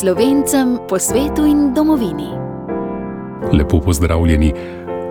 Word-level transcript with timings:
Slovencem 0.00 0.78
po 0.88 0.98
svetu 0.98 1.46
in 1.46 1.74
domovini. 1.74 2.28
Lepo 3.52 3.80
pozdravljeni. 3.80 4.52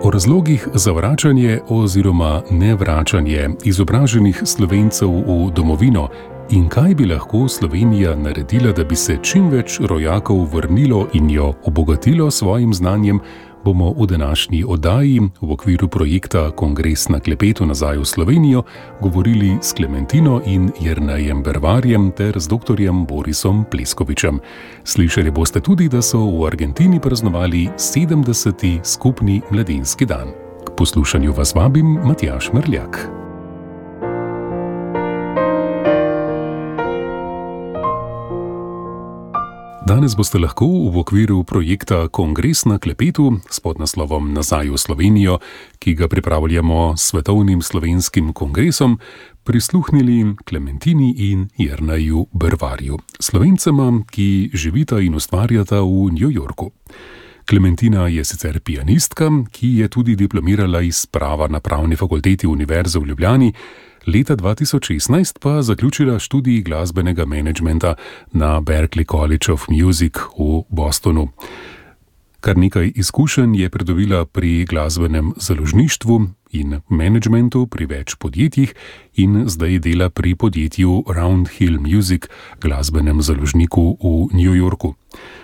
O 0.02 0.10
razlogih 0.10 0.68
za 0.74 0.92
vračanje 0.92 1.60
oziroma 1.68 2.42
nevračanje 2.50 3.48
izobraženih 3.64 4.42
slovencev 4.44 5.08
v 5.08 5.50
domovino 5.52 6.08
in 6.50 6.68
kaj 6.68 6.94
bi 6.94 7.06
lahko 7.06 7.48
Slovenija 7.48 8.14
naredila, 8.16 8.72
da 8.72 8.84
bi 8.84 8.96
se 8.96 9.18
čim 9.22 9.50
več 9.50 9.80
rojakov 9.80 10.48
vrnilo 10.54 11.06
in 11.12 11.30
jo 11.30 11.52
obogatilo 11.64 12.30
s 12.30 12.38
svojim 12.38 12.74
znanjem, 12.74 13.20
bomo 13.64 13.94
v 13.98 14.06
današnji 14.06 14.64
oddaji 14.64 15.20
v 15.40 15.52
okviru 15.52 15.88
projekta 15.88 16.50
Kongres 16.50 17.08
na 17.08 17.20
klepetu 17.20 17.66
nazaj 17.66 17.98
v 17.98 18.04
Slovenijo 18.04 18.62
govorili 19.00 19.58
s 19.62 19.72
Klementino 19.72 20.40
in 20.46 20.70
Jrnajem 20.80 21.42
Bervarjem 21.42 22.10
ter 22.10 22.38
z 22.38 22.48
dr. 22.48 22.76
Borisom 23.08 23.64
Pleskovičem. 23.70 24.40
Slišali 24.84 25.30
boste 25.30 25.60
tudi, 25.60 25.88
da 25.88 26.02
so 26.02 26.18
v 26.18 26.46
Argentini 26.46 27.00
praznovali 27.00 27.68
70. 27.76 28.80
skupni 28.84 29.42
mladinski 29.50 30.06
dan. 30.06 30.28
K 30.66 30.76
poslušanju 30.76 31.32
vas 31.32 31.54
vabim 31.54 31.98
Matjaš 32.04 32.52
Mrljak. 32.52 33.17
Danes 39.88 40.12
boste 40.12 40.36
lahko 40.36 40.66
v 40.92 41.00
okviru 41.00 41.38
projekta 41.48 42.10
Kongres 42.12 42.66
na 42.68 42.76
klepetu 42.76 43.40
s 43.48 43.56
podnaslovom 43.56 44.36
Nazaj 44.36 44.68
v 44.68 44.76
Slovenijo, 44.76 45.38
ki 45.80 45.94
ga 45.96 46.04
pripravljamo 46.12 46.92
s 46.92 47.08
Svetovnim 47.08 47.64
slovenskim 47.64 48.36
kongresom, 48.36 48.98
prisluhnili 49.48 50.36
Klementini 50.44 51.32
in 51.32 51.48
Jrnaju 51.56 52.26
Brvarju, 52.36 53.00
slovencema, 53.16 54.04
ki 54.12 54.52
živita 54.52 55.00
in 55.00 55.16
ustvarjata 55.16 55.80
v 55.80 56.12
New 56.12 56.28
Yorku. 56.28 56.68
Klementina 57.48 58.12
je 58.12 58.24
sicer 58.28 58.60
pianistka, 58.60 59.32
ki 59.48 59.80
je 59.80 59.88
tudi 59.88 60.20
diplomirala 60.20 60.84
iz 60.84 61.06
prava 61.08 61.48
na 61.48 61.64
pravni 61.64 61.96
fakulteti 61.96 62.44
Univerze 62.46 63.00
v 63.00 63.08
Ljubljani 63.08 63.52
leta 64.08 64.36
2016 64.36 65.38
pa 65.40 65.62
zaključila 65.62 66.18
študij 66.18 66.62
glasbenega 66.62 67.26
menedžmenta 67.26 67.94
na 68.32 68.60
Berklee 68.60 69.04
College 69.04 69.52
of 69.52 69.68
Music 69.68 70.16
v 70.38 70.62
Bostonu. 70.68 71.28
Kar 72.40 72.56
nekaj 72.56 72.92
izkušenj 72.94 73.60
je 73.60 73.70
pridobila 73.70 74.24
pri 74.24 74.64
glasbenem 74.64 75.32
založništvu 75.36 76.26
in 76.50 76.80
menedžmentu 76.88 77.66
pri 77.66 77.86
več 77.86 78.14
podjetjih, 78.14 78.74
in 79.14 79.44
zdaj 79.48 79.78
dela 79.78 80.08
pri 80.10 80.34
podjetju 80.34 81.04
Roundhill 81.08 81.80
Music, 81.80 82.24
glasbenem 82.60 83.22
založniku 83.22 83.98
v 84.00 84.32
New 84.32 84.54
Yorku. 84.54 84.94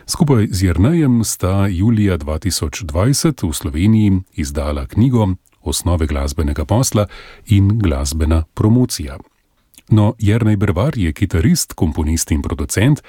Skupaj 0.07 0.49
z 0.51 0.63
Jrnejem 0.63 1.25
sta 1.25 1.67
julija 1.67 2.19
2020 2.19 3.49
v 3.49 3.53
Sloveniji 3.53 4.21
izdala 4.35 4.87
knjigo 4.87 5.35
osnove 5.65 6.07
glasbenega 6.07 6.65
posla 6.65 7.07
in 7.47 7.79
glasbena 7.79 8.45
promocija. 8.55 9.19
No, 9.89 10.15
Jrnej 10.19 10.57
Brvar 10.57 10.97
je 10.97 11.13
kitarist, 11.13 11.75
komponist 11.77 12.31
in 12.33 12.41
producent, 12.43 13.03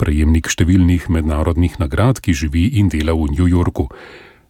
prejemnik 0.00 0.48
številnih 0.48 1.10
mednarodnih 1.12 1.76
nagrad, 1.76 2.22
ki 2.24 2.32
živi 2.32 2.70
in 2.80 2.88
dela 2.88 3.12
v 3.12 3.28
New 3.36 3.48
Yorku. 3.48 3.90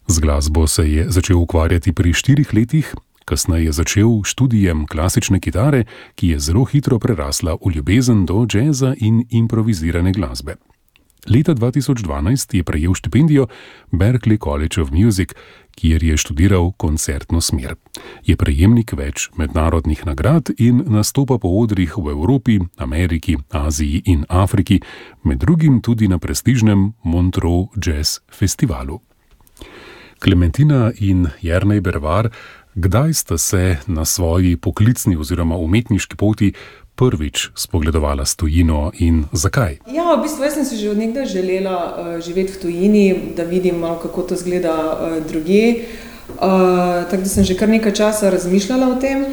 Z 0.07 0.23
glasbo 0.23 0.67
se 0.67 0.87
je 0.87 1.09
začel 1.11 1.43
ukvarjati 1.43 1.93
pri 1.93 2.15
štirih 2.15 2.55
letih, 2.55 2.95
kasneje 3.25 3.71
je 3.71 3.73
začel 3.73 4.23
študijem 4.23 4.87
klasične 4.87 5.41
kitare, 5.41 5.87
ki 6.15 6.35
je 6.35 6.39
zelo 6.39 6.65
hitro 6.65 6.99
prerasla 6.99 7.59
v 7.59 7.75
ljubezen 7.77 8.27
do 8.27 8.47
jazza 8.47 8.95
in 8.99 9.27
improvizirane 9.31 10.13
glasbe. 10.13 10.59
Leta 11.31 11.55
2012 11.55 12.57
je 12.57 12.63
prejel 12.67 12.95
štipendijo 12.95 13.47
Berklee 13.91 14.39
College 14.39 14.83
of 14.83 14.91
Music, 14.91 15.35
kjer 15.77 16.03
je 16.03 16.17
študiral 16.17 16.73
koncertno 16.77 17.41
smer. 17.41 17.75
Je 18.25 18.37
prejemnik 18.37 18.93
več 18.93 19.31
mednarodnih 19.37 20.07
nagrad 20.07 20.51
in 20.59 20.83
nastopa 20.87 21.39
po 21.39 21.49
odrih 21.63 21.95
v 21.97 22.15
Evropi, 22.15 22.59
Ameriki, 22.77 23.37
Aziji 23.51 24.03
in 24.07 24.25
Afriki, 24.29 24.81
med 25.25 25.39
drugim 25.39 25.81
tudi 25.81 26.09
na 26.09 26.19
prestižnem 26.19 26.93
Montreux 27.05 27.73
Jazz 27.77 28.21
Festivalu. 28.31 29.01
Klementina 30.23 30.93
in 31.01 31.27
Jrnej 31.43 31.81
Bervar, 31.81 32.31
kdaj 32.75 33.15
sta 33.15 33.39
se 33.39 33.77
na 33.87 34.05
svoji 34.05 34.57
poklicni 34.57 35.17
oziroma 35.17 35.57
umetniški 35.57 36.17
poti 36.17 36.53
prvič 36.95 37.51
spogledovala 37.57 38.25
s 38.25 38.37
tujino 38.37 38.93
in 38.99 39.25
zakaj? 39.33 39.79
Ja, 39.87 40.15
v 40.17 40.23
bistvu 40.23 40.51
sem 40.51 40.65
si 40.65 40.77
že 40.77 40.91
od 40.91 40.99
nekdaj 40.99 41.27
želela 41.27 41.77
uh, 41.77 41.93
živeti 42.21 42.53
v 42.53 42.61
tujini, 42.63 43.07
da 43.37 43.45
vidim, 43.45 43.81
malo, 43.81 43.99
kako 44.03 44.23
to 44.23 44.37
zgleda 44.37 44.75
uh, 44.75 45.19
drugje. 45.27 45.89
Uh, 46.37 47.09
tako 47.11 47.23
da 47.23 47.29
sem 47.29 47.45
že 47.45 47.57
kar 47.59 47.69
nekaj 47.69 47.93
časa 47.93 48.31
razmišljala 48.31 48.89
o 48.89 49.01
tem. 49.01 49.25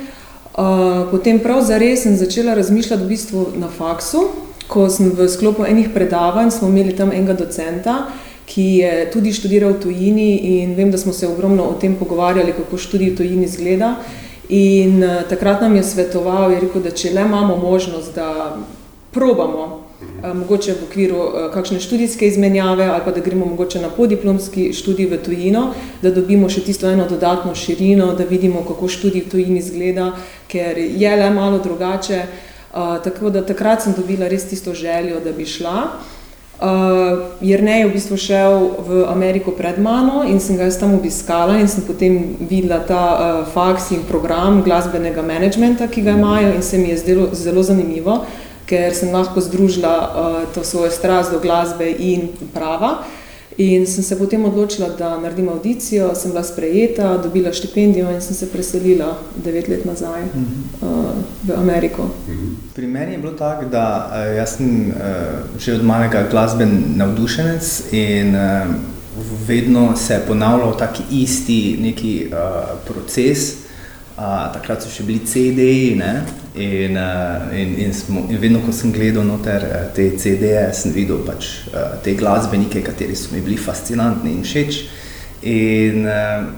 Uh, 0.59 1.07
potem 1.11 1.39
prav 1.39 1.61
zares 1.61 2.03
sem 2.03 2.15
začela 2.17 2.53
razmišljati 2.53 3.03
v 3.03 3.07
bistvu 3.07 3.45
na 3.55 3.69
faksu, 3.69 4.29
ko 4.67 4.89
sem 4.89 5.11
v 5.15 5.27
sklopu 5.29 5.65
enih 5.65 5.89
predavanj, 5.93 6.51
smo 6.51 6.67
imeli 6.67 6.95
tam 6.95 7.11
enega 7.11 7.33
docenta, 7.33 8.09
ki 8.49 8.65
je 8.81 8.93
tudi 9.13 9.33
študiral 9.33 9.77
v 9.77 9.81
tujini 9.81 10.29
in 10.59 10.73
vem, 10.75 10.91
da 10.91 10.97
smo 10.97 11.13
se 11.13 11.27
ogromno 11.27 11.63
o 11.69 11.77
tem 11.77 11.95
pogovarjali, 11.95 12.53
kako 12.57 12.77
študij 12.77 13.13
v 13.13 13.17
tujini 13.17 13.45
izgleda. 13.45 13.95
In 14.49 15.03
uh, 15.03 15.21
takrat 15.29 15.61
nam 15.61 15.75
je 15.75 15.83
svetoval, 15.83 16.51
je 16.51 16.59
rekel, 16.59 16.81
da 16.81 16.91
če 16.91 17.11
le 17.13 17.21
imamo 17.21 17.57
možnost, 17.57 18.15
da 18.15 18.57
probamo, 19.13 19.65
uh, 20.01 20.33
mogoče 20.33 20.73
v 20.73 20.87
okviru 20.87 21.19
uh, 21.21 21.37
kakšne 21.53 21.77
študijske 21.79 22.27
izmenjave 22.27 22.87
ali 22.89 23.01
pa 23.05 23.11
da 23.11 23.21
gremo 23.21 23.45
mogoče 23.45 23.81
na 23.81 23.89
podiplomski 23.93 24.73
študij 24.73 25.05
v 25.11 25.21
tujino, 25.21 25.67
da 26.01 26.09
dobimo 26.11 26.49
še 26.49 26.65
tisto 26.65 26.89
eno 26.89 27.05
dodatno 27.05 27.53
širino, 27.55 28.13
da 28.17 28.25
vidimo, 28.25 28.65
kako 28.65 28.89
študij 28.89 29.27
v 29.27 29.29
tujini 29.35 29.61
izgleda, 29.61 30.15
ker 30.49 30.77
je 30.77 31.15
le 31.15 31.29
malo 31.29 31.59
drugače. 31.59 32.23
Uh, 32.73 32.97
tako 33.03 33.29
da 33.29 33.45
takrat 33.45 33.85
sem 33.85 33.93
dobila 33.97 34.27
res 34.29 34.49
tisto 34.49 34.73
željo, 34.73 35.21
da 35.21 35.31
bi 35.31 35.45
šla. 35.45 35.91
Uh, 36.59 37.39
Jrnej 37.39 37.79
je 37.79 37.87
v 37.87 37.93
bistvu 37.95 38.15
šel 38.19 38.83
v 38.83 39.07
Ameriko 39.07 39.55
pred 39.55 39.79
mano 39.79 40.27
in 40.27 40.43
sem 40.43 40.59
ga 40.59 40.67
jaz 40.67 40.75
tam 40.75 40.91
obiskala 40.91 41.55
in 41.55 41.71
sem 41.71 41.87
potem 41.87 42.35
videla 42.35 42.83
ta 42.83 43.03
uh, 43.15 43.47
faks 43.47 43.95
in 43.95 44.03
program 44.03 44.59
glasbenega 44.59 45.23
menedžmenta, 45.23 45.87
ki 45.87 46.03
ga 46.03 46.17
imajo 46.19 46.51
in 46.51 46.59
se 46.59 46.75
mi 46.75 46.91
je 46.91 46.97
zdelo 46.99 47.29
zelo 47.31 47.63
zanimivo, 47.63 48.25
ker 48.67 48.91
sem 48.91 49.07
lahko 49.07 49.39
združila 49.39 49.95
uh, 49.95 50.43
to 50.51 50.67
svojo 50.67 50.91
strast 50.91 51.31
do 51.31 51.39
glasbe 51.39 51.87
in 51.87 52.27
prava. 52.51 52.91
Uh, 52.99 53.18
In 53.59 53.85
sem 53.85 54.03
se 54.03 54.15
potem 54.15 54.45
odločila, 54.45 54.87
da 54.95 55.17
naredim 55.19 55.49
audicijo, 55.49 56.13
sem 56.15 56.31
bila 56.31 56.43
sprejeta, 56.43 57.17
dobila 57.17 57.51
štipendijo 57.53 58.11
in 58.11 58.21
sem 58.21 58.35
se 58.35 58.47
preselila 58.47 59.17
devet 59.35 59.67
let 59.67 59.85
nazaj 59.85 60.21
uh 60.23 60.29
-huh. 60.31 60.87
uh, 60.87 61.15
v 61.47 61.59
Ameriko. 61.59 62.09
Mhm. 62.27 62.53
Pri 62.75 62.87
meni 62.87 63.11
je 63.11 63.17
bilo 63.17 63.33
tako, 63.33 63.65
da 63.65 64.11
uh, 64.11 64.35
jaz 64.37 64.55
sem 64.55 64.87
uh, 64.87 65.59
že 65.59 65.73
od 65.73 65.83
malega 65.85 66.23
glasben 66.31 66.83
navdušenec 66.95 67.83
in 67.91 68.35
uh, 68.35 68.67
vedno 69.47 69.95
se 69.95 70.13
je 70.13 70.23
ponavljal 70.27 70.77
taki 70.77 71.03
isti 71.11 71.77
neki 71.81 72.27
uh, 72.31 72.37
proces. 72.87 73.68
Uh, 74.19 74.49
takrat 74.51 74.83
so 74.83 74.89
še 74.91 75.05
bili 75.07 75.21
CD-ji 75.23 75.93
in, 75.95 76.01
uh, 76.99 77.53
in, 77.55 77.69
in, 77.85 77.93
in 78.19 78.39
vedno, 78.41 78.59
ko 78.65 78.73
sem 78.75 78.91
gledal 78.91 79.23
noter 79.23 79.63
uh, 79.63 79.85
te 79.95 80.09
CD-je, 80.19 80.65
sem 80.75 80.91
videl 80.91 81.21
pač, 81.23 81.47
uh, 81.71 81.93
te 82.03 82.17
glasbenike, 82.19 82.81
kateri 82.83 83.15
so 83.15 83.31
mi 83.31 83.39
bili 83.45 83.55
fascinantni 83.55 84.33
in 84.35 84.43
všeč. 84.43 84.81
In 85.47 86.03
uh, 86.03 86.49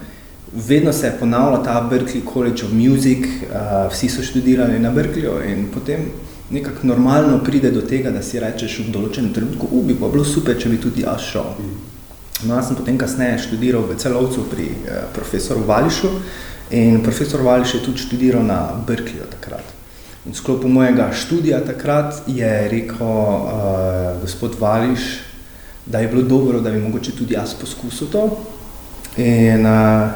vedno 0.57 0.89
se 0.89 1.05
je 1.05 1.13
ponavljal 1.19 1.61
ta 1.63 1.77
Berkeley 1.85 2.25
College 2.25 2.65
of 2.65 2.73
Music, 2.73 3.29
uh, 3.51 3.85
vsi 3.93 4.09
so 4.09 4.25
študirali 4.25 4.81
na 4.81 4.89
Berkeleyju 4.89 5.53
in 5.53 5.67
potem 5.69 6.09
nekako 6.49 6.87
normalno 6.87 7.43
pride 7.45 7.69
do 7.71 7.85
tega, 7.85 8.09
da 8.09 8.25
si 8.25 8.41
rečeš 8.41 8.79
v 8.87 8.91
določenem 8.95 9.35
trenutku, 9.37 9.69
u 9.69 9.85
bi 9.85 9.93
pa 9.93 10.09
bilo 10.09 10.25
super, 10.25 10.57
če 10.57 10.73
bi 10.73 10.81
tudi 10.81 11.05
jaz 11.05 11.29
šel. 11.29 11.53
No, 12.41 12.55
jaz 12.55 12.71
sem 12.71 12.79
potem 12.79 12.97
kasneje 12.97 13.43
študiral 13.45 13.85
v 13.85 14.01
celovcu 14.01 14.49
pri 14.49 14.65
uh, 14.71 15.03
profesoru 15.13 15.61
Vališu, 15.69 16.09
In 16.71 17.01
profesor 17.03 17.41
Vališ 17.41 17.73
je 17.73 17.83
tudi 17.83 17.99
študiral 17.99 18.43
na 18.47 18.71
Berkeleyju 18.87 19.27
takrat. 19.27 19.63
In 20.25 20.31
v 20.31 20.37
sklopu 20.37 20.69
mojega 20.71 21.09
študija 21.11 21.59
takrat 21.67 22.23
je 22.27 22.69
rekel 22.71 23.07
uh, 23.07 24.21
gospod 24.21 24.55
Vališ, 24.59 25.19
da 25.85 25.99
je 25.99 26.07
bilo 26.07 26.21
dobro, 26.21 26.61
da 26.61 26.71
bi 26.71 26.79
mogoče 26.79 27.11
tudi 27.11 27.33
jaz 27.33 27.53
poskusil 27.59 28.07
to. 28.07 28.23
In 29.17 29.65
uh, 29.65 30.15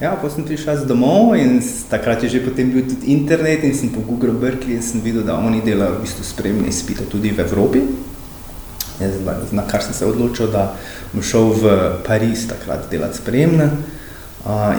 ja, 0.00 0.16
potem 0.18 0.42
sem 0.42 0.48
prišel 0.50 0.82
domov 0.90 1.36
in 1.38 1.62
takrat 1.90 2.22
je 2.22 2.34
že 2.34 2.44
potem 2.44 2.72
bil 2.72 2.82
tudi 2.82 3.14
internet 3.14 3.62
in 3.62 3.74
sem 3.74 3.94
po 3.94 4.02
Google 4.02 4.34
Berkeley 4.34 4.74
in 4.74 4.82
sem 4.82 5.00
videl, 5.00 5.22
da 5.22 5.38
oni 5.38 5.62
delajo 5.62 6.00
v 6.00 6.02
bistvu 6.02 6.24
spremne 6.24 6.66
izpite 6.66 7.06
tudi 7.06 7.30
v 7.30 7.46
Evropi. 7.46 7.78
Jaz, 8.98 9.22
na 9.52 9.62
kar 9.70 9.82
sem 9.82 9.94
se 9.94 10.06
odločil, 10.06 10.50
da 10.50 10.74
bom 11.14 11.22
šel 11.22 11.54
v 11.54 11.64
Pariz 12.02 12.48
takrat 12.50 12.90
delati 12.90 13.22
spremne. 13.22 13.70
Uh, 13.70 14.01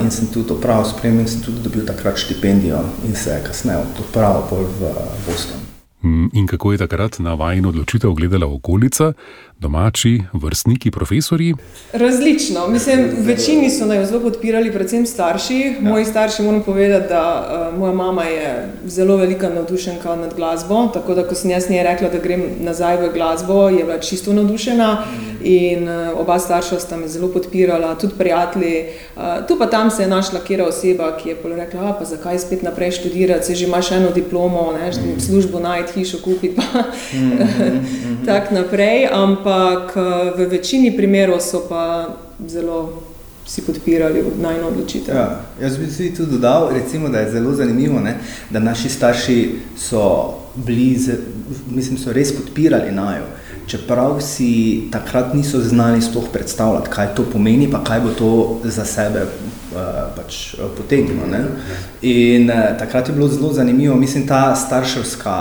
in 0.02 0.12
sem 0.12 0.28
tudi 0.28 0.52
opravil 0.54 0.86
spremljanje, 0.86 1.22
in 1.22 1.28
sem 1.28 1.42
tudi 1.42 1.64
dobil 1.64 1.86
takrat 1.86 2.18
štipendijo, 2.18 2.84
in 3.08 3.16
se 3.16 3.30
je 3.30 3.44
kasneje 3.44 3.80
odpravil 4.00 4.66
v 4.80 4.96
Boston. 5.28 5.60
Mm, 6.04 6.30
in 6.34 6.48
kako 6.48 6.72
je 6.72 6.78
takrat 6.78 7.20
na 7.20 7.34
vajno 7.34 7.70
odločitev 7.70 8.12
gledala 8.14 8.48
okolica, 8.48 9.14
Domači, 9.64 10.22
vrstniki, 10.34 10.92
profesori? 10.92 11.54
Različno. 11.94 12.68
Mislim, 12.68 13.10
večini 13.18 13.70
so 13.70 13.86
naj 13.86 14.06
zelo 14.06 14.20
podpirali, 14.22 14.72
predvsem 14.72 15.06
starši. 15.06 15.76
Moji 15.80 16.06
starši, 16.06 16.44
moram 16.44 16.64
povedati, 16.64 17.08
da 17.10 17.24
uh, 17.72 17.80
moja 17.80 17.94
mama 17.94 18.24
je 18.24 18.70
zelo 18.86 19.18
velika 19.18 19.50
navdušenka 19.50 20.16
nad 20.16 20.34
glasbo. 20.36 20.88
Tako 20.94 21.14
da, 21.14 21.28
ko 21.28 21.36
sem 21.36 21.52
jaz 21.52 21.70
njej 21.70 21.84
rekla, 21.84 22.10
da 22.10 22.20
grem 22.20 22.44
nazaj 22.60 22.98
v 22.98 23.14
glasbo, 23.14 23.70
je 23.70 23.84
bila 23.84 24.00
čisto 24.00 24.34
navdušena. 24.34 24.98
In 25.44 25.88
uh, 25.88 26.20
oba 26.20 26.40
starša 26.40 26.80
sta 26.80 26.98
me 26.98 27.08
zelo 27.08 27.28
podpirala, 27.28 27.96
tudi 27.96 28.14
prijatelji. 28.18 28.84
Uh, 29.16 29.48
tu 29.48 29.56
pa 29.60 29.66
tam 29.66 29.92
se 29.92 30.04
je 30.04 30.08
našla 30.08 30.40
kera 30.44 30.68
oseba, 30.68 31.18
ki 31.18 31.30
je 31.30 31.38
rekla: 31.56 31.96
pa 32.00 32.06
zakaj 32.06 32.40
spet 32.40 32.64
naprej 32.64 32.92
študirati, 32.92 33.46
se 33.46 33.56
že 33.56 33.66
imaš 33.66 33.92
eno 33.92 34.12
diplomo, 34.12 34.74
ne, 34.74 34.92
službo 35.20 35.60
najti, 35.60 35.94
hišo 36.00 36.18
kupiti. 36.24 36.62
Tako 38.26 38.54
naprej. 38.54 39.08
Ampak 39.12 39.53
v 40.36 40.48
večini 40.52 40.92
primerov 40.98 41.42
so 41.42 41.66
pa 41.70 42.08
zelo 42.48 43.04
si 43.46 43.62
podpirali 43.62 44.24
najno 44.42 44.68
odločitev. 44.68 45.16
Ja, 45.16 45.42
jaz 45.62 45.78
bi 45.78 45.88
si 45.92 46.14
tudi 46.16 46.32
dodal, 46.32 46.70
recimo, 46.74 47.10
da 47.10 47.20
je 47.20 47.32
zelo 47.32 47.54
zanimivo, 47.54 48.00
ne, 48.00 48.18
da 48.50 48.60
naši 48.60 48.90
starši 48.90 49.56
so 49.78 50.34
bili, 50.56 51.00
mislim, 51.70 51.98
so 51.98 52.14
res 52.14 52.32
podpirali 52.36 52.92
najo. 52.92 53.26
Čeprav 53.68 54.22
si 54.22 54.84
takrat 54.92 55.34
niso 55.34 55.60
znali 55.60 56.02
sploh 56.02 56.24
predstavljati, 56.34 56.90
kaj 56.90 57.16
to 57.16 57.24
pomeni, 57.32 57.72
pa 57.72 57.84
kaj 57.84 58.02
bo 58.02 58.10
to 58.10 58.60
za 58.64 58.86
sebe 58.86 59.28
pač, 60.16 60.56
potegnilo. 60.78 61.28
Ne? 61.32 61.44
In 62.02 62.50
uh, 62.50 62.74
takrat 62.80 63.10
je 63.10 63.16
bilo 63.16 63.28
zelo 63.28 63.54
zanimivo, 63.54 63.96
mislim, 63.96 64.28
ta 64.28 64.56
starševska 64.56 65.38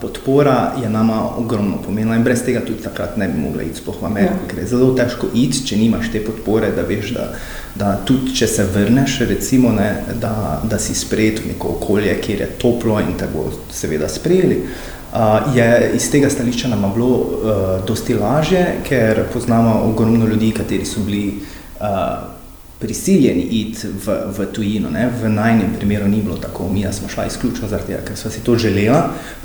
podpora 0.00 0.72
je 0.82 0.90
nama 0.90 1.28
ogromno 1.36 1.76
pomenila 1.84 2.16
in 2.16 2.22
brez 2.22 2.42
tega 2.44 2.60
tudi 2.60 2.82
takrat 2.82 3.16
ne 3.16 3.28
bi 3.28 3.40
mogla 3.40 3.62
iti 3.62 3.78
sploh 3.78 4.02
v 4.02 4.06
Ameriko, 4.06 4.42
ja. 4.42 4.48
ker 4.48 4.58
je 4.58 4.66
zelo 4.66 4.92
težko 4.94 5.30
iti, 5.34 5.64
če 5.66 5.76
nimaš 5.76 6.12
te 6.12 6.22
podpore, 6.24 6.70
da 6.76 6.84
veš, 6.86 7.10
da, 7.16 7.26
da 7.74 7.96
tudi 8.06 8.34
če 8.36 8.46
se 8.46 8.66
vrneš, 8.74 9.18
recimo, 9.28 9.72
ne, 9.72 9.90
da, 10.20 10.60
da 10.64 10.78
si 10.78 10.94
sprejet 10.94 11.42
v 11.42 11.52
neko 11.52 11.74
okolje, 11.78 12.14
kjer 12.22 12.44
je 12.44 12.52
toplo 12.62 13.00
in 13.02 13.14
te 13.18 13.28
bo 13.32 13.48
seveda 13.74 14.08
sprejeli. 14.08 14.62
Uh, 15.08 15.56
je 15.56 15.92
iz 15.96 16.10
tega 16.12 16.30
stališča 16.30 16.68
nam 16.68 16.84
bilo 16.94 17.14
uh, 17.16 17.60
dosti 17.86 18.14
lažje, 18.14 18.64
ker 18.88 19.24
poznamo 19.32 19.80
ogromno 19.88 20.26
ljudi, 20.26 20.52
kateri 20.52 20.84
so 20.86 21.00
bili 21.06 21.40
uh, 21.80 22.37
prisiljeni 22.78 23.42
iti 23.42 23.88
v, 24.06 24.18
v 24.38 24.46
tujino. 24.52 24.90
Ne? 24.90 25.08
V 25.22 25.28
najnem 25.28 25.74
primeru 25.78 26.08
ni 26.08 26.22
bilo 26.22 26.36
tako, 26.36 26.68
mi 26.72 26.84
smo 26.92 27.08
šli 27.08 27.26
izključno 27.26 27.68
zaradi 27.68 27.92
tega, 27.92 28.04
ker 28.06 28.16
smo 28.16 28.30
si 28.30 28.44
to 28.44 28.58
želeli, 28.58 29.02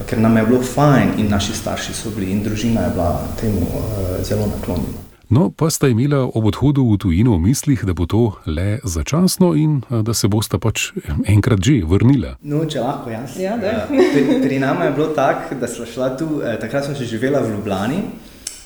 ker 0.09 0.19
nam 0.19 0.38
je 0.38 0.45
bilo 0.45 0.62
fajn 0.62 1.18
in 1.18 1.30
naši 1.30 1.53
starši 1.53 1.94
so 1.94 2.09
bili 2.15 2.31
in 2.31 2.44
družina 2.44 2.81
je 2.81 2.89
bila 2.89 3.21
temu 3.41 3.62
uh, 3.62 4.25
zelo 4.25 4.47
naklonjena. 4.47 5.03
No, 5.33 5.50
pa 5.50 5.69
sta 5.69 5.88
imela 5.89 6.27
ob 6.27 6.45
odhodu 6.45 6.83
v 6.85 6.97
tujino 7.01 7.33
v 7.33 7.47
mislih, 7.47 7.81
da 7.88 7.94
bo 7.97 8.06
to 8.06 8.35
le 8.45 8.77
začasno 8.83 9.53
in 9.57 9.79
eh, 9.89 10.03
da 10.06 10.13
se 10.13 10.27
bosta 10.27 10.59
pač 10.62 10.91
enkrat 11.25 11.63
že 11.63 11.79
vrnila. 11.89 12.36
No, 12.45 12.62
če 12.69 12.83
lahko 12.83 13.09
jaz. 13.09 13.39
Ja, 13.41 13.57
pri, 13.57 14.44
pri 14.44 14.59
nama 14.62 14.86
je 14.86 14.91
bilo 14.94 15.07
tako, 15.15 15.57
da 15.57 15.68
smo 15.68 15.88
šla 15.89 16.12
tu, 16.19 16.27
eh, 16.44 16.59
takrat 16.62 16.86
smo 16.86 16.94
še 16.94 17.09
živela 17.09 17.41
v 17.41 17.56
Ljubljani. 17.56 18.03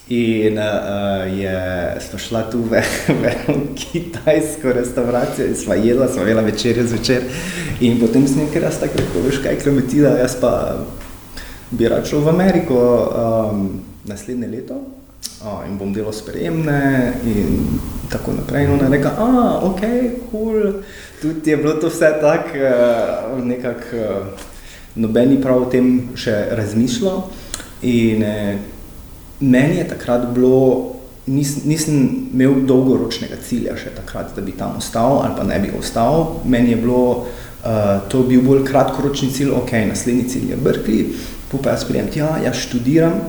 In 0.10 0.58
uh, 0.58 1.40
je 1.40 2.18
šla 2.18 2.44
tu 2.52 2.62
v, 2.64 2.80
v 3.22 3.76
kitajsko 3.76 4.72
restauracijo 4.72 5.48
in 5.48 5.56
sva 5.56 5.76
jedla, 5.76 6.08
sva 6.08 6.24
jedla 6.24 6.46
večer 6.48 6.80
zvečer. 6.88 7.26
In 7.84 8.00
potem 8.00 8.28
sem 8.28 8.46
nekaj 8.46 8.62
raz 8.64 8.80
tako 8.80 9.02
rekel, 9.02 9.26
veš 9.28 9.42
kaj, 9.44 9.60
klemetila, 9.60 10.14
jaz 10.22 10.38
pa 10.40 10.52
bi 11.76 11.90
rad 11.92 12.08
šel 12.08 12.24
v 12.24 12.32
Ameriko 12.32 12.78
um, 12.80 13.66
naslednje 14.08 14.48
leto 14.48 14.78
oh, 15.44 15.60
in 15.68 15.76
bom 15.76 15.92
delal 15.92 16.16
sprejemne 16.16 17.12
in 17.28 17.68
tako 18.08 18.38
naprej. 18.40 18.64
In 18.64 18.78
ona 18.78 18.88
je 18.88 18.94
rekla, 18.96 19.12
a, 19.12 19.60
ok, 19.68 19.84
cool. 20.32 20.80
Tudi 21.20 21.52
je 21.52 21.58
bilo 21.60 21.76
to 21.84 21.92
vse 21.92 22.14
tako, 22.24 22.64
uh, 22.64 23.44
nekako 23.44 24.00
uh, 24.00 24.48
nobeni 24.96 25.42
prav 25.44 25.68
o 25.68 25.70
tem 25.70 26.16
še 26.16 26.40
razmišljal. 26.56 27.22
In, 27.84 28.24
uh, 28.24 28.76
meni 29.40 29.78
je 29.78 29.88
takrat 29.88 30.28
bilo, 30.34 30.94
nis, 31.28 31.64
nisem 31.66 32.30
imel 32.34 32.62
dolgoročnega 32.68 33.40
cilja 33.48 33.76
še 33.78 33.94
takrat, 33.96 34.34
da 34.36 34.42
bi 34.42 34.56
tam 34.58 34.78
ostal 34.78 35.22
ali 35.24 35.36
pa 35.38 35.44
ne 35.48 35.60
bi 35.60 35.72
ostal. 35.80 36.42
Meni 36.46 36.72
je 36.74 36.78
bilo 36.82 37.04
uh, 37.24 37.98
to 38.10 38.24
bil 38.24 38.42
bolj 38.46 38.64
kratkoročni 38.68 39.32
cilj, 39.32 39.52
ok, 39.58 39.74
naslednji 39.90 40.30
cilj 40.30 40.54
je 40.54 40.62
Berkeley, 40.62 41.10
pa 41.52 41.76
jaz 41.76 41.86
prijem 41.88 42.12
tja, 42.14 42.38
jaz 42.44 42.64
študiram. 42.68 43.20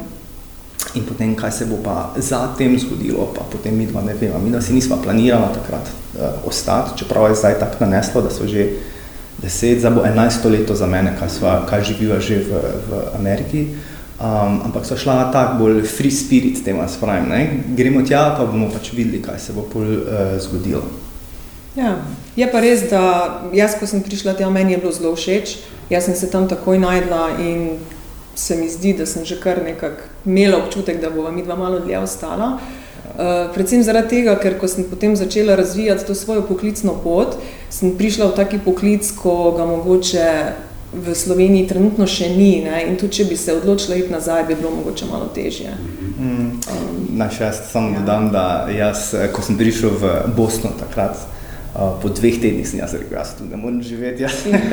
In 0.96 1.05
potem, 1.05 1.34
kaj 1.37 1.52
se 1.52 1.66
bo 1.69 1.76
pa 1.84 2.14
zatem 2.16 2.78
zgodilo, 2.81 3.26
pa 3.34 3.43
potem 3.50 3.75
mi 3.76 3.87
dva 3.87 4.00
ne 4.06 4.14
vemo. 4.16 4.38
Mi 4.40 4.50
dva 4.50 4.62
si 4.64 4.72
nismo 4.72 4.96
planirali 5.02 5.50
takrat 5.55 5.90
uh, 5.90 6.46
ostati, 6.49 6.96
čeprav 7.02 7.28
je 7.28 7.43
zdaj 7.43 7.58
tako 7.60 7.84
naneslo, 7.84 8.22
da 8.25 8.31
so 8.32 8.46
že 8.49 8.70
deset, 9.43 9.82
zdaj 9.82 9.93
bo 9.94 10.06
enajsto 10.06 10.49
leto 10.49 10.75
za 10.75 10.87
mene, 10.87 11.12
kaj, 11.19 11.31
sva, 11.31 11.60
kaj 11.69 11.84
živiva 11.93 12.20
že 12.20 12.40
v, 12.46 12.62
v 12.88 13.02
Ameriki. 13.19 13.66
Um, 14.19 14.61
ampak 14.67 14.82
so 14.82 14.97
šla 14.99 15.29
tako 15.31 15.61
bolj 15.61 15.85
free 15.87 16.11
spirit, 16.11 16.65
temu 16.65 16.82
spravim. 16.91 17.31
Gremo 17.76 18.03
tja, 18.03 18.35
pa 18.35 18.47
bomo 18.50 18.67
pač 18.67 18.91
videli, 18.93 19.20
kaj 19.23 19.38
se 19.38 19.55
bo 19.55 19.62
pol 19.62 19.87
uh, 19.87 20.35
zgodilo. 20.43 20.82
Ja. 21.79 22.00
Je 22.35 22.49
pa 22.50 22.59
res, 22.59 22.82
da 22.91 23.03
jaz, 23.55 23.76
ko 23.79 23.87
sem 23.87 24.03
prišla 24.03 24.35
tja, 24.35 24.50
meni 24.50 24.75
je 24.75 24.81
bilo 24.82 24.91
zelo 24.91 25.15
všeč. 25.15 25.55
Jaz 25.87 26.11
sem 26.11 26.19
se 26.19 26.31
tam 26.35 26.49
takoj 26.50 26.82
najdla 26.82 27.23
in 27.38 27.79
se 28.35 28.59
mi 28.59 28.67
zdi, 28.67 28.97
da 28.99 29.06
sem 29.06 29.23
že 29.23 29.38
kar 29.38 29.62
nekako 29.62 30.11
imela 30.26 30.59
občutek, 30.65 30.99
da 30.99 31.15
bova 31.15 31.31
mi 31.31 31.47
dva 31.47 31.55
malo 31.55 31.79
dlje 31.79 32.03
ostala. 32.03 32.56
Uh, 32.59 33.55
predvsem 33.55 33.87
zaradi 33.87 34.19
tega, 34.19 34.35
ker 34.43 34.59
ko 34.59 34.67
sem 34.67 34.82
potem 34.91 35.15
začela 35.15 35.55
razvijati 35.55 36.06
to 36.06 36.15
svojo 36.19 36.43
poklicno 36.43 36.99
pot, 37.05 37.38
sem 37.70 37.94
prišla 37.94 38.32
v 38.32 38.37
taki 38.43 38.59
poklic, 38.59 39.06
ko 39.15 39.55
ga 39.55 39.67
mogoče 39.67 40.26
v 40.93 41.14
Sloveniji 41.14 41.67
trenutno 41.69 42.06
še 42.08 42.31
ni. 42.32 42.62
Ne? 42.64 42.82
In 42.88 42.96
tudi, 42.96 43.20
če 43.20 43.29
bi 43.29 43.37
se 43.37 43.55
odločila 43.56 43.99
iti 43.99 44.12
nazaj, 44.12 44.46
bi 44.49 44.56
bilo 44.58 44.73
mogoče 44.79 45.08
malo 45.11 45.29
težje. 45.35 45.75
Mm. 46.19 46.25
Um, 46.25 47.02
Naš 47.19 47.40
jaz 47.40 47.61
samo 47.70 47.93
ja. 47.93 48.00
dodam, 48.00 48.31
da 48.32 48.69
jaz, 48.73 49.12
eh, 49.14 49.29
ko 49.32 49.44
sem 49.44 49.58
prišel 49.58 49.99
v 50.00 50.14
Bosno 50.37 50.73
takrat. 50.79 51.19
Uh, 51.79 51.93
po 52.02 52.08
dveh 52.11 52.40
tednih 52.40 52.67
sem 52.67 52.81
jaz 52.81 52.96
rekel, 52.96 53.12
da 53.20 53.37
tu 53.38 53.44
ne 53.46 53.58
morem 53.61 53.82
živeti. 53.84 54.24
Ja. 54.24 54.31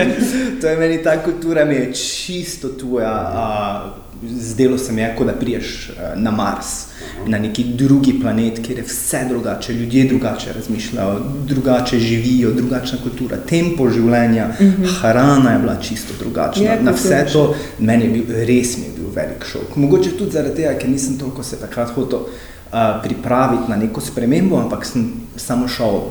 to 0.62 0.72
je 0.72 0.78
meni 0.80 1.04
ta 1.04 1.20
kultura, 1.22 1.66
mi 1.68 1.75
je 1.75 1.92
čisto 1.94 2.72
tuja. 2.80 3.12
Uh, 3.12 4.05
zdelo 4.24 4.78
se 4.78 4.94
mi 4.94 5.02
je, 5.02 5.16
kot 5.18 5.28
da 5.28 5.34
priješ 5.34 5.90
uh, 5.90 6.22
na 6.22 6.32
Mars, 6.32 6.86
na 7.28 7.38
neki 7.38 7.64
drugi 7.64 8.20
planet, 8.22 8.60
kjer 8.66 8.78
je 8.78 8.84
vse 8.84 9.26
drugače, 9.30 9.74
ljudje 9.74 10.06
drugače 10.06 10.54
razmišljajo, 10.54 11.20
drugače 11.48 12.00
živijo, 12.00 12.52
drugačna 12.52 12.98
kultura, 13.04 13.38
tempo 13.38 13.90
življenja, 13.90 14.48
uh 14.50 14.62
mhm. 14.62 14.84
-huh. 14.84 15.00
hrana 15.02 15.52
je 15.52 15.60
bila 15.60 15.76
čisto 15.76 16.14
drugačna. 16.20 16.64
Je, 16.64 16.82
na 16.82 16.92
vse 16.92 17.26
to 17.34 17.56
meni 17.80 18.06
je 18.06 18.10
bil 18.10 18.24
res 18.46 18.78
mi 18.78 18.84
je 18.84 18.92
bil 18.98 19.10
velik 19.16 19.46
šok. 19.52 19.76
Mogoče 19.76 20.18
tudi 20.18 20.32
zaradi 20.32 20.56
tega, 20.56 20.78
ker 20.80 20.90
nisem 20.90 21.18
toliko 21.18 21.44
se 21.44 21.60
takrat 21.60 21.90
hotel 21.90 22.20
uh, 22.20 23.02
pripraviti 23.04 23.64
na 23.70 23.76
neko 23.76 24.02
spremembo, 24.02 24.58
ampak 24.58 24.86
sem 24.86 25.12
samo 25.36 25.68
šel 25.68 26.02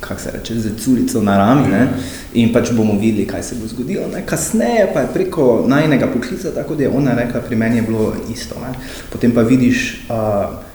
kako 0.00 0.20
se 0.20 0.30
reče, 0.30 0.60
z 0.60 0.70
culico 0.84 1.22
na 1.22 1.36
rami 1.38 1.68
ne? 1.68 1.88
in 2.34 2.52
pač 2.52 2.72
bomo 2.72 2.98
videli, 3.00 3.26
kaj 3.26 3.42
se 3.42 3.58
bo 3.60 3.66
zgodilo. 3.66 4.06
Ne? 4.12 4.22
Kasneje 4.26 4.90
pa 4.94 5.00
je 5.00 5.12
preko 5.14 5.64
najnega 5.66 6.06
poklica, 6.06 6.54
tako 6.54 6.74
da 6.74 6.82
je 6.82 6.88
ona 6.88 7.14
rekla, 7.14 7.40
pri 7.40 7.56
meni 7.56 7.76
je 7.76 7.82
bilo 7.82 8.14
isto. 8.32 8.54
Ne? 8.62 8.72
Potem 9.12 9.34
pa 9.34 9.42
vidiš, 9.42 10.06
uh, 10.08 10.68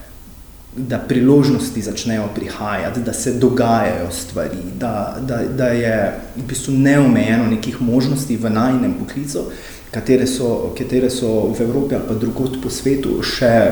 da 0.76 0.98
priložnosti 0.98 1.82
začnejo 1.82 2.28
prihajati, 2.36 3.00
da 3.00 3.14
se 3.14 3.34
dogajajo 3.34 4.12
stvari, 4.12 4.58
da, 4.80 5.18
da, 5.22 5.42
da 5.58 5.68
je 5.68 6.20
v 6.36 6.48
bistvu 6.48 6.74
neomejeno 6.74 7.46
nekih 7.46 7.82
možnosti 7.82 8.38
v 8.38 8.50
najnem 8.50 8.94
poklicu, 9.00 9.46
katere 9.92 10.28
so, 10.28 10.74
katere 10.78 11.10
so 11.10 11.54
v 11.54 11.62
Evropi 11.62 11.96
ali 11.96 12.04
pa 12.08 12.14
drugot 12.14 12.58
po 12.64 12.70
svetu 12.70 13.22
še 13.22 13.72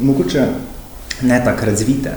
mogoče 0.00 0.46
ne 1.22 1.40
tako 1.44 1.66
razvite. 1.66 2.12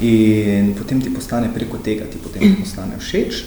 In 0.00 0.74
potem 0.78 1.00
ti 1.00 1.10
postane 1.14 1.50
preko 1.54 1.78
tega, 1.84 2.04
ti 2.08 2.18
potem 2.22 2.56
postane 2.56 2.98
všeč. 2.98 3.44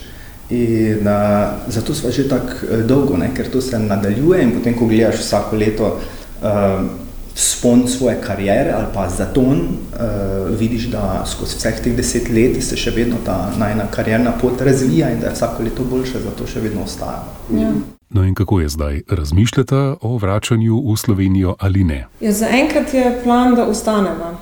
In 0.49 1.07
uh, 1.07 1.71
zato 1.71 1.95
smo 1.95 2.11
že 2.11 2.27
tako 2.29 2.67
uh, 2.69 2.83
dolgo, 2.85 3.17
ne? 3.17 3.31
ker 3.33 3.49
to 3.49 3.61
se 3.61 3.79
nadaljuje. 3.79 4.43
In 4.43 4.51
potem, 4.51 4.75
ko 4.77 4.85
gledaš 4.85 5.23
vsako 5.23 5.55
leto 5.55 5.87
uh, 5.97 6.83
spon 7.35 7.87
svoje 7.87 8.21
kariere 8.21 8.71
ali 8.71 8.85
pa 8.93 9.09
zaton, 9.09 9.57
uh, 9.57 10.59
vidiš, 10.59 10.91
da 10.93 11.23
skozi 11.25 11.57
vseh 11.57 11.81
teh 11.81 11.95
deset 11.95 12.29
let 12.29 12.61
se 12.63 12.77
še 12.77 12.91
vedno 12.91 13.17
ta 13.25 13.49
najna 13.57 13.87
karierna 13.91 14.35
pot 14.41 14.61
razvija 14.61 15.09
in 15.09 15.19
da 15.19 15.31
je 15.31 15.33
vsako 15.33 15.63
leto 15.63 15.83
boljše, 15.89 16.21
zato 16.21 16.47
še 16.47 16.61
vedno 16.61 16.83
ostaja. 16.83 17.23
Ja. 17.49 17.71
No 18.13 18.23
in 18.23 18.35
kako 18.35 18.59
je 18.59 18.69
zdaj? 18.69 19.01
Razmišljate 19.09 19.75
o 20.01 20.17
vračanju 20.17 20.77
v 20.91 20.97
Slovenijo 20.97 21.55
ali 21.59 21.83
ne? 21.83 22.05
Ja, 22.21 22.31
Zaenkrat 22.31 22.93
je 22.93 23.19
plan, 23.23 23.55
da 23.55 23.65
ostanemo. 23.65 24.37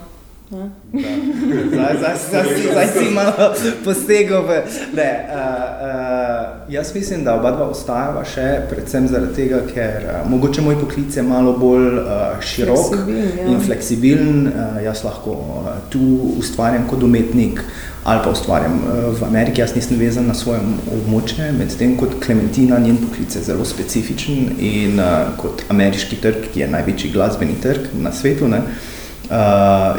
Zdaj, 0.91 1.97
zdaj, 1.97 2.15
zdaj, 2.29 2.45
si- 2.55 2.67
zdaj 2.71 2.87
si 2.87 3.09
malo 3.15 3.53
posegel 3.83 4.41
v. 4.43 4.49
Ne, 4.91 5.09
uh, 5.23 5.35
uh, 5.37 6.73
jaz 6.73 6.95
mislim, 6.95 7.23
da 7.23 7.35
oba 7.39 7.51
dva 7.55 7.69
ostajava 7.71 8.25
še, 8.27 8.65
predvsem 8.67 9.07
zaradi 9.07 9.37
tega, 9.37 9.61
ker 9.71 10.03
uh, 10.03 10.17
mogoče 10.27 10.61
moj 10.61 10.75
poklic 10.83 11.15
je 11.15 11.23
malo 11.23 11.53
bolj 11.55 11.95
uh, 11.95 12.35
širok 12.43 12.91
Fleksibilen, 12.91 13.31
ja. 13.39 13.47
in 13.47 13.63
fleksibilen. 13.63 14.35
Uh, 14.51 14.83
jaz 14.83 15.05
lahko 15.07 15.37
uh, 15.39 15.71
tu 15.89 16.03
ustvarjam 16.39 16.83
kot 16.91 17.03
umetnik 17.07 17.63
ali 18.03 18.19
pa 18.25 18.31
ustvarjam 18.33 18.79
uh, 18.83 19.01
v 19.15 19.23
Ameriki. 19.31 19.61
Jaz 19.61 19.75
nisem 19.77 19.95
vezan 19.95 20.27
na 20.27 20.33
svoje 20.35 20.59
območje, 20.91 21.53
medtem 21.55 21.95
kot 21.95 22.19
Klementina, 22.19 22.79
njen 22.83 22.97
poklic 22.99 23.35
je 23.35 23.47
zelo 23.47 23.63
specifičen 23.65 24.57
in 24.59 24.99
uh, 24.99 25.31
kot 25.39 25.63
ameriški 25.71 26.19
trg, 26.19 26.49
ki 26.51 26.65
je 26.65 26.73
največji 26.75 27.15
glasbeni 27.15 27.55
trg 27.63 27.93
na 27.95 28.11
svetu. 28.11 28.49
Ne, 28.51 28.65
uh, 28.65 28.89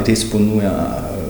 res 0.07 0.23
ponuja 0.31 0.73
uh, 0.73 1.23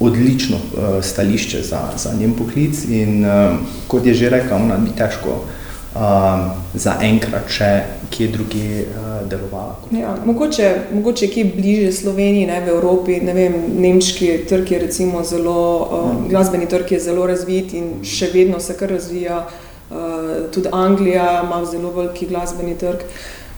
odlično 0.00 0.56
uh, 0.56 1.04
stališče 1.04 1.62
za, 1.62 1.80
za 1.96 2.12
njen 2.18 2.34
poklic. 2.34 2.84
In 2.88 3.24
uh, 3.24 3.58
kot 3.86 4.06
je 4.06 4.14
že 4.14 4.30
rekel, 4.30 4.56
ona 4.56 4.76
bi 4.76 4.94
težko 4.98 5.42
uh, 5.42 6.52
zaenkrat 6.74 7.50
še 7.50 7.70
kje 8.12 8.28
drugje 8.34 8.84
uh, 8.84 9.12
delovala. 9.30 9.76
Ja, 9.90 10.14
mogoče, 10.24 10.70
mogoče 10.92 11.28
kje 11.32 11.44
bliže 11.56 11.92
Sloveniji, 11.92 12.46
ne, 12.46 12.60
v 12.64 12.74
Evropi, 12.76 13.20
ne 13.24 13.34
vem, 13.36 13.58
nemški 13.82 14.32
trg 14.48 14.72
je 14.72 14.80
recimo 14.86 15.24
zelo, 15.24 15.58
uh, 15.82 16.14
glasbeni 16.30 16.68
trg 16.68 16.96
je 16.96 17.00
zelo 17.00 17.26
razvit 17.26 17.74
in 17.78 17.92
še 18.04 18.30
vedno 18.34 18.60
se 18.60 18.76
kar 18.78 18.90
razvija. 18.94 19.44
Uh, 19.92 20.48
tudi 20.54 20.70
Anglija 20.72 21.42
ima 21.44 21.64
zelo 21.68 21.90
veliki 21.92 22.26
glasbeni 22.26 22.78
trg. 22.80 23.04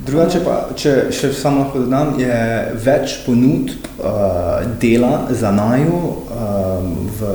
Drugače 0.03 0.41
pa, 0.43 0.55
če 0.75 0.93
še 1.15 1.31
samo 1.37 1.63
lahko 1.63 1.85
dodam, 1.85 2.17
je 2.19 2.35
več 2.83 3.21
ponudb 3.25 3.87
uh, 4.03 4.65
dela 4.83 5.29
za 5.31 5.53
naju, 5.55 6.01
um, 6.35 6.89
v, 7.15 7.31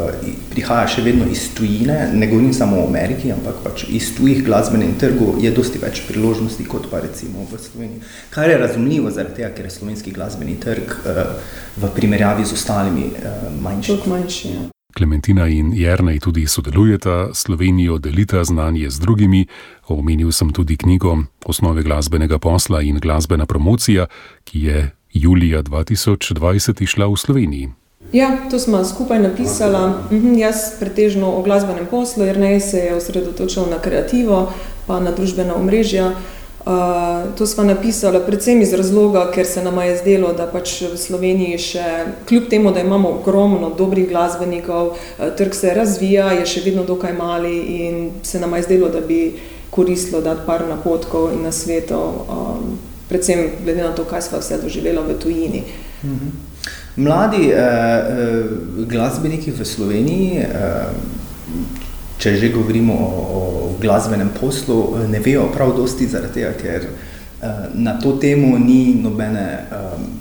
prihaja 0.51 0.89
še 0.92 1.06
vedno 1.06 1.28
iz 1.32 1.48
tujine, 1.56 2.10
ne 2.13 2.28
govorim 2.28 2.51
samo 2.54 2.82
o 2.82 2.88
Ameriki, 2.89 3.32
ampak 3.32 3.62
pač 3.63 3.86
iz 3.88 4.12
tujih 4.18 4.44
glasbenih 4.46 4.98
trgov 5.00 5.39
je 5.42 5.54
dosti 5.56 5.82
več 5.82 6.04
priložnosti 6.10 6.68
kot 6.70 6.89
pa 6.92 7.00
recimo 7.06 7.48
v 7.48 7.62
Sloveniji. 7.63 8.04
Kar 8.34 8.51
je 8.51 8.60
razumljivo 8.60 9.13
zaradi 9.16 9.39
tega, 9.39 9.54
ker 9.56 9.70
je 9.70 9.78
slovenski 9.78 10.13
glasbeni 10.16 10.60
trg 10.60 11.00
uh, 11.00 11.24
v 11.80 11.94
primerjavi 11.96 12.44
z 12.44 12.60
ostalimi 12.60 13.13
uh, 13.13 13.48
manjši. 13.63 13.96
Toliko 13.96 14.13
manjši. 14.18 14.54
Ja. 14.58 14.68
Klementina 14.93 15.48
in 15.48 15.74
Jernej 15.74 16.19
tudi 16.19 16.48
sodelujeta, 16.48 17.34
Slovenijo 17.34 17.98
delita 17.98 18.43
znanje 18.43 18.89
z 18.89 19.00
drugimi. 19.00 19.46
Omenil 19.88 20.31
sem 20.31 20.53
tudi 20.53 20.77
knjigo 20.77 21.17
Osnove 21.46 21.84
glasbenega 21.84 22.39
posla 22.39 22.81
in 22.81 23.00
glasbena 23.00 23.46
promocija, 23.46 24.05
ki 24.43 24.63
je 24.63 24.91
julija 25.13 25.63
2020 25.63 26.81
išla 26.81 27.08
v 27.08 27.15
Sloveniji. 27.17 27.69
Ja, 28.13 28.50
to 28.50 28.60
smo 28.60 28.86
skupaj 28.86 29.19
napisala. 29.19 30.01
Mhm, 30.12 30.34
jaz 30.34 30.55
pretežno 30.79 31.31
o 31.36 31.43
glasbenem 31.43 31.86
poslu, 31.86 32.24
jer 32.24 32.38
ne 32.38 32.60
se 32.60 32.77
je 32.77 32.96
osredotočil 32.96 33.69
na 33.69 33.79
kreativo, 33.79 34.53
pa 34.88 35.00
na 35.00 35.12
družbena 35.12 35.55
omrežja. 35.55 36.15
Uh, 36.60 37.38
to 37.38 37.46
smo 37.48 37.63
napisali 37.63 38.20
predvsem 38.25 38.62
iz 38.62 38.74
razloga, 38.74 39.32
ker 39.32 39.46
se 39.48 39.63
nam 39.63 39.80
je 39.80 39.98
zdelo, 39.98 40.34
da 40.34 40.48
pač 40.51 40.82
v 40.82 40.98
Sloveniji 40.98 41.58
še, 41.58 41.86
kljub 42.28 42.50
temu, 42.51 42.74
da 42.75 42.84
imamo 42.84 43.10
ogromno 43.22 43.70
dobrih 43.78 44.10
glasbenikov, 44.10 44.98
trg 45.38 45.56
se 45.56 45.74
razvija, 45.74 46.34
je 46.42 46.46
še 46.46 46.66
vedno 46.66 46.84
dokaj 46.84 47.16
mali 47.16 47.56
in 47.80 48.12
se 48.24 48.39
nam 48.39 48.54
je 48.60 48.68
zdelo, 48.68 48.89
da 48.92 49.00
bi 49.00 49.39
koristilo 49.70 50.22
dati 50.22 50.44
par 50.46 50.68
napotkov 50.68 51.32
in 51.34 51.48
nasvetov, 51.48 52.28
um, 52.28 52.78
predvsem 53.10 53.63
glede 53.63 53.84
na 53.84 53.96
to, 53.96 54.04
kaj 54.04 54.28
smo 54.28 54.44
vse 54.44 54.60
doživeli 54.62 55.08
v 55.08 55.18
tujini. 55.20 55.63
Mladi 56.96 57.50
eh, 57.50 57.56
eh, 57.56 58.44
glasbeniki 58.86 59.51
v 59.51 59.66
Sloveniji, 59.66 60.38
eh, 60.38 60.48
če 62.20 62.36
že 62.36 62.52
govorimo 62.52 62.94
o, 62.94 63.10
o 63.40 63.42
glasbenem 63.82 64.30
poslu, 64.40 65.08
ne 65.08 65.20
vejo 65.24 65.48
prav 65.54 65.74
dosti 65.78 66.08
zaradi 66.08 66.42
tega, 66.42 66.54
ker 66.60 66.86
eh, 66.86 67.66
na 67.74 67.96
to 68.00 68.18
temo 68.20 68.58
ni 68.60 69.00
nobene 69.00 69.48
eh, 69.72 70.20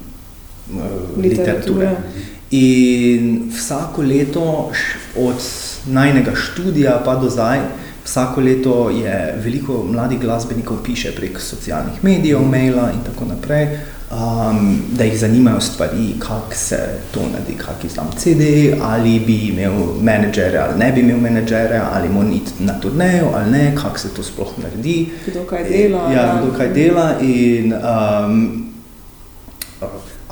literature. 1.16 1.90
Literature. 1.90 2.36
In 2.50 3.50
vsako 3.52 4.02
leto, 4.02 4.70
od 5.16 5.42
najnega 5.86 6.32
študija 6.34 7.02
pa 7.04 7.18
do 7.20 7.28
zdaj, 7.28 7.60
vsako 8.08 8.40
leto 8.40 8.90
je 8.90 9.34
veliko 9.44 9.84
mladih 9.84 10.20
glasbenikov 10.20 10.76
piše 10.84 11.12
prek 11.16 11.40
socialnih 11.40 12.04
medijev, 12.04 12.40
maila 12.40 12.90
in 12.92 13.00
tako 13.04 13.24
naprej, 13.24 13.68
um, 14.10 14.80
da 14.92 15.04
jih 15.04 15.18
zanimajo 15.18 15.60
stvari, 15.60 16.14
kako 16.18 16.54
se 16.54 16.78
to 17.14 17.20
naredi, 17.32 17.54
kako 17.58 17.86
izdam 17.86 18.10
CD, 18.16 18.42
ali 18.82 19.20
bi 19.20 19.36
imel 19.48 19.72
menedžere 20.02 20.58
ali 20.58 20.78
ne 20.78 20.92
bi 20.92 21.00
imel 21.00 21.20
menedžere, 21.20 21.80
ali 21.92 22.08
moram 22.08 22.32
iti 22.32 22.52
na 22.58 22.80
turnejo 22.80 23.26
ali 23.34 23.50
ne, 23.50 23.74
kako 23.76 23.98
se 23.98 24.08
to 24.08 24.22
sploh 24.22 24.52
naredi. 24.62 25.08
Kdo 25.26 25.44
kaj 25.44 25.64
dela, 25.64 26.12
Ja, 26.12 26.22
ja. 26.22 26.40
kdo 26.42 26.56
kaj 26.58 26.68
dela 26.68 27.14
in 27.20 27.72
um, 27.72 28.64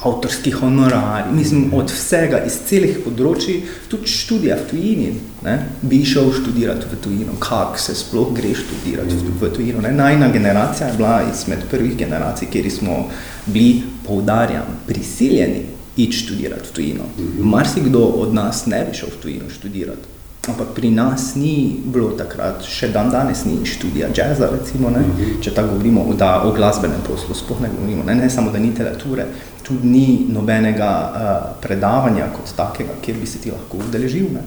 avtorski 0.06 0.50
honorari, 0.50 1.32
mislim, 1.34 1.70
od 1.74 1.90
vsega, 1.90 2.40
iz 2.46 2.58
celih 2.68 2.98
področji, 3.04 3.60
tudi 3.90 4.10
študija 4.10 4.56
v 4.62 4.66
tujini. 4.70 5.12
Ne? 5.44 5.56
Bi 5.82 6.00
šel 6.06 6.32
študirati 6.34 6.90
v 6.90 6.98
tujino, 7.04 7.36
kako 7.42 7.78
se 7.82 7.94
sploh 7.98 8.32
gre 8.36 8.54
študirati 8.56 9.20
v 9.40 9.52
tujino. 9.54 9.84
Ne? 9.84 9.92
Najna 9.96 10.32
generacija 10.34 10.90
je 10.90 10.98
bila 10.98 11.20
izmed 11.30 11.68
prvih 11.70 11.96
generacij, 11.98 12.50
kjer 12.52 12.70
smo 12.70 12.98
bili, 13.46 13.82
poudarjam, 14.06 14.78
prisiljeni 14.86 15.64
iti 15.96 16.16
študirati 16.24 16.68
v 16.68 16.76
tujino. 16.76 17.08
Marsikdo 17.38 18.04
od 18.22 18.34
nas 18.34 18.66
ne 18.66 18.84
bi 18.88 18.96
šel 18.96 19.14
v 19.16 19.22
tujino 19.22 19.50
študirati. 19.50 20.15
Ampak 20.46 20.74
pri 20.74 20.90
nas 20.94 21.34
ni 21.34 21.80
bilo 21.84 22.12
takrat, 22.18 22.62
še 22.62 22.92
dan 22.94 23.10
danes 23.10 23.44
ni 23.48 23.58
študija 23.66 24.12
jazza, 24.14 24.46
recimo, 24.52 24.92
ne, 24.94 25.02
če 25.42 25.50
tako 25.56 25.74
govorimo, 25.74 26.04
da 26.14 26.42
o 26.46 26.52
glasbenem 26.54 27.02
poslu 27.06 27.34
sploh 27.34 27.64
ne 27.64 27.72
govorimo. 27.72 28.04
Ne, 28.06 28.14
ne 28.14 28.30
samo, 28.30 28.52
da 28.54 28.62
ni 28.62 28.70
literature, 28.70 29.26
tudi 29.66 29.90
ni 29.90 30.06
nobenega 30.30 30.92
uh, 30.92 31.34
predavanja 31.60 32.30
kot 32.36 32.54
takega, 32.56 33.00
kjer 33.02 33.18
bi 33.18 33.26
se 33.26 33.42
ti 33.42 33.50
lahko 33.50 33.82
udeležil. 33.88 34.30
Ne. 34.36 34.46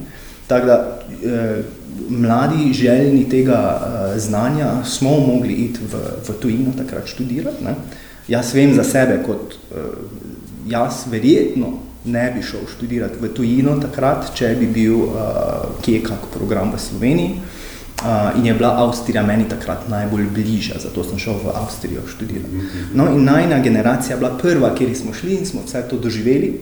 Tako 0.50 0.66
da 0.66 1.00
eh, 1.24 1.62
mladi 2.08 2.72
željni 2.72 3.28
tega 3.28 3.80
eh, 3.80 4.18
znanja 4.18 4.84
smo 4.84 5.10
mogli 5.10 5.52
iti 5.52 5.80
v, 5.92 5.98
v 6.28 6.40
tujino 6.40 6.72
takrat 6.78 7.06
študirati. 7.06 7.64
Ne. 7.64 7.74
Jaz 8.28 8.54
vem 8.54 8.74
za 8.74 8.84
sebe, 8.84 9.20
kot 9.26 9.54
eh, 9.54 9.76
jaz 10.66 11.04
verjetno 11.10 11.78
ne 12.04 12.32
bi 12.34 12.42
šel 12.42 12.60
študirati 12.76 13.20
v 13.20 13.28
tujino 13.34 13.76
takrat, 13.80 14.30
če 14.34 14.54
bi 14.60 14.66
bil 14.66 14.96
uh, 15.04 15.80
kje 15.84 16.02
kak 16.06 16.30
program 16.34 16.72
v 16.72 16.80
Sloveniji. 16.80 17.40
Uh, 18.00 18.38
in 18.38 18.46
je 18.46 18.54
bila 18.54 18.70
Avstrija 18.80 19.22
meni 19.22 19.44
takrat 19.48 19.88
najbolj 19.88 20.30
bližja, 20.32 20.78
zato 20.80 21.04
sem 21.04 21.18
šel 21.20 21.36
v 21.42 21.52
Avstrijo 21.52 22.06
študirati. 22.08 22.62
No, 22.96 23.10
in 23.12 23.24
najna 23.24 23.58
generacija 23.60 24.14
je 24.16 24.20
bila 24.22 24.32
prva, 24.38 24.72
kjer 24.74 24.96
smo 24.96 25.12
šli 25.12 25.36
in 25.36 25.46
smo 25.46 25.60
vse 25.66 25.82
to 25.90 25.98
doživeli. 26.00 26.54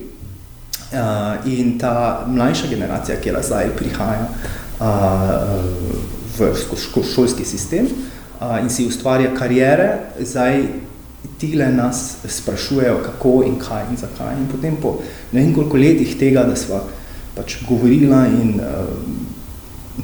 Uh, 0.91 1.47
in 1.47 1.77
ta 1.79 2.25
mlajša 2.27 2.67
generacija, 2.67 3.19
ki 3.21 3.31
zdaj 3.41 3.71
prihaja 3.77 4.27
uh, 4.79 5.63
v 6.39 6.51
šolski 7.15 7.45
sistem 7.45 7.87
uh, 7.87 8.57
in 8.59 8.69
si 8.69 8.87
ustvarja 8.87 9.31
karijere, 9.37 9.89
zdaj 10.19 10.65
tile 11.37 11.71
nas 11.71 12.17
sprašujejo, 12.27 12.99
kako 13.05 13.43
in 13.47 13.59
kaj 13.59 13.89
in 13.91 13.97
zakaj. 13.97 14.37
In 14.37 14.47
potem 14.51 14.75
po 14.81 14.99
ne 15.31 15.41
vem 15.41 15.53
koliko 15.55 15.77
letih 15.77 16.17
tega, 16.19 16.43
da 16.43 16.55
sva 16.55 16.83
pač 17.35 17.59
govorila 17.67 18.25
in 18.27 18.59
uh, 18.59 18.87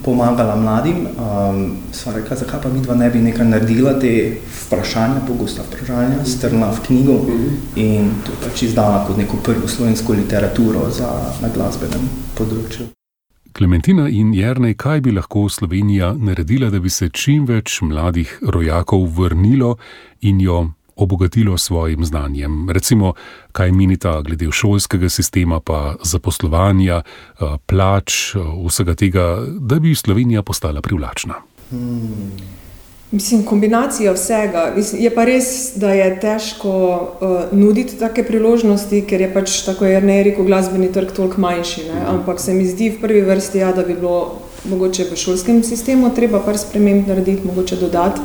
pomagala 0.03 0.55
mladim, 0.55 1.07
um, 1.07 1.77
sva 1.91 2.13
rekla, 2.15 2.36
zakaj 2.38 2.62
pa 2.62 2.69
mi 2.69 2.81
dva 2.81 2.95
ne 2.95 3.10
bi 3.10 3.22
nekaj 3.24 3.48
naredila, 3.48 3.95
te 4.00 4.12
vprašanja, 4.65 5.24
pogosta 5.27 5.63
vprašanja, 5.63 6.25
strla 6.25 6.72
v 6.72 6.84
knjigo 6.88 7.15
in 7.75 8.12
to 8.25 8.36
pač 8.43 8.65
izdala 8.67 9.05
kot 9.07 9.17
neko 9.17 9.39
prvo 9.43 9.67
slovensko 9.67 10.13
literaturo 10.13 10.89
za, 10.91 11.10
na 11.41 11.51
glasbenem 11.53 12.07
področju. 12.38 12.91
Klementina 13.55 14.10
in 14.12 14.34
Jernej, 14.36 14.75
kaj 14.75 15.00
bi 15.05 15.13
lahko 15.15 15.45
Slovenija 15.50 16.12
naredila, 16.19 16.67
da 16.69 16.81
bi 16.84 16.91
se 16.91 17.07
čim 17.07 17.45
več 17.48 17.79
mladih 17.81 18.34
rojakov 18.43 19.05
vrnilo 19.15 19.77
in 20.27 20.41
jo 20.43 20.65
obogatilo 20.96 21.58
s 21.58 21.64
svojim 21.64 22.06
znanjem? 22.06 22.70
Recimo, 22.70 23.14
kaj 23.52 23.72
menita 23.72 24.22
glede 24.22 24.52
šolskega 24.52 25.10
sistema, 25.10 25.60
pa 25.60 25.96
zaposlovanja, 26.04 27.02
eh, 27.02 27.58
plač, 27.66 28.36
eh, 28.36 28.40
vsega 28.68 28.96
tega, 28.96 29.46
da 29.60 29.80
bi 29.80 29.96
Slovenija 29.96 30.44
postala 30.44 30.82
privlačna. 30.82 31.34
Mislim, 33.12 33.44
kombinacija 33.44 34.12
vsega. 34.14 34.74
Mislim, 34.75 35.02
je 35.04 35.10
pa 35.16 35.24
res, 35.25 35.46
da 35.75 35.92
je 35.94 36.08
težko 36.20 36.72
uh, 36.74 37.58
nuditi 37.58 37.96
take 38.00 38.24
priložnosti, 38.24 39.04
ker 39.08 39.22
je 39.22 39.30
pač, 39.34 39.62
tako 39.66 39.86
je 39.86 40.02
ne 40.02 40.18
rekel, 40.24 40.46
glasbeni 40.46 40.90
trg 40.92 41.14
toliko 41.16 41.42
manjši. 41.42 41.86
Ne? 41.94 42.02
Ampak 42.12 42.42
se 42.44 42.54
mi 42.54 42.66
zdi 42.68 42.90
v 42.90 43.00
prvi 43.02 43.22
vrsti, 43.22 43.62
ja, 43.62 43.72
da 43.72 43.86
bi 43.88 43.94
bilo 43.94 44.42
mogoče 44.70 45.06
v 45.12 45.20
šolskem 45.22 45.64
sistemu 45.64 46.10
treba 46.16 46.42
par 46.44 46.58
sprememb 46.58 47.08
narediti, 47.08 47.46
mogoče 47.48 47.80
dodati. 47.80 48.22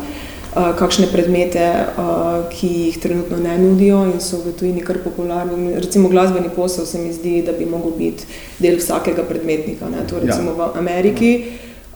Uh, 0.57 0.76
kakšne 0.78 1.07
predmete, 1.12 1.64
uh, 1.97 2.49
ki 2.50 2.69
jih 2.69 2.99
trenutno 2.99 3.37
ne 3.37 3.59
nudijo 3.59 4.04
in 4.11 4.21
so 4.21 4.40
v 4.45 4.52
tujini 4.59 4.85
kar 4.85 4.99
popularni. 5.04 5.75
Recimo 5.75 6.09
glasbeni 6.09 6.50
posel 6.57 6.87
se 6.87 6.99
mi 6.99 7.12
zdi, 7.12 7.42
da 7.47 7.52
bi 7.52 7.64
lahko 7.64 7.90
bil 7.99 8.23
del 8.59 8.78
vsakega 8.78 9.25
predmetnika. 9.28 9.88
Ne? 9.88 10.07
To 10.11 10.21
recimo 10.21 10.54
ja. 10.54 10.57
v 10.57 10.78
Ameriki. 10.78 11.33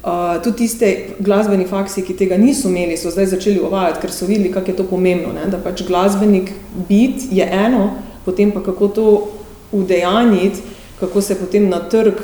Uh, 0.05 0.37
tudi 0.45 0.67
tiste 0.67 1.17
glasbeni 1.19 1.65
faksi, 1.67 2.05
ki 2.05 2.17
tega 2.17 2.37
niso 2.37 2.69
imeli, 2.69 2.97
so 3.01 3.11
zdaj 3.11 3.33
začeli 3.33 3.61
uvajati, 3.65 4.03
ker 4.03 4.13
so 4.13 4.29
videli, 4.29 4.53
kako 4.53 4.71
je 4.71 4.77
to 4.77 4.85
pomembno. 4.85 5.33
Ne? 5.33 5.49
Da 5.51 5.59
pač 5.59 5.83
glasbenik 5.89 6.53
biti 6.89 7.33
je 7.41 7.49
eno, 7.49 7.91
potem 8.25 8.53
pa 8.53 8.63
kako 8.63 8.89
to 8.89 9.09
udejaniti, 9.73 10.61
kako 11.01 11.21
se 11.21 11.35
potem 11.41 11.69
na 11.69 11.81
trg 11.89 12.21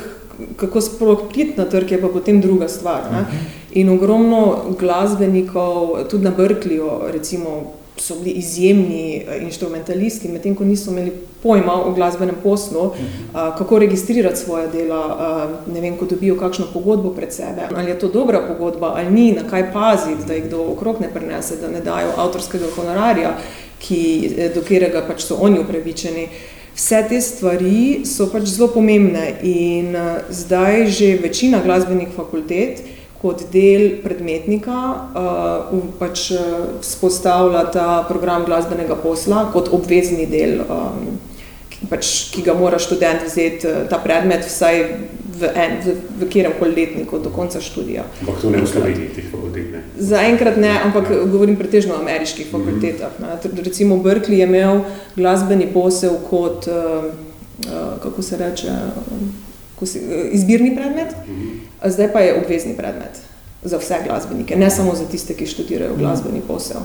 kako 0.57 0.81
sploh 0.81 1.19
priti 1.29 1.53
na 1.57 1.65
trg, 1.65 1.91
je 1.91 2.01
pa 2.01 2.07
potem 2.07 2.41
druga 2.41 2.67
stvar. 2.67 3.11
Ne? 3.11 3.21
Mhm. 3.21 3.60
In 3.73 3.89
ogromno 3.89 4.75
glasbenikov, 4.79 6.07
tudi 6.09 6.23
na 6.23 6.31
Brkliju, 6.31 6.89
recimo, 7.11 7.73
so 8.01 8.15
bili 8.15 8.31
izjemni 8.31 9.15
eh, 9.27 9.43
instrumentalisti, 9.43 10.27
medtem 10.27 10.55
ko 10.55 10.65
niso 10.65 10.91
imeli 10.91 11.11
pojma 11.43 11.73
o 11.85 11.91
glasbenem 11.91 12.35
poslu, 12.43 12.81
uh, 12.81 12.93
kako 13.57 13.79
registrirati 13.79 14.39
svoje 14.39 14.67
dela, 14.67 14.99
uh, 15.05 15.73
ne 15.73 15.81
vem, 15.81 15.97
ko 15.97 16.05
dobijo 16.05 16.35
kakšno 16.37 16.67
pogodbo 16.73 17.09
pred 17.09 17.33
sebe. 17.33 17.65
Ali 17.75 17.89
je 17.89 17.99
to 17.99 18.07
dobra 18.07 18.41
pogodba, 18.47 18.93
ali 18.95 19.11
ni, 19.11 19.31
na 19.31 19.47
kaj 19.49 19.71
paziti, 19.73 20.27
da 20.27 20.33
jih 20.33 20.45
kdo 20.45 20.61
okrog 20.61 21.01
ne 21.01 21.09
prenese, 21.13 21.57
da 21.61 21.67
ne 21.67 21.81
dajo 21.81 22.13
avtorskega 22.17 22.69
honorarja, 22.75 23.33
ki, 23.79 24.01
do 24.55 24.61
katerega 24.61 25.01
pač 25.07 25.25
so 25.25 25.39
oni 25.41 25.59
upravičeni. 25.59 26.27
Vse 26.75 27.01
te 27.09 27.21
stvari 27.21 28.05
so 28.05 28.29
pač 28.31 28.45
zelo 28.53 28.69
pomembne 28.71 29.33
in 29.43 29.97
zdaj 30.29 30.85
že 30.87 31.17
večina 31.23 31.59
glasbenih 31.65 32.13
fakultet 32.15 32.79
kot 33.21 33.43
del 33.53 33.99
predmetnika 34.01 34.77
uh, 35.13 35.81
pač 35.99 36.31
spostavlja 36.81 37.67
ta 37.73 37.87
program 38.09 38.47
glasbenega 38.47 38.97
posla 38.97 39.45
kot 39.53 39.69
obvezni 39.73 40.25
del, 40.29 40.63
um, 40.65 41.19
ki, 41.69 41.89
pač, 41.91 42.09
ki 42.33 42.45
ga 42.45 42.55
mora 42.57 42.79
študent 42.81 43.27
vzeti 43.27 43.69
ta 43.91 43.99
predmet 44.01 44.47
vsaj 44.47 44.81
v, 45.41 45.51
en, 45.53 45.77
v, 45.85 45.95
v 46.21 46.29
katerem 46.29 46.55
koli 46.59 46.75
letniku 46.75 47.19
do 47.21 47.29
konca 47.33 47.61
študija. 47.61 48.05
Ampak 48.21 48.41
to 48.41 48.49
ne 48.53 48.61
v 48.61 48.69
Sloveniji, 48.69 49.09
teh 49.15 49.29
fakultet 49.29 49.69
ne? 49.73 49.83
Zaenkrat 49.97 50.57
ne, 50.61 50.73
ampak 50.85 51.09
ja. 51.13 51.21
govorim 51.25 51.57
pretežno 51.61 51.97
o 51.97 52.01
ameriških 52.01 52.49
mhm. 52.49 52.57
fakultetah. 52.57 53.13
Mm 53.19 53.25
-hmm. 53.25 53.63
Recimo 53.65 53.97
Berkeley 53.97 54.41
je 54.41 54.49
imel 54.49 54.81
glasbeni 55.15 55.67
posel 55.73 56.17
kot, 56.29 56.67
uh, 56.67 57.05
uh, 57.05 58.01
kako 58.03 58.21
se 58.21 58.37
reče, 58.37 58.67
uh, 58.67 59.50
izbirni 60.31 60.75
predmet, 60.75 61.15
-hmm. 61.27 61.89
zdaj 61.89 62.13
pa 62.13 62.19
je 62.19 62.43
obvezni 62.43 62.73
predmet 62.77 63.21
za 63.63 63.77
vse 63.77 63.95
glasbenike, 64.07 64.55
ne 64.55 64.69
samo 64.69 64.95
za 64.95 65.05
tiste, 65.05 65.33
ki 65.33 65.45
študirajo 65.45 65.95
glasbeni 65.97 66.41
posel. 66.47 66.81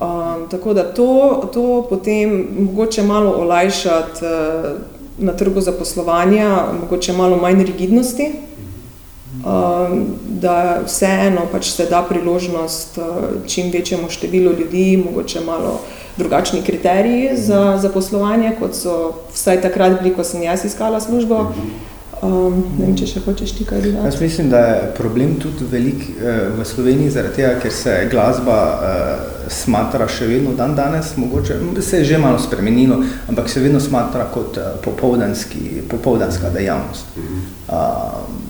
Um, 0.00 0.48
tako 0.50 0.74
da 0.74 0.94
to, 0.94 1.50
to 1.54 1.86
potem 1.90 2.46
mogoče 2.58 3.02
malo 3.02 3.30
olajšati 3.30 4.24
uh, 4.24 4.80
na 5.18 5.32
trgu 5.32 5.60
zaposlovanja 5.60 6.64
mogoče 6.80 7.12
malo 7.12 7.36
manj 7.36 7.64
rigidnosti, 7.64 8.32
um, 9.34 10.06
da 10.28 10.80
vseeno 10.86 11.40
pač 11.52 11.70
se 11.70 11.86
da 11.86 12.02
priložnost 12.08 12.98
uh, 12.98 13.04
čim 13.46 13.70
večjemu 13.72 14.10
številu 14.10 14.52
ljudi, 14.52 15.02
mogoče 15.06 15.40
malo 15.40 15.80
drugačni 16.16 16.62
kriteriji 16.62 17.36
za 17.36 17.78
zaposlovanje, 17.82 18.52
kot 18.60 18.74
so 18.74 19.14
vsaj 19.34 19.62
takrat 19.62 19.98
bili, 20.02 20.14
ko 20.14 20.24
sem 20.24 20.42
jaz 20.42 20.64
iskala 20.64 21.00
službo. 21.00 21.46
Um, 22.22 22.56
ne 22.78 22.88
vem, 22.88 22.94
če 22.98 23.06
še 23.06 23.20
hočeš 23.22 23.52
ti 23.54 23.64
kaj 23.68 23.82
dodati. 23.84 24.08
Jaz 24.10 24.20
mislim, 24.20 24.48
da 24.50 24.58
je 24.66 24.78
problem 24.96 25.36
tudi 25.38 25.68
velik 25.70 26.02
eh, 26.18 26.48
v 26.56 26.66
Sloveniji, 26.66 27.12
zaradi 27.14 27.38
tega, 27.38 27.52
ker 27.62 27.74
se 27.74 27.94
glasba 28.10 28.58
eh, 28.58 29.28
smatra 29.54 30.08
še 30.10 30.26
vedno 30.26 30.56
dan 30.58 30.74
danes, 30.74 31.12
mogoče 31.16 31.60
se 31.84 32.02
je 32.02 32.08
že 32.10 32.18
malo 32.18 32.40
spremenilo, 32.42 32.98
ampak 33.30 33.48
se 33.48 33.62
vedno 33.62 33.80
smatra 33.80 34.26
kot 34.34 34.58
eh, 34.58 34.74
popoldanska 34.82 36.50
dejavnost. 36.54 37.16
Um, 37.68 38.47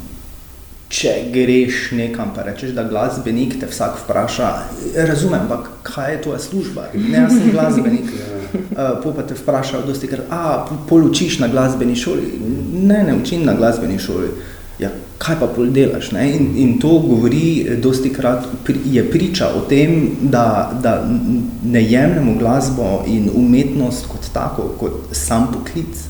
če 0.89 1.15
greš 1.33 1.91
nekam, 1.93 2.33
pa 2.35 2.43
rečeš, 2.47 2.73
da 2.77 2.87
glasbenik 2.89 3.59
te 3.61 3.69
vsak 3.69 3.99
vpraša, 4.05 4.51
razumem, 4.97 5.41
ampak 5.41 5.71
kaj 5.83 6.13
je 6.13 6.23
tvoja 6.23 6.39
služba? 6.39 6.89
Ne, 6.95 7.19
jaz 7.19 7.33
sem 7.37 7.51
glasbenik. 7.57 8.13
Uh, 8.49 9.15
pa 9.17 9.23
te 9.29 9.37
vprašajo, 9.37 9.83
da 9.85 10.67
polučiš 10.89 11.39
na 11.39 11.49
glasbeni 11.49 11.97
šoli. 11.97 12.39
Ne, 12.73 13.03
ne 13.05 13.17
učim 13.23 13.45
na 13.45 13.55
glasbeni 13.55 13.99
šoli. 13.99 14.31
Ja, 14.79 14.89
kaj 15.19 15.37
pa 15.41 15.49
pol 15.51 15.73
delaš? 15.75 16.13
In, 16.13 16.53
in 16.57 16.77
to 16.81 16.99
govori, 17.03 17.67
dosti 17.83 18.13
krat 18.15 18.47
je 18.87 19.03
priča 19.11 19.51
o 19.59 19.61
tem, 19.69 20.17
da, 20.23 20.73
da 20.83 21.03
ne 21.65 21.83
jemljemo 21.83 22.39
glasbo 22.39 23.05
in 23.07 23.31
umetnost 23.35 24.07
kot 24.07 24.31
tako, 24.33 24.71
kot 24.79 24.93
sam 25.13 25.51
poklic. 25.53 26.07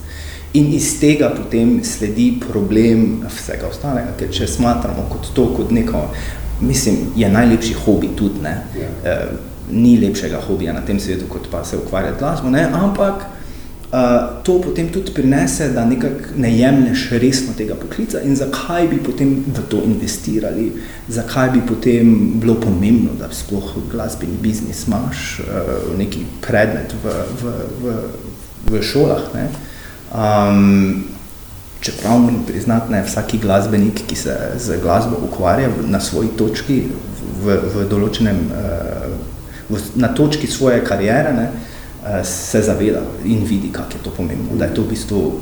In 0.58 0.72
iz 0.74 0.94
tega 1.00 1.30
potem 1.34 1.78
sledi 1.84 2.32
problem 2.42 3.22
vsega 3.28 3.68
ostalega, 3.70 4.14
ker 4.18 4.32
če 4.34 4.48
smatramo 4.50 5.06
kot 5.12 5.30
to, 5.36 5.46
kot 5.54 5.70
neko, 5.74 6.08
mislim, 6.60 7.12
je 7.16 7.28
najlepši 7.30 7.76
hobi 7.84 8.10
tudi, 8.18 8.42
ne. 8.42 8.56
Ja. 8.78 8.90
Uh, 9.04 9.38
ni 9.70 9.98
lepšega 10.00 10.40
hobija 10.46 10.72
na 10.72 10.80
tem 10.80 11.00
svetu, 11.00 11.28
kot 11.28 11.50
pa 11.50 11.64
se 11.64 11.76
ukvarjati 11.76 12.18
glasbo, 12.18 12.50
ne? 12.50 12.62
ampak 12.72 13.26
uh, 13.92 13.98
to 14.42 14.60
potem 14.64 14.88
tudi 14.92 15.12
prinese, 15.14 15.68
da 15.76 15.84
nekako 15.84 16.36
ne 16.36 16.52
jemlješ 16.58 17.08
resno 17.10 17.52
tega 17.56 17.74
poklica 17.74 18.22
in 18.24 18.36
zakaj 18.36 18.88
bi 18.88 19.02
potem 19.04 19.44
v 19.46 19.66
to 19.68 19.82
investirali, 19.84 20.72
zakaj 21.08 21.50
bi 21.50 21.62
potem 21.68 22.14
bilo 22.40 22.54
pomembno, 22.60 23.12
da 23.18 23.28
sploh 23.32 23.74
glasbeni 23.92 24.40
biznis 24.42 24.86
imaš, 24.86 25.40
uh, 25.44 25.98
neki 25.98 26.24
predmet 26.40 26.94
v, 27.04 27.16
v, 27.42 27.56
v, 27.82 27.98
v 28.72 28.82
šolah. 28.82 29.28
Ne? 29.34 29.50
Um, 30.14 31.04
čeprav 31.80 32.18
moram 32.18 32.44
priznati, 32.46 32.92
da 32.92 33.02
vsaki 33.02 33.38
glasbenik, 33.38 34.00
ki 34.06 34.16
se 34.16 34.36
z 34.56 34.80
glasbo 34.82 35.16
ukvarja 35.28 35.68
na 35.86 36.00
svoji 36.00 36.28
točki, 36.36 36.82
v, 37.44 37.58
v 37.74 37.84
določenem 37.90 38.38
uh, 38.50 38.98
na 39.94 40.08
točki 40.08 40.46
svoje 40.46 40.84
kariere 40.84 41.32
ne, 41.32 41.50
eh, 42.06 42.24
se 42.24 42.62
zaveda 42.62 43.02
in 43.24 43.44
vidi, 43.44 43.72
kako 43.72 43.92
je 43.92 44.02
to 44.04 44.10
pomembno. 44.10 44.56
Da 44.56 44.64
je 44.64 44.74
to 44.74 44.82
v 44.82 44.88
bistvu 44.88 45.40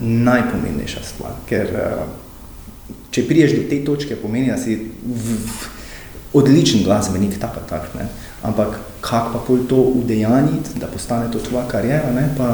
najpomembnejša 0.00 1.02
stvar. 1.02 1.36
Ker 1.46 1.70
eh, 1.70 2.02
če 3.10 3.26
priješ 3.28 3.56
do 3.56 3.68
te 3.70 3.84
točke, 3.84 4.16
pomeni, 4.16 4.50
da 4.50 4.58
si 4.58 4.74
v, 4.74 5.36
v, 5.38 5.70
odličen 6.32 6.82
glasbenik, 6.84 7.38
tako 7.40 7.60
tak, 7.68 7.94
ne. 7.98 8.08
Ampak 8.42 8.80
kako 9.00 9.32
pa 9.32 9.44
pol 9.46 9.58
to 9.68 9.76
udejaniti, 9.76 10.78
da 10.80 10.86
postane 10.86 11.30
to 11.30 11.38
tvoja 11.38 11.68
karijera, 11.68 12.10
ne, 12.10 12.28
pa 12.36 12.48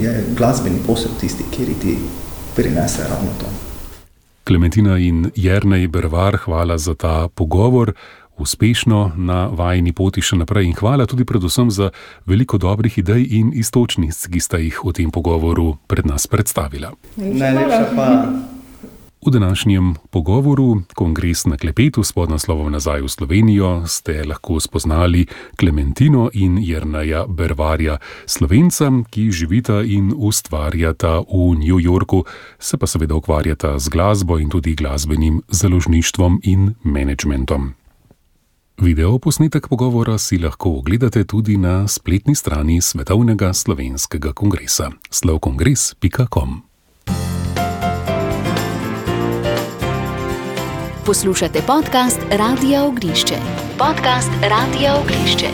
je 0.00 0.24
glasbeni 0.36 0.80
posel 0.86 1.10
tisti, 1.20 1.44
kjer 1.56 1.68
ti 1.82 1.98
prinese 2.56 3.02
ravno 3.02 3.30
to. 3.40 3.46
Klementina 4.44 4.98
in 4.98 5.30
Jrnej 5.34 5.88
Brvar, 5.88 6.36
hvala 6.36 6.78
za 6.78 6.94
ta 6.94 7.28
pogovor 7.28 7.92
uspešno 8.38 9.12
na 9.16 9.46
vajni 9.46 9.92
poti 9.92 10.22
še 10.22 10.36
naprej 10.36 10.66
in 10.66 10.74
hvala 10.74 11.06
tudi 11.06 11.24
predvsem 11.24 11.70
za 11.70 11.90
veliko 12.26 12.58
dobrih 12.58 12.98
idej 12.98 13.26
in 13.30 13.52
istočnic, 13.54 14.26
ki 14.26 14.40
sta 14.40 14.58
jih 14.58 14.80
v 14.84 14.92
tem 14.92 15.10
pogovoru 15.10 15.76
pred 15.86 16.06
nas 16.06 16.26
predstavila. 16.26 16.94
Najlepša 17.16 17.86
hvala. 17.94 18.53
V 19.26 19.30
današnjem 19.30 19.94
pogovoru, 20.10 20.82
kongres 20.94 21.44
na 21.44 21.56
klepetu 21.56 22.02
s 22.02 22.12
podnaslovom 22.12 22.72
Nazaj 22.72 23.00
v 23.00 23.08
Slovenijo, 23.08 23.86
ste 23.86 24.24
lahko 24.24 24.60
spoznali 24.60 25.26
Klementino 25.56 26.30
in 26.32 26.58
Jrnaja 26.60 27.24
Bervarja, 27.26 27.98
slovenca, 28.26 28.90
ki 29.10 29.30
živita 29.32 29.80
in 29.82 30.12
ustvarjata 30.16 31.18
v 31.18 31.56
New 31.56 31.80
Yorku, 31.80 32.24
se 32.58 32.76
pa 32.76 32.86
seveda 32.86 33.14
ukvarjata 33.14 33.78
z 33.78 33.88
glasbo 33.88 34.38
in 34.38 34.50
tudi 34.50 34.74
glasbenim 34.74 35.42
založništvom 35.48 36.40
in 36.42 36.74
menedžmentom. 36.82 37.72
Video 38.78 39.18
posnetek 39.18 39.68
pogovora 39.68 40.18
si 40.18 40.38
lahko 40.38 40.70
ogledate 40.70 41.24
tudi 41.24 41.56
na 41.56 41.88
spletni 41.88 42.34
strani 42.34 42.80
Svetovnega 42.80 43.52
slovenskega 43.52 44.32
kongresa 44.32 44.90
slovkongres.com. 45.10 46.73
Poslušate 51.06 51.60
podcast 51.66 52.20
Radia 52.30 52.84
Ognišče. 52.84 53.34
Podcast 53.78 54.30
Radia 54.42 54.94
Ognišče. 54.96 55.48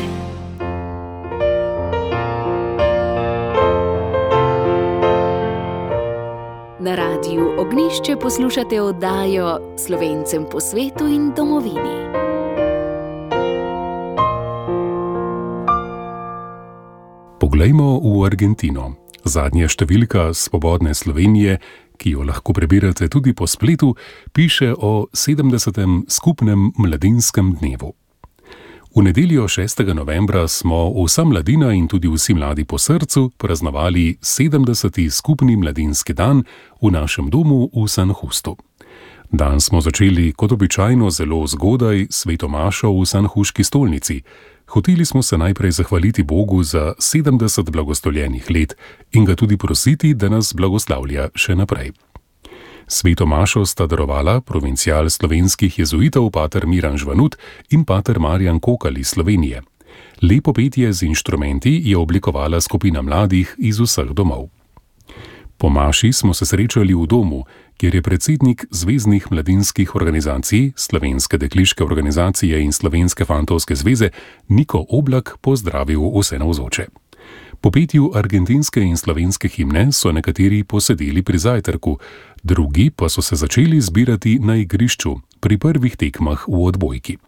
Na 6.80 6.94
radiju 6.94 7.54
Ognišče 7.58 8.16
poslušate 8.22 8.80
oddajo 8.80 9.74
Slovencem 9.86 10.46
po 10.50 10.60
svetu 10.60 11.06
in 11.06 11.32
domovini. 11.36 11.98
Poglejmo 17.40 17.98
v 17.98 18.26
Argentino. 18.26 18.92
Zadnja 19.24 19.66
številka 19.68 20.30
Svobodne 20.30 20.94
Slovenije, 20.94 21.58
ki 22.00 22.10
jo 22.16 22.24
lahko 22.24 22.52
prebirate 22.56 23.08
tudi 23.08 23.34
po 23.34 23.46
spletu, 23.46 23.94
piše 24.32 24.74
o 24.78 25.06
70. 25.12 26.04
skupnem 26.08 26.72
mladinskem 26.78 27.56
dnevu. 27.60 27.92
V 28.96 29.02
nedeljo 29.02 29.44
6. 29.48 29.94
novembra 29.94 30.48
smo 30.48 30.90
vsa 31.04 31.24
mladina 31.24 31.72
in 31.72 31.88
tudi 31.88 32.08
vsi 32.08 32.34
mladi 32.34 32.64
po 32.64 32.78
srcu 32.78 33.30
praznovali 33.38 34.16
70. 34.20 35.10
skupni 35.10 35.56
mladinski 35.56 36.12
dan 36.12 36.42
v 36.82 36.90
našem 36.90 37.30
domu 37.30 37.70
v 37.74 37.88
Sanhustu. 37.88 38.56
Dan 39.32 39.60
smo 39.60 39.80
začeli 39.80 40.32
kot 40.32 40.52
običajno 40.52 41.10
zelo 41.10 41.46
zgodaj 41.46 42.06
sveto 42.10 42.48
mašo 42.48 42.90
v 42.90 43.06
Sanhuški 43.06 43.64
stolnici. 43.64 44.22
Hoteli 44.70 45.04
smo 45.04 45.22
se 45.22 45.38
najprej 45.38 45.70
zahvaliti 45.70 46.22
Bogu 46.22 46.62
za 46.62 46.92
70 46.98 47.70
blagostoljenih 47.70 48.50
let 48.50 48.76
in 49.12 49.24
ga 49.24 49.34
tudi 49.34 49.56
prositi, 49.56 50.14
da 50.14 50.28
nas 50.28 50.54
blagoslavlja 50.54 51.28
še 51.34 51.56
naprej. 51.58 51.90
Sveto 52.86 53.26
mašo 53.26 53.64
sta 53.66 53.86
darovala 53.86 54.40
provincial 54.40 55.10
slovenskih 55.10 55.78
jezuitov 55.78 56.30
pater 56.30 56.66
Miran 56.66 56.98
Žvanut 56.98 57.36
in 57.70 57.84
pater 57.84 58.20
Marjan 58.20 58.60
Kokal 58.60 58.98
iz 58.98 59.08
Slovenije. 59.08 59.62
Lepo 60.22 60.52
petje 60.52 60.92
z 60.92 61.02
inštrumenti 61.02 61.82
je 61.84 61.96
oblikovala 61.96 62.60
skupina 62.60 63.02
mladih 63.02 63.54
iz 63.58 63.80
vseh 63.80 64.14
domov. 64.14 64.48
Po 65.60 65.68
maši 65.68 66.12
smo 66.12 66.34
se 66.34 66.46
srečali 66.46 66.94
v 66.94 67.06
domu, 67.06 67.44
kjer 67.76 67.94
je 67.94 68.02
predsednik 68.02 68.64
Zvezdnih 68.70 69.26
mladinskih 69.30 69.94
organizacij, 69.94 70.72
Slovenske 70.76 71.38
dekliške 71.38 71.84
organizacije 71.84 72.62
in 72.64 72.72
Slovenske 72.72 73.24
fantovske 73.24 73.76
zveze 73.76 74.08
Niko 74.48 74.86
Oblak 74.88 75.36
pozdravil 75.40 76.00
vse 76.16 76.38
navzoče. 76.38 76.86
Po 77.60 77.70
petju 77.70 78.10
argentinske 78.14 78.80
in 78.80 78.96
slovenske 78.96 79.48
himne 79.48 79.92
so 79.92 80.12
nekateri 80.12 80.64
posedeli 80.64 81.22
pri 81.22 81.38
zajtrku, 81.38 81.98
drugi 82.42 82.90
pa 82.90 83.08
so 83.08 83.22
se 83.22 83.36
začeli 83.36 83.80
zbirati 83.80 84.38
na 84.38 84.56
igrišču 84.56 85.14
pri 85.40 85.58
prvih 85.58 85.96
tekmah 85.96 86.48
v 86.48 86.64
odbojki. 86.64 87.18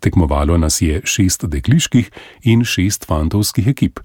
Tekmovalo 0.00 0.58
nas 0.58 0.82
je 0.82 1.00
šest 1.04 1.44
dekliških 1.44 2.10
in 2.42 2.64
šest 2.64 3.04
fantovskih 3.06 3.66
ekip. 3.66 3.98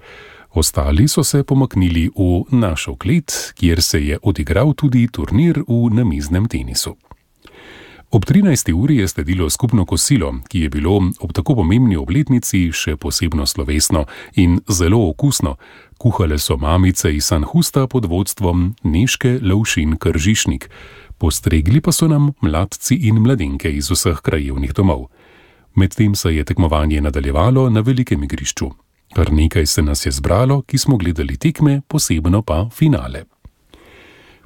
Ostali 0.56 1.08
so 1.08 1.24
se 1.24 1.44
pomaknili 1.44 2.10
v 2.16 2.56
našo 2.56 2.96
klet, 2.96 3.54
kjer 3.56 3.82
se 3.82 4.00
je 4.06 4.20
odigral 4.24 4.74
tudi 4.74 5.08
turnir 5.12 5.60
v 5.68 5.90
namiznem 5.92 6.48
tenisu. 6.48 6.96
Ob 8.12 8.26
13. 8.26 8.74
uri 8.74 8.98
je 8.98 9.08
sledilo 9.08 9.50
skupno 9.50 9.86
kosilo, 9.86 10.36
ki 10.48 10.60
je 10.60 10.70
bilo 10.70 11.12
ob 11.20 11.34
tako 11.34 11.56
pomembni 11.56 11.98
obletnici 12.00 12.72
še 12.72 12.96
posebno 12.96 13.46
slovesno 13.46 14.06
in 14.36 14.62
zelo 14.70 15.10
okusno. 15.10 15.58
Kuhale 15.98 16.40
so 16.40 16.56
mamice 16.58 17.12
iz 17.12 17.26
Sanhusta 17.26 17.88
pod 17.88 18.06
vodstvom 18.06 18.76
Neške 18.84 19.40
Lovšin 19.42 19.98
Kržišnik, 19.98 20.70
postregli 21.18 21.82
pa 21.82 21.92
so 21.92 22.08
nam 22.08 22.32
mladci 22.42 22.96
in 22.96 23.20
mladenke 23.20 23.68
iz 23.68 23.92
vseh 23.92 24.24
krajevnih 24.24 24.72
domov. 24.74 25.10
Medtem 25.76 26.16
se 26.16 26.36
je 26.36 26.44
tekmovanje 26.44 27.02
nadaljevalo 27.02 27.70
na 27.70 27.84
velikem 27.84 28.24
igrišču. 28.24 28.85
Kar 29.16 29.32
nekaj 29.32 29.66
se 29.66 29.82
nas 29.82 30.06
je 30.06 30.12
zbralo, 30.12 30.62
ki 30.62 30.78
smo 30.78 30.98
gledali 30.98 31.38
tekme, 31.38 31.82
posebno 31.88 32.42
pa 32.42 32.70
finale. 32.74 33.24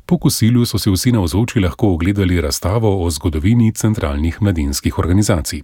Po 0.05 0.17
kosilu 0.17 0.65
so 0.65 0.77
si 0.77 0.91
vsi 0.91 1.11
navzoči 1.11 1.59
lahko 1.59 1.93
ogledali 1.93 2.41
razstavo 2.41 3.05
o 3.05 3.09
zgodovini 3.09 3.71
centralnih 3.71 4.41
mladinskih 4.41 4.99
organizacij. 4.99 5.61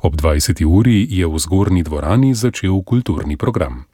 Ob 0.00 0.16
20. 0.16 0.64
uri 0.64 1.06
je 1.10 1.26
v 1.26 1.38
zgornji 1.38 1.82
dvorani 1.82 2.34
začel 2.34 2.82
kulturni 2.82 3.36
program. 3.36 3.84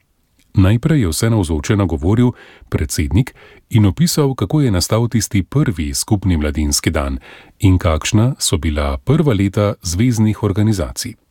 Najprej 0.54 1.00
je 1.00 1.08
vse 1.08 1.30
navzoče 1.30 1.76
nagovoril 1.76 2.30
predsednik 2.68 3.34
in 3.70 3.86
opisal, 3.86 4.34
kako 4.34 4.60
je 4.60 4.70
nastal 4.70 5.08
tisti 5.08 5.42
prvi 5.42 5.94
skupni 5.94 6.36
mladinski 6.36 6.90
dan 6.90 7.18
in 7.58 7.78
kakšna 7.78 8.34
so 8.38 8.56
bila 8.56 8.98
prva 8.98 9.34
leta 9.34 9.74
zvezdnih 9.82 10.42
organizacij. 10.42 11.25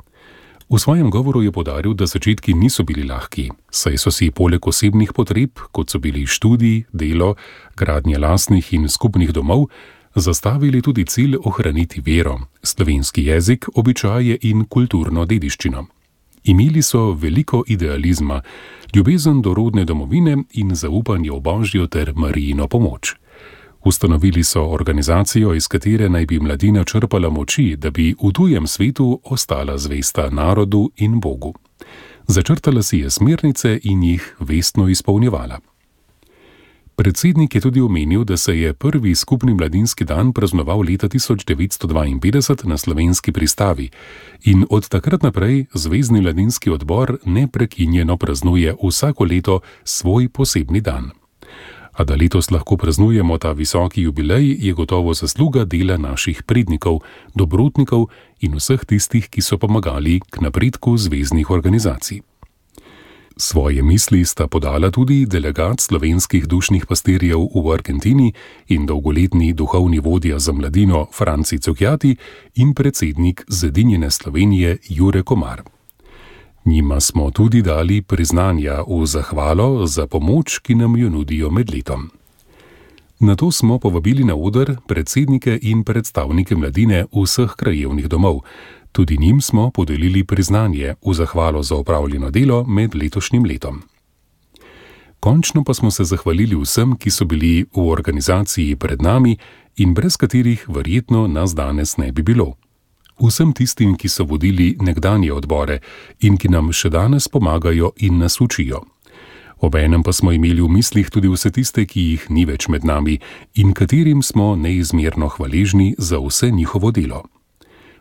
V 0.70 0.80
svojem 0.80 1.10
govoru 1.10 1.42
je 1.42 1.52
podaril, 1.52 1.94
da 1.94 2.06
začetki 2.06 2.54
niso 2.54 2.84
bili 2.84 3.04
lahki, 3.06 3.52
saj 3.70 3.98
so 3.98 4.12
si 4.12 4.32
poleg 4.32 4.68
osebnih 4.68 5.14
potreb, 5.14 5.62
kot 5.72 5.90
so 5.90 6.00
bili 6.00 6.26
študij, 6.26 6.84
delo, 6.94 7.36
gradnje 7.78 8.18
lastnih 8.18 8.74
in 8.74 8.90
skupnih 8.90 9.32
domov, 9.32 9.68
zastavili 10.16 10.82
tudi 10.82 11.06
cilj 11.06 11.38
ohraniti 11.44 12.02
vero, 12.02 12.40
slovenski 12.64 13.26
jezik, 13.26 13.66
običaje 13.76 14.38
in 14.42 14.66
kulturno 14.66 15.26
dediščino. 15.26 15.86
Imeli 16.44 16.82
so 16.82 17.12
veliko 17.14 17.64
idealizma, 17.68 18.42
ljubezen 18.96 19.42
do 19.42 19.54
rodne 19.54 19.86
domovine 19.86 20.38
in 20.54 20.76
zaupanje 20.76 21.32
v 21.32 21.40
božjo 21.40 21.88
ter 21.88 22.14
marijino 22.16 22.68
pomoč. 22.68 23.16
Ustanovili 23.86 24.44
so 24.44 24.62
organizacijo, 24.62 25.54
iz 25.54 25.68
katere 25.68 26.10
naj 26.10 26.26
bi 26.26 26.40
mladina 26.40 26.84
črpala 26.84 27.30
moči, 27.30 27.76
da 27.76 27.92
bi 27.92 28.16
v 28.24 28.32
tujem 28.32 28.68
svetu 28.68 29.20
ostala 29.24 29.78
zvesta 29.78 30.30
narodu 30.30 30.90
in 30.96 31.20
Bogu. 31.20 31.54
Začrtala 32.28 32.82
si 32.82 32.98
je 32.98 33.10
smernice 33.10 33.80
in 33.84 34.04
jih 34.04 34.36
vestno 34.40 34.88
izpolnjevala. 34.90 35.60
Predsednik 36.96 37.56
je 37.56 37.62
tudi 37.62 37.82
omenil, 37.82 38.24
da 38.24 38.38
se 38.38 38.60
je 38.60 38.74
prvi 38.74 39.16
skupni 39.16 39.54
mladinski 39.54 40.06
dan 40.06 40.34
praznoval 40.34 40.80
leta 40.80 41.08
1952 41.08 42.66
na 42.66 42.78
slovenski 42.78 43.32
pristavi 43.32 43.90
in 44.44 44.66
od 44.70 44.90
takrat 44.90 45.24
naprej 45.24 45.66
Zvezdni 45.74 46.22
mladinski 46.22 46.70
odbor 46.70 47.18
neprekinjeno 47.26 48.18
praznuje 48.18 48.76
vsako 48.84 49.24
leto 49.24 49.60
svoj 49.84 50.30
posebni 50.30 50.82
dan. 50.82 51.25
A 51.96 52.04
da 52.04 52.16
letos 52.16 52.52
lahko 52.52 52.78
praznujemo 52.78 53.38
ta 53.38 53.52
visoki 53.52 54.02
jubilej, 54.02 54.58
je 54.60 54.74
gotovo 54.74 55.14
zasluga 55.14 55.66
dela 55.66 55.98
naših 55.98 56.44
prednikov, 56.44 57.00
dobrotnikov 57.36 58.08
in 58.40 58.56
vseh 58.60 58.86
tistih, 58.86 59.30
ki 59.30 59.42
so 59.42 59.58
pomagali 59.58 60.20
k 60.20 60.42
napredku 60.44 60.98
zvezdnih 60.98 61.50
organizacij. 61.50 62.22
Svoje 63.38 63.84
misli 63.84 64.26
sta 64.26 64.48
podala 64.48 64.92
tudi 64.92 65.26
delegat 65.26 65.80
slovenskih 65.80 66.48
dušnih 66.48 66.86
pastirjev 66.88 67.52
v 67.52 67.74
Argentini 67.74 68.34
in 68.68 68.86
dolgoletni 68.86 69.54
duhovni 69.54 70.00
vodja 70.00 70.40
za 70.40 70.54
mladino 70.54 71.08
Franci 71.12 71.60
Cukjati 71.60 72.16
in 72.56 72.74
predsednik 72.74 73.44
Zedinjene 73.48 74.12
Slovenije 74.12 74.78
Jure 74.90 75.24
Komar. 75.24 75.64
Njima 76.66 77.00
smo 77.00 77.32
tudi 77.32 77.62
dali 77.62 78.02
priznanja 78.02 78.82
v 78.88 79.06
zahvalo 79.06 79.86
za 79.86 80.08
pomoč, 80.08 80.60
ki 80.60 80.76
nam 80.76 80.98
jo 80.98 81.10
nudijo 81.10 81.52
med 81.52 81.70
letom. 81.70 82.10
Na 83.20 83.36
to 83.36 83.52
smo 83.52 83.80
povabili 83.80 84.24
na 84.24 84.36
oder 84.36 84.78
predsednike 84.88 85.60
in 85.62 85.84
predstavnike 85.84 86.56
mladine 86.56 87.06
vseh 87.14 87.54
krajevnih 87.58 88.08
domov. 88.08 88.42
Tudi 88.92 89.18
njim 89.18 89.42
smo 89.42 89.72
podelili 89.72 90.24
priznanje 90.24 90.96
v 91.06 91.14
zahvalo 91.14 91.64
za 91.64 91.76
opravljeno 91.76 92.32
delo 92.32 92.64
med 92.64 92.96
letošnjim 92.96 93.46
letom. 93.46 93.82
Končno 95.20 95.64
pa 95.64 95.74
smo 95.74 95.92
se 95.92 96.04
zahvalili 96.04 96.56
vsem, 96.56 96.98
ki 96.98 97.12
so 97.12 97.26
bili 97.26 97.66
v 97.76 97.90
organizaciji 97.90 98.76
pred 98.76 99.02
nami 99.02 99.38
in 99.78 99.94
brez 99.94 100.18
katerih 100.18 100.66
verjetno 100.70 101.28
nas 101.28 101.56
danes 101.56 101.98
ne 101.98 102.12
bi 102.12 102.22
bilo 102.22 102.56
vsem 103.20 103.54
tistim, 103.54 103.96
ki 103.96 104.10
so 104.10 104.24
vodili 104.24 104.76
nekdanje 104.80 105.34
odbore 105.34 105.80
in 106.20 106.38
ki 106.38 106.50
nam 106.50 106.72
še 106.72 106.90
danes 106.90 107.28
pomagajo 107.28 107.94
in 107.98 108.20
nas 108.20 108.42
učijo. 108.42 108.84
Obenem 109.60 110.04
pa 110.04 110.12
smo 110.14 110.32
imeli 110.32 110.62
v 110.62 110.70
mislih 110.70 111.10
tudi 111.10 111.32
vse 111.32 111.52
tiste, 111.52 111.86
ki 111.86 112.02
jih 112.12 112.28
ni 112.30 112.46
več 112.46 112.68
med 112.68 112.84
nami 112.84 113.20
in 113.56 113.74
katerim 113.74 114.22
smo 114.22 114.56
neizmerno 114.56 115.30
hvaležni 115.32 115.96
za 115.98 116.20
vse 116.20 116.52
njihovo 116.52 116.92
delo. 116.92 117.24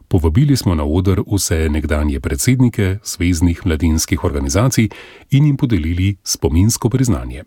Povabili 0.09 0.57
smo 0.57 0.75
na 0.75 0.85
oder 0.85 1.23
vse 1.27 1.69
nekdanje 1.71 2.21
predsednike 2.21 2.99
zvezdnih 3.05 3.67
mladinskih 3.67 4.25
organizacij 4.25 4.89
in 5.31 5.47
jim 5.47 5.57
podelili 5.57 6.17
spominsko 6.25 6.89
priznanje. 6.89 7.45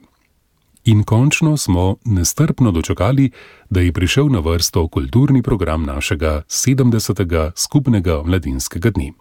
In 0.87 1.03
končno 1.03 1.57
smo 1.57 1.95
nestrpno 2.05 2.71
dočakali, 2.71 3.31
da 3.69 3.81
je 3.81 3.91
prišel 3.91 4.29
na 4.31 4.39
vrsto 4.39 4.87
kulturni 4.87 5.41
program 5.41 5.83
našega 5.83 6.41
70. 6.47 7.51
skupnega 7.55 8.21
mladinskega 8.25 8.89
dne. 8.89 9.11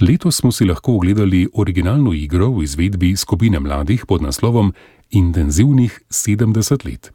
Letos 0.00 0.36
smo 0.36 0.52
si 0.52 0.64
lahko 0.64 0.94
ogledali 0.94 1.48
originalno 1.54 2.12
igro 2.12 2.50
v 2.50 2.62
izvedbi 2.62 3.16
skupine 3.16 3.60
mladih 3.60 4.06
pod 4.06 4.22
naslovom 4.22 4.72
Intenzivnih 5.10 6.00
70 6.10 6.86
let. 6.86 7.12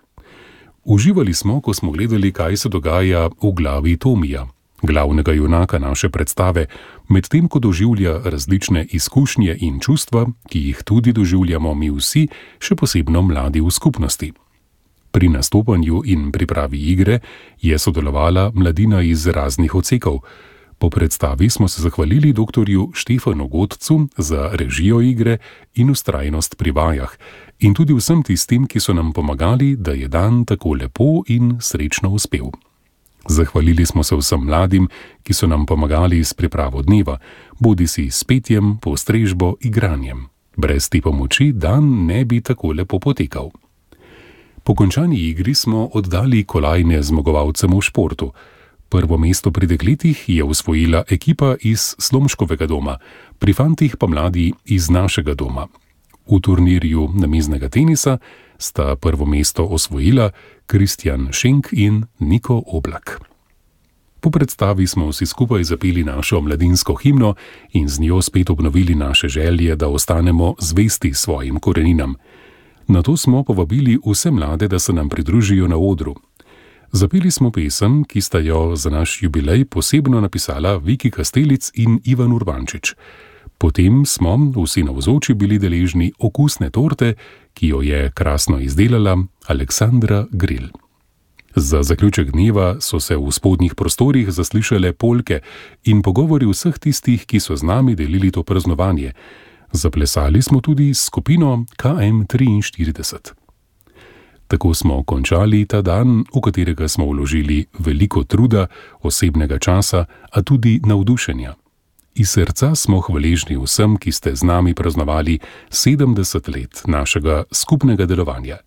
Uživali 0.83 1.33
smo, 1.33 1.61
ko 1.61 1.73
smo 1.73 1.91
gledali, 1.91 2.31
kaj 2.31 2.57
se 2.57 2.69
dogaja 2.69 3.27
v 3.27 3.51
glavi 3.51 3.97
Tomija, 3.97 4.47
glavnega 4.83 5.31
junaka 5.31 5.79
naše 5.79 6.09
predstave, 6.09 6.65
medtem 7.09 7.47
ko 7.47 7.59
doživlja 7.59 8.19
različne 8.23 8.85
izkušnje 8.91 9.57
in 9.59 9.79
čustva, 9.79 10.27
ki 10.47 10.59
jih 10.59 10.83
tudi 10.83 11.13
doživljamo 11.13 11.73
mi 11.73 11.89
vsi, 11.91 12.27
še 12.59 12.75
posebno 12.75 13.21
mladi 13.21 13.61
v 13.61 13.71
skupnosti. 13.71 14.33
Pri 15.11 15.29
nastopanju 15.29 16.01
in 16.05 16.31
pripravi 16.31 16.79
igre 16.91 17.19
je 17.61 17.77
sodelovala 17.79 18.51
mladina 18.55 19.01
iz 19.01 19.27
raznih 19.27 19.75
odsekov. 19.75 20.19
Po 20.77 20.89
predstavi 20.89 21.49
smo 21.49 21.67
se 21.67 21.81
zahvalili 21.81 22.33
dr. 22.33 22.65
Štefanu 22.93 23.47
Godcu 23.47 24.07
za 24.17 24.49
režijo 24.53 25.01
igre 25.01 25.37
in 25.75 25.89
ustrajnost 25.89 26.57
pri 26.57 26.71
vajah, 26.71 27.13
in 27.59 27.73
tudi 27.73 27.93
vsem 27.93 28.23
tistim, 28.23 28.67
ki 28.67 28.79
so 28.79 28.93
nam 28.93 29.13
pomagali, 29.13 29.75
da 29.75 29.91
je 29.91 30.07
dan 30.07 30.45
tako 30.45 30.73
lepo 30.73 31.23
in 31.27 31.57
srečno 31.61 32.09
uspel. 32.09 32.51
Zahvalili 33.29 33.85
smo 33.85 34.03
se 34.03 34.15
vsem 34.15 34.43
mladim, 34.45 34.87
ki 35.23 35.33
so 35.33 35.47
nam 35.47 35.65
pomagali 35.65 36.23
s 36.23 36.33
pripravo 36.33 36.81
dneva, 36.81 37.17
bodi 37.59 37.87
si 37.87 38.11
s 38.11 38.23
petjem, 38.23 38.77
postrežbo, 38.77 39.55
igranjem. 39.61 40.27
Brez 40.55 40.89
te 40.89 41.01
pomoči 41.01 41.51
dan 41.51 42.05
ne 42.05 42.25
bi 42.25 42.41
tako 42.41 42.73
lepo 42.73 42.99
potekal. 42.99 43.51
Po 44.63 44.75
končani 44.75 45.19
igri 45.19 45.55
smo 45.55 45.89
oddali 45.93 46.43
kolajne 46.43 47.01
zmagovalcem 47.03 47.71
v 47.73 47.81
športu. 47.81 48.31
Prvo 48.89 49.17
mesto 49.17 49.51
pri 49.51 49.67
dekletih 49.67 50.29
je 50.29 50.43
usvojila 50.43 51.03
ekipa 51.09 51.55
iz 51.61 51.95
Slomškovega 51.99 52.67
doma, 52.67 52.97
pri 53.39 53.53
fantih 53.53 53.97
pa 53.97 54.07
mladi 54.07 54.53
iz 54.65 54.89
našega 54.89 55.33
doma. 55.33 55.67
V 56.27 56.39
turnirju 56.39 57.09
namiznega 57.15 57.69
tenisa 57.69 58.17
sta 58.63 58.95
prvo 58.95 59.25
mesto 59.25 59.63
osvojila 59.63 60.31
Kristjan 60.65 61.27
Šenk 61.31 61.67
in 61.71 62.03
Niko 62.19 62.63
Oblak. 62.67 63.19
Po 64.19 64.31
predstavi 64.31 64.87
smo 64.87 65.09
vsi 65.09 65.25
skupaj 65.25 65.63
zapeli 65.63 66.03
našo 66.03 66.41
mladinsko 66.41 66.95
himno 66.95 67.35
in 67.73 67.87
z 67.87 67.99
njo 67.99 68.21
spet 68.21 68.49
obnovili 68.49 68.95
naše 68.95 69.27
želje, 69.27 69.75
da 69.75 69.87
ostanemo 69.87 70.55
zvesti 70.59 71.13
svojim 71.13 71.59
koreninam. 71.59 72.15
Na 72.87 73.01
to 73.01 73.17
smo 73.17 73.43
povabili 73.43 73.99
vse 74.05 74.31
mlade, 74.31 74.67
da 74.67 74.79
se 74.79 74.93
nam 74.93 75.09
pridružijo 75.09 75.67
na 75.67 75.77
odru. 75.77 76.15
Zapeli 76.91 77.31
smo 77.31 77.51
pesem, 77.51 78.03
ki 78.03 78.21
sta 78.21 78.39
jo 78.39 78.75
za 78.75 78.89
naš 78.89 79.23
jubilej 79.23 79.65
posebno 79.65 80.21
napisala 80.21 80.77
Viki 80.77 81.11
Kastelic 81.11 81.71
in 81.73 81.99
Ivan 82.03 82.31
Urbančič. 82.31 82.95
Potem 83.57 84.05
smo 84.05 84.35
vsi 84.55 84.83
navzoči 84.83 85.33
bili 85.33 85.59
deležni 85.59 86.11
okusne 86.19 86.69
torte, 86.69 87.13
ki 87.53 87.67
jo 87.67 87.81
je 87.81 88.11
krasno 88.11 88.59
izdelala 88.59 89.17
Aleksandra 89.47 90.25
Grill. 90.31 90.67
Za 91.55 91.83
zaključek 91.83 92.31
dneva 92.31 92.81
so 92.81 92.99
se 92.99 93.15
v 93.17 93.31
spodnjih 93.31 93.75
prostorih 93.75 94.31
zaslišale 94.31 94.93
polke 94.93 95.39
in 95.83 96.01
pogovori 96.01 96.45
vseh 96.49 96.79
tistih, 96.79 97.25
ki 97.25 97.39
so 97.39 97.55
z 97.55 97.63
nami 97.63 97.95
delili 97.95 98.31
to 98.31 98.43
praznovanje. 98.43 99.13
Zaplesali 99.71 100.41
smo 100.41 100.61
tudi 100.61 100.93
skupino 100.93 101.65
KM43. 101.77 103.33
Tako 104.47 104.73
smo 104.73 105.03
končali 105.03 105.65
ta 105.65 105.81
dan, 105.81 106.25
v 106.35 106.41
katerega 106.41 106.87
smo 106.87 107.05
vložili 107.05 107.65
veliko 107.79 108.23
truda, 108.23 108.67
osebnega 109.01 109.57
časa, 109.59 110.05
a 110.31 110.41
tudi 110.41 110.81
navdušenja. 110.85 111.53
Iz 112.15 112.29
srca 112.29 112.75
smo 112.75 112.99
hvaležni 113.01 113.57
vsem, 113.57 113.97
ki 113.97 114.11
ste 114.11 114.35
z 114.35 114.45
nami 114.45 114.73
praznovali 114.73 115.39
70 115.69 116.49
let 116.55 116.81
našega 116.85 117.43
skupnega 117.51 118.05
delovanja. 118.05 118.57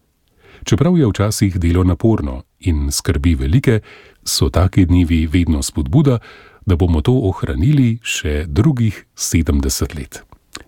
Čeprav 0.65 0.99
je 0.99 1.07
včasih 1.07 1.59
delo 1.59 1.85
naporno 1.85 2.43
in 2.61 2.91
skrbi 2.93 3.35
velike, 3.35 3.81
so 4.25 4.51
taki 4.51 4.87
dnevi 4.87 5.27
vedno 5.27 5.63
spodbuda, 5.63 6.19
da 6.67 6.77
bomo 6.77 7.01
to 7.01 7.13
ohranili 7.13 7.99
še 8.03 8.45
drugih 8.49 9.05
70 9.15 9.95
let. 9.99 10.23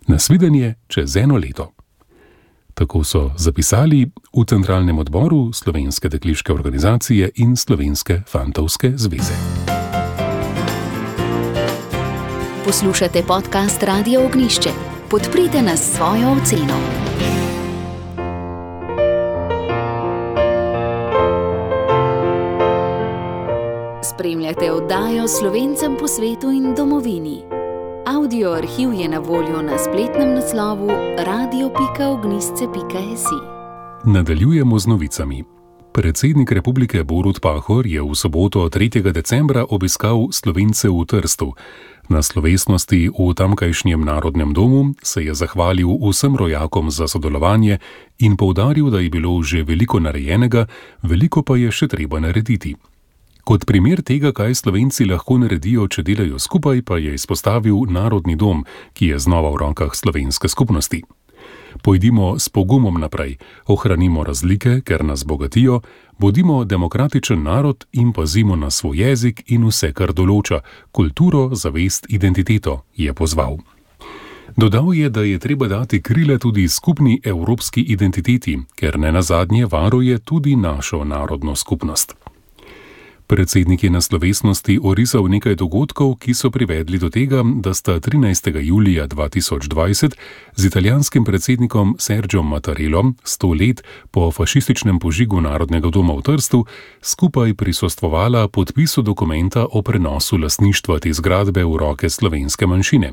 Nasvidenje 0.07 0.75
čez 0.87 1.17
eno 1.17 1.37
leto. 1.37 1.73
Tako 2.75 3.03
so 3.05 3.31
zapisali 3.37 4.07
v 4.07 4.45
Centralnem 4.47 4.99
odboru 4.99 5.53
Slovenske 5.53 6.09
dekliške 6.09 6.53
organizacije 6.53 7.31
in 7.35 7.57
Slovenske 7.57 8.23
fantovske 8.27 8.93
zveze. 8.95 9.35
Poslušate 12.68 13.22
podcast 13.22 13.83
Radio 13.83 14.24
Ognišče. 14.24 14.70
Podprite 15.11 15.62
nas 15.62 15.81
s 15.81 15.96
svojo 15.96 16.31
oceno. 16.31 16.74
Spremljate 24.02 24.72
oddajo 24.72 25.28
Slovencem 25.28 25.96
po 26.00 26.09
svetu 26.09 26.50
in 26.50 26.74
domovini. 26.76 27.42
Audio 28.07 28.52
arhiv 28.52 28.92
je 28.92 29.09
na 29.09 29.18
voljo 29.18 29.62
na 29.62 29.78
spletnem 29.78 30.35
naslovu 30.35 30.90
radio.ognisce.si. 31.18 33.38
Nadaljujemo 34.04 34.78
z 34.78 34.87
novicami. 34.87 35.44
Predsednik 35.92 36.52
republike 36.52 37.04
Borut 37.04 37.40
Pahor 37.40 37.87
je 37.87 37.98
v 37.98 38.14
soboto 38.14 38.70
3. 38.70 39.02
decembra 39.11 39.66
obiskal 39.66 40.31
Slovence 40.31 40.87
v 40.87 41.02
Trstu. 41.02 41.59
Na 42.09 42.25
slovesnosti 42.25 43.12
v 43.12 43.35
tamkajšnjem 43.37 44.01
narodnem 44.01 44.57
domu 44.57 44.97
se 45.05 45.25
je 45.25 45.35
zahvalil 45.35 45.92
vsem 46.01 46.37
rojakom 46.37 46.90
za 46.90 47.09
sodelovanje 47.09 47.79
in 48.18 48.37
povdaril, 48.37 48.88
da 48.90 49.01
je 49.01 49.11
bilo 49.11 49.42
že 49.42 49.62
veliko 49.62 50.01
narejenega, 50.01 50.66
veliko 51.03 51.42
pa 51.44 51.61
je 51.61 51.68
še 51.68 51.88
treba 51.88 52.21
narediti. 52.21 52.77
Kot 53.44 53.64
primer 53.64 54.01
tega, 54.03 54.33
kaj 54.33 54.55
Slovenci 54.55 55.05
lahko 55.05 55.38
naredijo, 55.40 55.88
če 55.88 56.03
delajo 56.05 56.37
skupaj, 56.37 56.83
pa 56.85 56.97
je 57.01 57.14
izpostavil 57.16 57.85
Narodni 57.88 58.37
dom, 58.37 58.64
ki 58.92 59.12
je 59.12 59.18
znova 59.18 59.53
v 59.53 59.61
rokah 59.64 59.92
slovenske 59.92 60.49
skupnosti. 60.49 61.05
Pojdimo 61.83 62.38
s 62.38 62.48
pogumom 62.48 63.00
naprej, 63.00 63.37
ohranimo 63.66 64.24
razlike, 64.24 64.81
ker 64.81 65.04
nas 65.04 65.24
bogatijo, 65.24 65.81
bodimo 66.18 66.64
demokratičen 66.64 67.42
narod 67.42 67.87
in 67.92 68.12
pazimo 68.12 68.57
na 68.57 68.70
svoj 68.70 68.98
jezik 68.98 69.42
in 69.46 69.66
vse, 69.66 69.92
kar 69.92 70.12
določa 70.12 70.61
kulturo, 70.92 71.50
zavest, 71.54 72.07
identiteto, 72.09 72.83
je 72.96 73.14
pozval. 73.14 73.59
Dodal 74.57 74.94
je, 74.94 75.11
da 75.11 75.22
je 75.22 75.38
treba 75.38 75.68
dati 75.68 76.02
krile 76.02 76.38
tudi 76.38 76.68
skupni 76.68 77.20
evropski 77.24 77.81
identiteti, 77.81 78.59
ker 78.74 78.98
ne 78.98 79.12
nazadnje 79.12 79.66
varuje 79.66 80.18
tudi 80.18 80.57
našo 80.57 81.04
narodno 81.04 81.54
skupnost. 81.57 82.14
Predsednik 83.29 83.85
je 83.85 83.91
na 83.93 84.01
slovesnosti 84.01 84.81
orisal 84.81 85.29
nekaj 85.29 85.61
dogodkov, 85.61 86.17
ki 86.17 86.33
so 86.33 86.49
privedli 86.49 86.97
do 86.97 87.12
tega, 87.12 87.45
da 87.45 87.77
sta 87.77 88.01
13. 88.01 88.57
julija 88.64 89.05
2020 89.05 90.17
z 90.57 90.64
italijanskim 90.64 91.25
predsednikom 91.25 91.97
Sergio 91.99 92.43
Mattarellom, 92.43 93.17
sto 93.25 93.53
let 93.53 93.85
po 94.11 94.33
fašističnem 94.33 94.97
požigu 94.99 95.41
Narodnega 95.45 95.93
doma 95.93 96.17
v 96.17 96.25
Trstu, 96.25 96.64
skupaj 97.05 97.53
prisostvovala 97.55 98.49
podpisu 98.49 99.03
dokumenta 99.03 99.67
o 99.73 99.83
prenosu 99.83 100.41
lasništva 100.41 100.99
te 100.99 101.12
zgradbe 101.12 101.64
v 101.64 101.77
roke 101.77 102.09
slovenske 102.09 102.67
manjšine. 102.67 103.12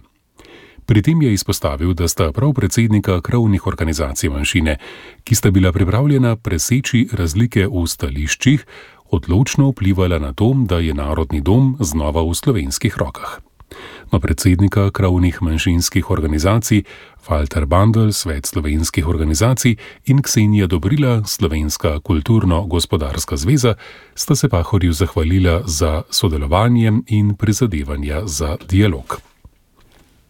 Pri 0.85 1.01
tem 1.01 1.21
je 1.21 1.33
izpostavil, 1.33 1.93
da 1.93 2.07
sta 2.07 2.31
prav 2.31 2.53
predsednika 2.53 3.21
krovnih 3.21 3.67
organizacij 3.67 4.29
manjšine, 4.29 4.77
ki 5.23 5.35
sta 5.35 5.51
bila 5.51 5.71
pripravljena 5.71 6.35
preseči 6.35 7.07
razlike 7.11 7.65
v 7.67 7.87
stališčih, 7.87 8.65
odločno 9.11 9.69
vplivala 9.69 10.19
na 10.19 10.33
to, 10.33 10.53
da 10.55 10.79
je 10.79 10.93
Narodni 10.93 11.41
dom 11.41 11.77
znova 11.79 12.23
v 12.23 12.33
slovenskih 12.33 12.97
rokah. 12.97 13.39
No, 14.11 14.19
predsednika 14.19 14.91
kravnih 14.91 15.41
manjšinskih 15.41 16.09
organizacij 16.09 16.83
Walter 17.27 17.65
Bandel, 17.65 18.11
Svet 18.11 18.45
slovenskih 18.45 19.07
organizacij 19.07 19.75
in 20.05 20.21
Ksenija 20.21 20.67
Dobrila, 20.67 21.23
Slovenska 21.25 21.99
kulturno-gospodarska 21.99 23.37
zveza, 23.37 23.75
sta 24.15 24.35
se 24.35 24.49
Pahorju 24.49 24.93
zahvalila 24.93 25.61
za 25.65 26.03
sodelovanje 26.09 26.93
in 27.07 27.35
prizadevanja 27.35 28.21
za 28.25 28.57
dialog. 28.69 29.19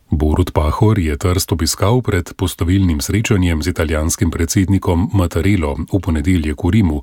Borut 0.09 0.53
Pahor 0.53 0.99
je 0.99 1.17
trst 1.17 1.51
obiskal 1.51 2.01
pred 2.01 2.33
postovilnim 2.38 3.01
srečanjem 3.01 3.63
z 3.63 3.67
italijanskim 3.67 4.31
predsednikom 4.31 5.09
Mattarello 5.13 5.75
v 5.93 5.99
ponedeljek 5.99 6.63
v 6.63 6.69
Rimu. 6.69 7.01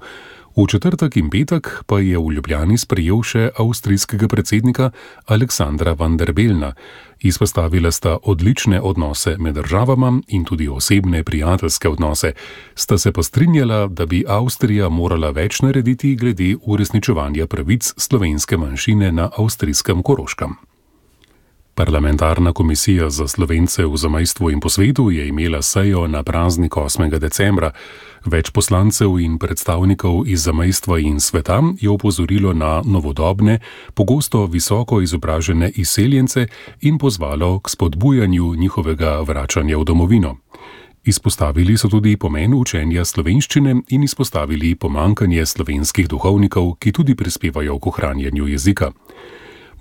V 0.57 0.67
četrtek 0.69 1.17
in 1.17 1.31
petek 1.31 1.85
pa 1.87 2.01
je 2.01 2.19
v 2.19 2.33
Ljubljani 2.37 2.77
sprejel 2.77 3.23
še 3.25 3.47
avstrijskega 3.57 4.29
predsednika 4.29 4.91
Aleksandra 5.25 5.95
van 5.97 6.19
der 6.21 6.35
Belna. 6.37 6.75
Izpostavila 7.25 7.89
sta 7.89 8.19
odlične 8.23 8.81
odnose 8.81 9.39
med 9.39 9.55
državama 9.57 10.21
in 10.29 10.45
tudi 10.45 10.69
osebne 10.69 11.23
prijateljske 11.25 11.89
odnose. 11.89 12.35
Sta 12.75 12.99
se 12.99 13.13
pa 13.13 13.23
strinjala, 13.23 13.87
da 13.87 14.07
bi 14.07 14.25
Avstrija 14.29 14.89
morala 14.89 15.31
več 15.31 15.63
narediti 15.65 16.17
glede 16.17 16.57
uresničevanja 16.63 17.47
pravic 17.47 17.95
slovenske 17.97 18.57
manjšine 18.57 19.13
na 19.13 19.31
avstrijskem 19.33 20.03
Koroškem. 20.03 20.72
Parlamentarna 21.75 22.53
komisija 22.53 23.11
za 23.11 23.29
slovence 23.29 23.85
v 23.87 23.97
zamajstvu 23.97 24.51
in 24.51 24.61
po 24.61 24.69
svetu 24.69 25.11
je 25.11 25.29
imela 25.29 25.63
sejo 25.63 26.07
na 26.07 26.23
praznik 26.23 26.73
8. 26.73 27.19
decembra. 27.19 27.73
Več 28.25 28.51
poslancev 28.51 29.17
in 29.19 29.39
predstavnikov 29.39 30.29
iz 30.29 30.45
zamajstva 30.45 30.99
in 30.99 31.21
sveta 31.21 31.63
je 31.81 31.91
opozorilo 31.91 32.53
na 32.53 32.83
novodobne, 32.85 33.59
pogosto 33.95 34.47
visoko 34.47 35.01
izobražene 35.01 35.73
izseljence 35.75 36.47
in 36.81 36.99
pozvalo 36.99 37.61
k 37.61 37.71
spodbujanju 37.71 38.55
njihovega 38.55 39.21
vračanja 39.21 39.79
v 39.79 39.85
domovino. 39.85 40.37
Izpostavili 41.05 41.77
so 41.79 41.89
tudi 41.89 42.17
pomen 42.17 42.55
učenja 42.55 43.05
slovenščine 43.05 43.75
in 43.89 44.03
izpostavili 44.03 44.75
pomankanje 44.75 45.47
slovenskih 45.47 46.09
duhovnikov, 46.09 46.77
ki 46.79 46.93
tudi 46.93 47.15
prispevajo 47.15 47.79
k 47.79 47.87
ohranjanju 47.87 48.49
jezika. 48.49 48.93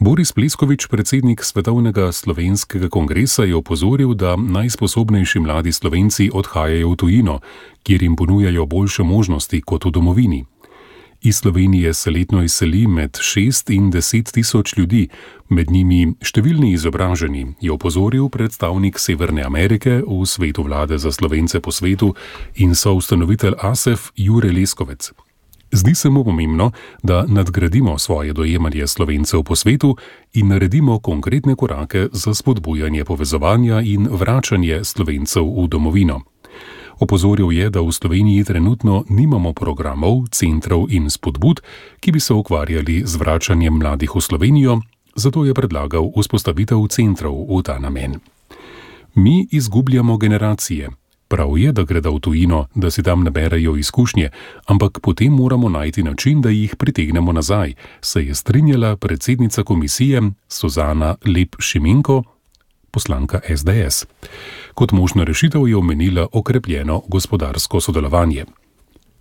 Boris 0.02 0.34
Pleskovič, 0.34 0.90
predsednik 0.90 1.46
Svetovnega 1.46 2.10
slovenskega 2.10 2.90
kongresa, 2.90 3.46
je 3.46 3.54
opozoril, 3.54 4.18
da 4.18 4.34
najsposobnejši 4.34 5.40
mladi 5.40 5.70
slovenci 5.70 6.32
odhajajo 6.34 6.90
v 6.90 6.96
tujino, 6.98 7.36
kjer 7.86 8.04
jim 8.04 8.16
ponujajo 8.16 8.66
boljše 8.66 9.04
možnosti 9.04 9.62
kot 9.62 9.86
v 9.86 9.92
domovini. 9.92 10.46
Iz 11.22 11.38
Slovenije 11.38 11.94
se 11.94 12.10
letno 12.12 12.42
izseli 12.42 12.88
med 12.88 13.12
6 13.12 13.70
in 13.70 13.92
10 13.92 14.34
tisoč 14.34 14.74
ljudi, 14.78 15.08
med 15.50 15.70
njimi 15.70 16.16
številni 16.18 16.74
izobraženi, 16.74 17.54
je 17.62 17.70
opozoril 17.72 18.26
predstavnik 18.30 18.98
Severne 18.98 19.46
Amerike 19.46 20.02
v 20.02 20.26
svetu 20.26 20.66
vlade 20.66 20.98
za 20.98 21.12
slovence 21.12 21.62
po 21.62 21.70
svetu 21.70 22.16
in 22.56 22.74
soustanovitelj 22.74 23.54
ASEF 23.62 24.10
Jure 24.18 24.50
Leskovec. 24.50 25.14
Zdi 25.72 25.96
se 25.96 26.10
mu 26.10 26.24
pomembno, 26.24 26.72
da 27.04 27.26
nadgradimo 27.28 27.98
svoje 27.98 28.34
dojemanje 28.34 28.88
slovencev 28.88 29.44
po 29.44 29.56
svetu 29.56 29.96
in 30.34 30.48
naredimo 30.48 31.00
konkretne 31.00 31.56
korake 31.56 32.08
za 32.12 32.34
spodbujanje 32.34 33.06
povezovanja 33.06 33.82
in 33.82 34.08
vračanje 34.12 34.84
slovencev 34.84 35.44
v 35.44 35.68
domovino. 35.68 36.22
Opozoril 37.00 37.52
je, 37.52 37.70
da 37.70 37.82
v 37.82 37.92
Sloveniji 37.92 38.44
trenutno 38.44 39.04
nimamo 39.10 39.54
programov, 39.54 40.28
centrov 40.32 40.86
in 40.90 41.10
spodbud, 41.10 41.62
ki 42.00 42.12
bi 42.12 42.20
se 42.20 42.34
ukvarjali 42.34 43.02
z 43.06 43.16
vračanjem 43.16 43.74
mladih 43.74 44.16
v 44.16 44.22
Slovenijo, 44.22 44.82
zato 45.16 45.46
je 45.46 45.54
predlagal 45.54 46.12
vzpostavitev 46.14 46.78
centrov 46.88 47.48
v 47.50 47.64
ta 47.64 47.80
namen. 47.80 48.20
Mi 49.16 49.48
izgubljamo 49.52 50.18
generacije. 50.18 51.01
Prav 51.32 51.58
je, 51.58 51.72
da 51.72 51.84
gredo 51.88 52.12
v 52.12 52.20
tujino, 52.20 52.66
da 52.76 52.90
si 52.92 53.04
tam 53.04 53.24
naberajo 53.24 53.78
izkušnje, 53.80 54.30
ampak 54.68 55.00
potem 55.00 55.32
moramo 55.32 55.70
najti 55.70 56.04
način, 56.04 56.42
da 56.42 56.50
jih 56.50 56.76
pritegnemo 56.76 57.32
nazaj, 57.32 57.74
se 58.02 58.26
je 58.26 58.36
strinjala 58.36 58.98
predsednica 58.98 59.64
komisije 59.64 60.22
Suzana 60.48 61.16
Lep 61.26 61.56
Šimenko, 61.60 62.24
poslanka 62.92 63.40
SDS. 63.56 64.06
Kot 64.74 64.92
možna 64.92 65.24
rešitev 65.24 65.68
je 65.68 65.78
omenila 65.78 66.28
okrepljeno 66.32 67.02
gospodarsko 67.08 67.82
sodelovanje. 67.82 68.46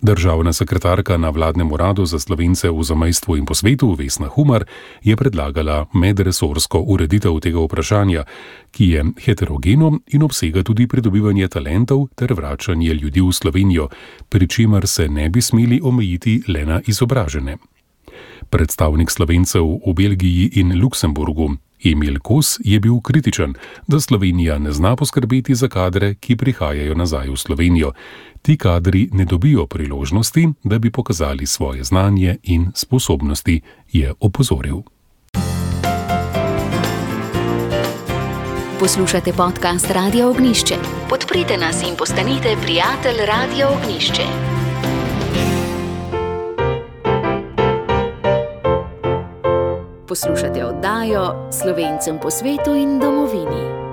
Državna 0.01 0.53
sekretarka 0.53 1.17
na 1.17 1.29
vladnem 1.29 1.71
uradu 1.71 2.05
za 2.05 2.19
slovence 2.19 2.69
v 2.69 2.83
zamejstvu 2.83 3.37
in 3.37 3.45
po 3.45 3.53
svetu 3.53 3.93
Vesna 3.93 4.27
Humar 4.27 4.65
je 5.03 5.15
predlagala 5.15 5.85
medresorsko 5.93 6.81
ureditev 6.81 7.37
tega 7.39 7.61
vprašanja, 7.61 8.23
ki 8.71 8.89
je 8.89 9.05
heterogeno 9.21 9.99
in 10.07 10.23
obsega 10.23 10.63
tudi 10.63 10.87
pridobivanje 10.87 11.47
talentov 11.47 12.07
ter 12.15 12.33
vračanje 12.33 12.93
ljudi 12.93 13.21
v 13.21 13.31
Slovenijo, 13.31 13.89
pri 14.29 14.47
čemer 14.47 14.87
se 14.87 15.07
ne 15.07 15.29
bi 15.29 15.41
smeli 15.41 15.79
omejiti 15.83 16.43
le 16.47 16.65
na 16.65 16.81
izobražene. 16.87 17.57
Predstavnik 18.49 19.11
slovencev 19.11 19.63
v 19.85 19.93
Belgiji 19.93 20.49
in 20.53 20.81
Luksemburgu 20.81 21.57
Emil 21.83 22.19
Kos 22.19 22.59
je 22.63 22.79
bil 22.79 22.99
kritičen, 23.01 23.53
da 23.87 23.99
Slovenija 23.99 24.59
ne 24.59 24.71
zna 24.71 24.95
poskrbeti 24.95 25.55
za 25.55 25.67
kadre, 25.67 26.15
ki 26.15 26.35
prihajajo 26.35 26.95
nazaj 26.95 27.29
v 27.29 27.37
Slovenijo. 27.37 27.91
Ti 28.41 28.57
kadri 28.57 29.09
ne 29.11 29.25
dobijo 29.25 29.65
priložnosti, 29.65 30.47
da 30.63 30.79
bi 30.79 30.91
pokazali 30.91 31.45
svoje 31.45 31.83
znanje 31.83 32.37
in 32.43 32.71
sposobnosti, 32.75 33.61
je 33.91 34.13
opozoril. 34.19 34.81
Poslušate 38.79 39.33
podcast 39.33 39.91
Radio 39.91 40.29
Ognišče. 40.29 40.75
Podprite 41.09 41.57
nas 41.57 41.83
in 41.83 41.95
postanite 41.97 42.55
prijatelj 42.61 43.25
Radio 43.25 43.67
Ognišče. 43.67 44.60
Poslušate 50.11 50.65
oddajo 50.65 51.47
Slovencem 51.51 52.19
po 52.19 52.27
svetu 52.27 52.75
in 52.75 52.99
domovini. 52.99 53.90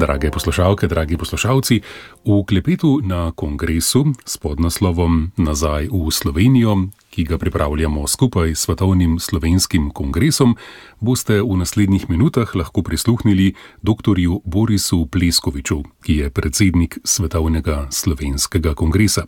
Drage 0.00 0.30
poslušalke, 0.32 0.88
dragi 0.88 1.20
poslušalci, 1.20 1.80
v 2.24 2.44
klepetu 2.48 3.04
na 3.04 3.32
kongresu 3.36 4.16
s 4.24 4.40
podnaslovom 4.40 5.36
Nazaj 5.36 5.92
v 5.92 6.08
Slovenijo 6.08 6.88
ki 7.10 7.24
ga 7.24 7.38
pripravljamo 7.38 8.08
skupaj 8.08 8.54
s 8.54 8.58
Svetovnim 8.58 9.18
slovenskim 9.18 9.90
kongresom, 9.90 10.56
boste 11.00 11.42
v 11.42 11.56
naslednjih 11.58 12.10
minutah 12.10 12.54
lahko 12.56 12.82
prisluhnili 12.82 13.54
dr. 13.82 14.16
Borisu 14.44 15.06
Pleskoviču, 15.06 15.82
ki 16.02 16.16
je 16.16 16.30
predsednik 16.30 16.98
Svetovnega 17.04 17.86
slovenskega 17.90 18.74
kongresa. 18.74 19.26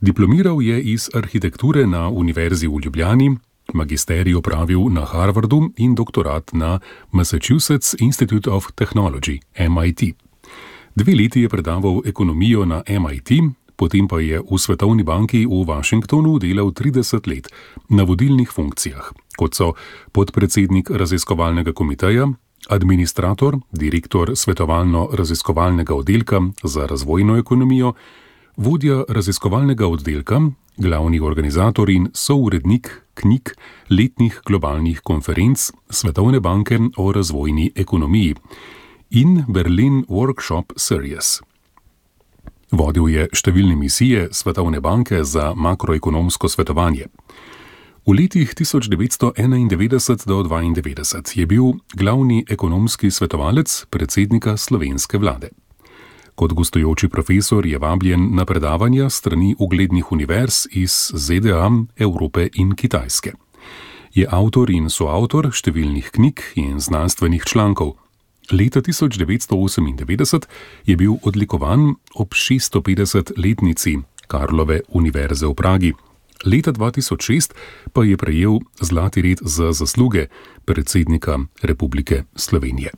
Diplomiral 0.00 0.62
je 0.62 0.82
iz 0.82 1.10
arhitekture 1.14 1.86
na 1.86 2.08
Univerzi 2.08 2.68
v 2.68 2.80
Ljubljani, 2.84 3.36
magisterij 3.72 4.34
opravil 4.34 4.88
na 4.88 5.04
Harvardu 5.04 5.70
in 5.74 5.94
doktorat 5.94 6.52
na 6.52 6.80
Massachusetts 7.10 7.94
Institute 7.94 8.50
of 8.50 8.70
Technology, 8.74 9.40
MIT. 9.68 10.14
Dve 10.94 11.14
leti 11.14 11.40
je 11.40 11.48
predaval 11.48 12.02
ekonomijo 12.04 12.64
na 12.64 12.82
MIT, 13.00 13.30
potem 13.76 14.06
pa 14.06 14.20
je 14.20 14.38
v 14.50 14.58
Svetovni 14.58 15.02
banki 15.02 15.46
v 15.46 15.64
Washingtonu 15.66 16.38
delal 16.38 16.70
30 16.72 17.26
let 17.26 17.48
na 17.88 18.04
vodilnih 18.04 18.50
funkcijah, 18.50 19.12
kot 19.36 19.54
so 19.54 19.74
podpredsednik 20.12 20.90
raziskovalnega 20.90 21.72
komiteja, 21.72 22.28
administrator, 22.68 23.58
direktor 23.72 24.36
svetovalno-raziskovalnega 24.36 25.94
oddelka 25.94 26.40
za 26.62 26.86
razvojno 26.86 27.36
ekonomijo, 27.36 27.94
vodja 28.56 29.04
raziskovalnega 29.08 29.86
oddelka, 29.86 30.40
glavni 30.76 31.20
organizator 31.20 31.90
in 31.90 32.08
sourednik 32.14 32.90
knjig 33.14 33.50
letnih 33.90 34.40
globalnih 34.46 35.00
konferenc 35.00 35.70
Svetovne 35.90 36.40
banke 36.40 36.78
o 36.96 37.12
razvojni 37.12 37.70
ekonomiji 37.74 38.34
in 39.10 39.44
Berlin 39.48 40.04
Workshop 40.08 40.72
Series. 40.76 41.40
Vodil 42.72 43.08
je 43.08 43.28
številne 43.30 43.76
misije 43.76 44.28
Svetovne 44.32 44.80
banke 44.80 45.24
za 45.24 45.52
makroekonomsko 45.54 46.48
svetovanje. 46.48 47.06
V 48.06 48.12
letih 48.12 48.50
1991 48.54 50.26
do 50.26 50.42
1992 50.42 51.38
je 51.38 51.46
bil 51.46 51.78
glavni 51.94 52.44
ekonomski 52.48 53.10
svetovalec 53.10 53.84
predsednika 53.90 54.56
slovenske 54.56 55.18
vlade. 55.18 55.54
Kot 56.34 56.52
gostujoči 56.52 57.08
profesor 57.08 57.66
je 57.66 57.78
vabljen 57.78 58.34
na 58.34 58.44
predavanja 58.44 59.10
strani 59.10 59.54
uglednih 59.58 60.12
univerz 60.12 60.66
iz 60.70 61.10
ZDA, 61.14 61.70
Evrope 61.96 62.48
in 62.54 62.74
Kitajske. 62.74 63.32
Je 64.14 64.26
avtor 64.30 64.70
in 64.70 64.90
soavtor 64.90 65.52
številnih 65.54 66.10
knjig 66.14 66.42
in 66.58 66.80
znanstvenih 66.82 67.46
člankov. 67.46 67.94
Leta 68.50 68.82
1998 68.82 70.50
je 70.86 70.96
bil 70.96 71.14
odlikovan 71.22 71.94
ob 72.14 72.34
650-letnici 72.34 73.96
Karlove 74.26 74.82
univerze 74.88 75.46
v 75.46 75.54
Pragi. 75.54 75.94
Leta 76.44 76.74
2006 76.74 77.54
pa 77.94 78.02
je 78.04 78.18
prejel 78.18 78.58
zlati 78.82 79.22
red 79.22 79.38
za 79.42 79.72
zasluge 79.72 80.26
predsednika 80.66 81.38
Republike 81.62 82.24
Slovenije. 82.34 82.90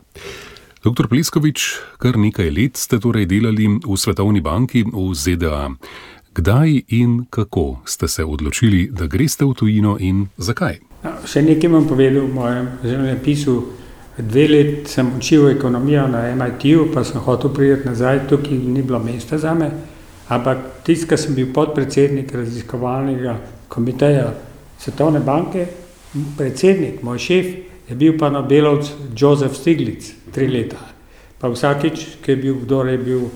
Dr. 0.87 1.11
Pleskovič, 1.11 1.83
kar 1.99 2.15
nekaj 2.15 2.47
let 2.55 2.79
ste 2.79 3.01
torej 3.03 3.27
delali 3.27 3.67
v 3.67 3.95
Svetovni 3.99 4.39
banki 4.39 4.85
v 4.87 5.11
ZDA. 5.19 5.75
Kdaj 6.31 6.95
in 6.95 7.27
kako 7.27 7.83
ste 7.83 8.07
se 8.07 8.23
odločili, 8.23 8.87
da 8.95 9.11
greste 9.11 9.43
v 9.43 9.51
tujino 9.59 9.97
in 9.99 10.31
zakaj? 10.39 10.79
No, 11.03 11.17
še 11.27 11.43
nekaj 11.43 11.75
vam 11.75 11.91
povedal 11.91 12.23
v 12.23 12.31
mojem 12.31 12.71
življenjepisu. 12.87 13.57
Dve 14.23 14.47
leti 14.47 14.95
sem 14.95 15.11
učil 15.19 15.51
ekonomijo 15.57 16.07
na 16.07 16.23
MIT-ju, 16.39 16.87
pa 16.95 17.03
sem 17.03 17.19
hotel 17.19 17.51
priti 17.51 17.91
nazaj, 17.91 18.23
tukaj 18.31 18.55
ni 18.55 18.87
bilo 18.87 19.03
mesta 19.03 19.43
za 19.43 19.59
me. 19.59 19.73
Ampak 20.31 20.87
tisti, 20.87 21.11
ki 21.11 21.19
sem 21.19 21.35
bil 21.35 21.51
podpredsednik 21.51 22.31
raziskovalnega 22.31 23.41
komiteja 23.67 24.31
Svetovne 24.79 25.19
banke, 25.19 25.67
predsednik, 26.39 27.03
moj 27.03 27.19
šef, 27.19 27.76
je 27.89 27.95
bil 27.95 28.19
pa 28.19 28.31
Nobelovc 28.31 28.91
Jozef 29.17 29.55
Stiglitz, 29.57 30.13
tri 30.33 30.49
leta. 30.49 30.81
Pa 31.39 31.49
vsakič, 31.53 32.19
ki 32.25 32.33
je 32.33 32.37
bil 32.37 32.55
kdo, 32.65 32.83
je 32.85 32.99
bil 32.99 33.29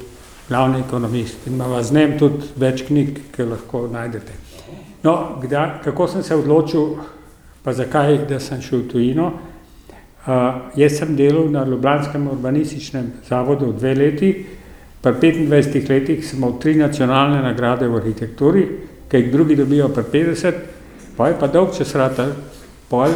glavni 0.48 0.80
ekonomist. 0.80 1.46
In 1.46 1.54
imamo 1.54 1.82
z 1.82 1.94
njim 1.94 2.16
tudi 2.18 2.48
več 2.58 2.82
knjig, 2.88 3.18
ki 3.34 3.46
lahko 3.46 3.86
najdete. 3.92 4.34
No, 5.02 5.38
kdaj, 5.42 5.80
kako 5.84 6.08
sem 6.08 6.22
se 6.22 6.36
odločil, 6.36 6.96
pa 7.62 7.72
zakaj, 7.72 8.24
da 8.28 8.40
sem 8.40 8.62
šel 8.62 8.84
v 8.84 8.88
tujino? 8.90 9.30
Uh, 10.20 10.72
jaz 10.76 10.98
sem 10.98 11.14
delal 11.16 11.48
na 11.48 11.62
Ljubljanskem 11.64 12.26
urbanističnem 12.28 13.12
zavodu 13.28 13.70
dve 13.72 13.94
leti, 13.94 14.32
pa 15.01 15.14
25 15.16 15.88
letih 15.88 16.24
sem 16.26 16.38
imel 16.38 16.59
tri 16.61 16.74
nacionalne 16.76 17.40
nagrade 17.40 17.88
v 17.88 17.96
arhitekturi, 17.96 18.66
ki 19.09 19.16
jih 19.16 19.30
drugi 19.32 19.57
dobijo 19.57 19.88
pa 19.94 20.03
50, 20.05 20.61
pa 21.16 21.30
je 21.30 21.38
pa 21.40 21.48
dolg 21.48 21.72
čas 21.76 21.94
rata, 21.96 22.26
pol, 22.90 23.14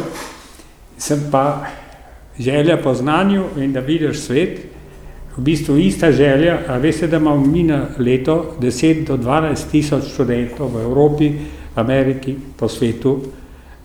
sem 0.97 1.27
pa 1.31 1.65
želja 2.39 2.77
po 2.77 2.93
znanju 2.93 3.43
in 3.57 3.73
da 3.73 3.79
vidiš 3.79 4.19
svet, 4.19 4.59
v 5.37 5.41
bistvu 5.41 5.77
ista 5.77 6.11
želja, 6.11 6.59
a 6.67 6.77
veste, 6.77 7.07
da 7.07 7.17
imamo 7.17 7.45
mi 7.45 7.63
na 7.63 7.85
leto 7.97 8.55
10 8.59 9.07
do 9.07 9.17
12 9.17 9.71
tisoč 9.71 10.03
študentov 10.13 10.71
v 10.71 10.81
Evropi, 10.81 11.31
Ameriki, 11.75 12.35
po 12.57 12.67
svetu, 12.67 13.19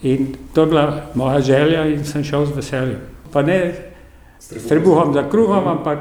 In 0.03 0.37
to 0.55 0.61
je 0.61 0.67
bila 0.67 1.03
moja 1.15 1.41
želja 1.41 1.85
in 1.87 2.05
sem 2.05 2.25
šel 2.25 2.47
z 2.47 2.57
veseljem. 2.57 3.01
Pa 3.33 3.43
ne 3.43 3.75
s 4.39 4.69
trebuhom 4.69 5.13
za 5.15 5.29
kruhom, 5.31 5.69
ampak 5.69 5.99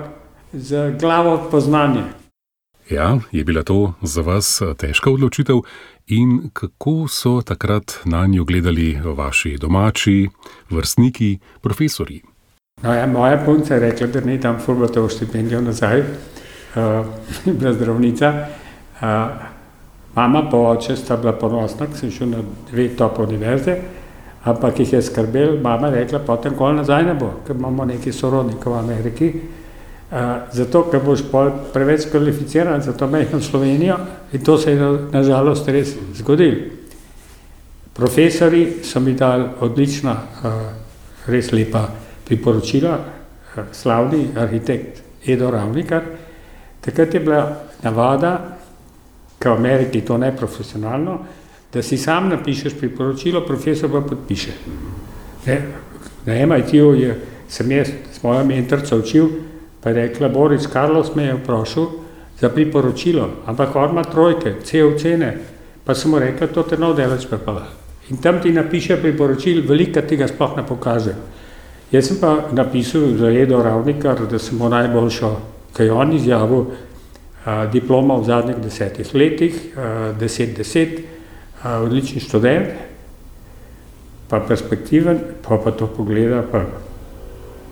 z 0.54 0.96
glavo 1.00 1.48
poznanje. 1.52 2.04
Ja, 2.90 3.20
je 3.32 3.44
bila 3.44 3.64
to 3.64 3.94
za 4.02 4.22
vas 4.22 4.62
težka 4.78 5.12
odločitev 5.12 5.62
in 6.10 6.50
kako 6.54 7.08
so 7.08 7.42
takrat 7.42 8.00
na 8.06 8.26
njo 8.28 8.44
gledali 8.44 9.02
vaši 9.16 9.58
domači, 9.58 10.30
vrstniki, 10.70 11.38
profesori? 11.62 12.22
No, 12.84 12.94
ja, 12.94 13.08
moja 13.08 13.38
punca 13.46 13.74
je 13.74 13.80
rekla, 13.80 14.08
da 14.08 14.22
ne 14.22 14.42
tam 14.42 14.60
fulgotovo 14.66 15.10
štipendijo 15.10 15.62
nazaj, 15.62 16.00
uh, 16.00 17.06
bila 17.60 17.74
zdravnica. 17.74 18.48
Uh, 19.02 19.08
mama 20.16 20.50
pa 20.52 20.58
oče 20.58 20.96
sta 20.96 21.18
bila 21.18 21.34
ponosna, 21.34 21.86
ker 21.86 21.98
sem 21.98 22.12
šel 22.12 22.30
na 22.30 22.44
dve 22.72 22.90
top 22.98 23.20
univerze, 23.20 23.78
ampak 24.44 24.80
jih 24.80 24.94
je 24.94 25.02
skrbel, 25.02 25.60
mama 25.62 25.88
je 25.88 26.04
rekla, 26.04 26.20
potem 26.20 26.56
kol 26.56 26.74
nazaj 26.76 27.04
ne 27.04 27.14
bo, 27.14 27.34
ker 27.48 27.56
imamo 27.56 27.86
neki 27.86 28.12
sorodnike 28.12 28.70
v 28.70 28.80
Ameriki. 28.80 29.34
Uh, 30.10 30.18
zato, 30.52 30.88
ker 30.90 31.04
boš 31.06 31.22
preveč 31.74 32.08
kvalificiran 32.10 32.82
za 32.82 32.96
to 32.98 33.08
mehko 33.08 33.38
Slovenijo 33.40 33.98
in 34.34 34.44
to 34.44 34.58
se 34.58 34.72
je 34.72 34.88
nažalost 35.12 35.68
res 35.68 35.92
zgodilo. 36.18 36.56
Profesori 37.94 38.82
so 38.84 39.00
mi 39.00 39.14
dali 39.14 39.46
odlična, 39.60 40.12
uh, 40.12 40.54
res 41.28 41.52
lepa 41.52 41.84
priporočila, 42.26 42.96
uh, 42.98 43.64
slavni 43.72 44.32
arhitekt 44.36 45.04
Edo 45.28 45.52
Ravnikar. 45.52 46.02
Takrat 46.82 47.14
je 47.14 47.20
bila 47.20 47.44
navada, 47.84 48.58
ker 49.40 49.52
v 49.52 49.58
Ameriki 49.58 50.02
to 50.02 50.18
ne 50.18 50.32
profesionalno, 50.38 51.20
da 51.74 51.82
si 51.82 51.98
sam 51.98 52.30
napišeš 52.30 52.74
priporočilo, 52.80 53.46
profesor 53.46 53.92
pa 53.92 54.02
podpiše. 54.02 54.52
Ne? 55.46 55.62
Na 56.26 56.34
MIT-u 56.46 56.96
sem 57.48 57.72
jaz 57.72 57.94
s 58.14 58.24
mojo 58.24 58.42
mentorico 58.46 58.98
učil, 58.98 59.30
Pa 59.82 59.90
je 59.90 59.96
rekla, 59.96 60.30
Boris 60.30 60.68
Karlos 60.68 61.16
me 61.16 61.24
je 61.24 61.34
vprašal 61.34 61.88
za 62.40 62.50
priporočilo, 62.50 63.30
ampak 63.46 63.76
on 63.76 63.90
ima 63.90 64.04
trojke, 64.04 64.56
vse 64.64 64.84
ocene. 64.84 65.38
Pa 65.84 65.96
sem 65.96 66.12
mu 66.12 66.20
rekla, 66.20 66.48
to 66.48 66.64
te 66.64 66.78
nov 66.78 66.96
delač 66.96 67.26
prepala. 67.28 67.68
In 68.10 68.18
tam 68.18 68.42
ti 68.42 68.52
napiše 68.52 68.98
priporočil, 69.02 69.64
veliko 69.68 70.02
tega 70.02 70.28
sploh 70.28 70.58
ne 70.58 70.64
pokaže. 70.68 71.16
Jaz 71.92 72.08
sem 72.08 72.18
pa 72.22 72.50
napisal 72.52 73.16
za 73.18 73.32
Edo 73.32 73.64
Ravnikar, 73.64 74.28
da 74.30 74.40
sem 74.40 74.58
mu 74.58 74.70
najboljšo, 74.70 75.32
kaj 75.74 75.86
je 75.86 75.92
on 75.92 76.14
izjavil, 76.14 76.66
diploma 77.72 78.18
v 78.20 78.26
zadnjih 78.28 78.58
desetih 78.62 79.16
letih, 79.16 79.56
deset 80.20 80.58
deset, 80.58 81.00
odlični 81.64 82.22
študent, 82.22 82.68
pa 84.30 84.40
perspektiven, 84.40 85.20
pa 85.42 85.58
pa 85.58 85.72
to 85.72 85.88
pogleda, 85.88 86.44
pa 86.52 86.66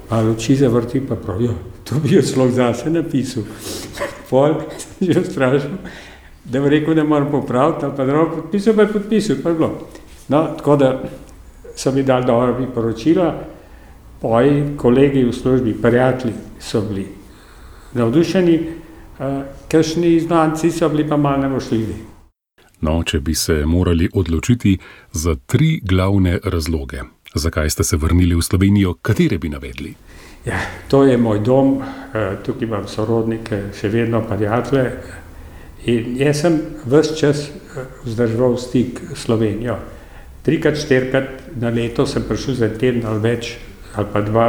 malo 0.09 0.31
oči 0.33 0.55
zavrti, 0.55 1.01
pa 1.05 1.15
pravijo, 1.15 1.53
to 1.89 1.99
bi 2.03 2.15
jaz 2.15 2.35
lahko 2.37 2.55
zase 2.55 2.89
napisal. 2.89 3.43
Pol 4.29 4.55
sem 4.77 5.13
že 5.13 5.19
vprašal, 5.19 5.77
da 6.45 6.61
bi 6.61 6.69
rekel, 6.69 6.95
da 6.95 7.03
moram 7.03 7.31
popraviti, 7.31 7.85
ali 7.85 7.93
pa 7.97 8.05
da 8.05 8.13
bom 8.13 8.31
podpisal, 8.35 8.75
pa 8.75 8.81
je 8.81 8.93
podpisal, 8.93 9.35
pa 9.43 9.49
je 9.49 9.55
bilo. 9.55 9.87
No, 10.27 10.47
tako 10.57 10.75
da 10.75 11.03
so 11.75 11.91
mi 11.91 12.03
dali 12.03 12.25
dobro 12.25 12.55
priporočila, 12.55 13.33
moji 14.21 14.63
kolegi 14.77 15.23
v 15.23 15.33
službi, 15.33 15.73
prijatelji 15.81 16.33
so 16.59 16.81
bili 16.81 17.07
navdušeni, 17.93 18.59
uh, 19.19 19.25
kakšni 19.71 20.19
znanci 20.19 20.71
so 20.71 20.89
bili 20.89 21.07
pa 21.09 21.17
malo 21.17 21.41
nemošljivi. 21.41 21.95
No, 22.81 23.03
če 23.03 23.19
bi 23.19 23.35
se 23.35 23.65
morali 23.65 24.09
odločiti 24.13 24.77
za 25.11 25.35
tri 25.45 25.79
glavne 25.83 26.39
razloge, 26.43 27.01
zakaj 27.35 27.69
ste 27.69 27.83
se 27.83 27.97
vrnili 27.97 28.35
v 28.35 28.41
Slovenijo, 28.41 28.93
katere 29.01 29.37
bi 29.37 29.49
navedli? 29.49 29.95
Ja, 30.47 30.59
to 30.87 31.03
je 31.03 31.17
moj 31.17 31.39
dom, 31.39 31.81
eh, 32.13 32.37
tukaj 32.43 32.67
imam 32.67 32.87
sorodnike, 32.87 33.61
še 33.75 33.89
vedno 33.91 34.21
prijatelje. 34.23 34.91
In 35.85 36.13
jaz 36.17 36.41
sem 36.41 36.61
vse 36.85 37.15
čas 37.19 37.41
eh, 37.49 37.51
vzdrževal 38.05 38.55
stik 38.57 39.01
s 39.13 39.25
Slovenijo. 39.25 39.75
Trikrat, 40.47 40.77
štirikrat 40.79 41.27
na 41.59 41.69
leto 41.69 42.05
sem 42.07 42.23
prišel 42.23 42.55
za 42.55 42.69
teden 42.69 43.03
ali 43.05 43.19
več, 43.19 43.57
ali 43.95 44.07
pa 44.13 44.21
dva, 44.23 44.47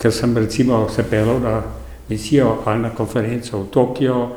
ker 0.00 0.12
sem 0.12 0.36
recimo 0.36 0.88
se 0.88 1.02
pelal 1.04 1.40
na 1.44 1.62
misijo 2.08 2.62
ali 2.64 2.80
na 2.82 2.90
konferenco 2.90 3.58
v 3.58 3.70
Tokio 3.70 4.28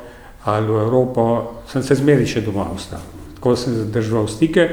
ali 0.44 0.68
v 0.68 0.82
Evropo, 0.82 1.64
sem 1.72 1.84
se 1.84 1.96
zmeri 1.96 2.28
še 2.28 2.42
doma 2.42 2.68
ostal. 2.76 3.00
Tako 3.38 3.56
sem 3.56 3.74
zadržal 3.78 4.28
stike 4.28 4.68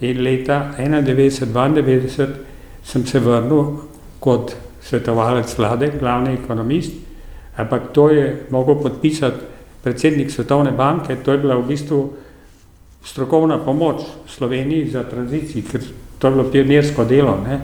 in 0.00 0.22
leta 0.24 0.72
1991-1992 0.78 2.28
sem 2.84 3.06
se 3.06 3.20
vrnil 3.20 3.82
kot 4.20 4.56
svetovalec 4.88 5.52
vlade, 5.58 5.92
glavni 6.00 6.34
ekonomist, 6.38 6.92
ampak 7.56 7.92
to 7.92 8.08
je 8.10 8.46
mogel 8.50 8.80
podpisati 8.82 9.44
predsednik 9.82 10.30
Svetovne 10.30 10.72
banke, 10.72 11.16
to 11.16 11.32
je 11.32 11.38
bila 11.38 11.56
v 11.56 11.66
bistvu 11.68 12.00
strokovna 13.04 13.58
pomoč 13.58 14.02
Sloveniji 14.26 14.90
za 14.90 15.04
tranzicijo, 15.04 15.64
ker 15.70 15.84
to 16.18 16.26
je 16.26 16.34
bilo 16.34 16.50
pionirsko 16.50 17.04
delo. 17.04 17.36
Ne? 17.44 17.60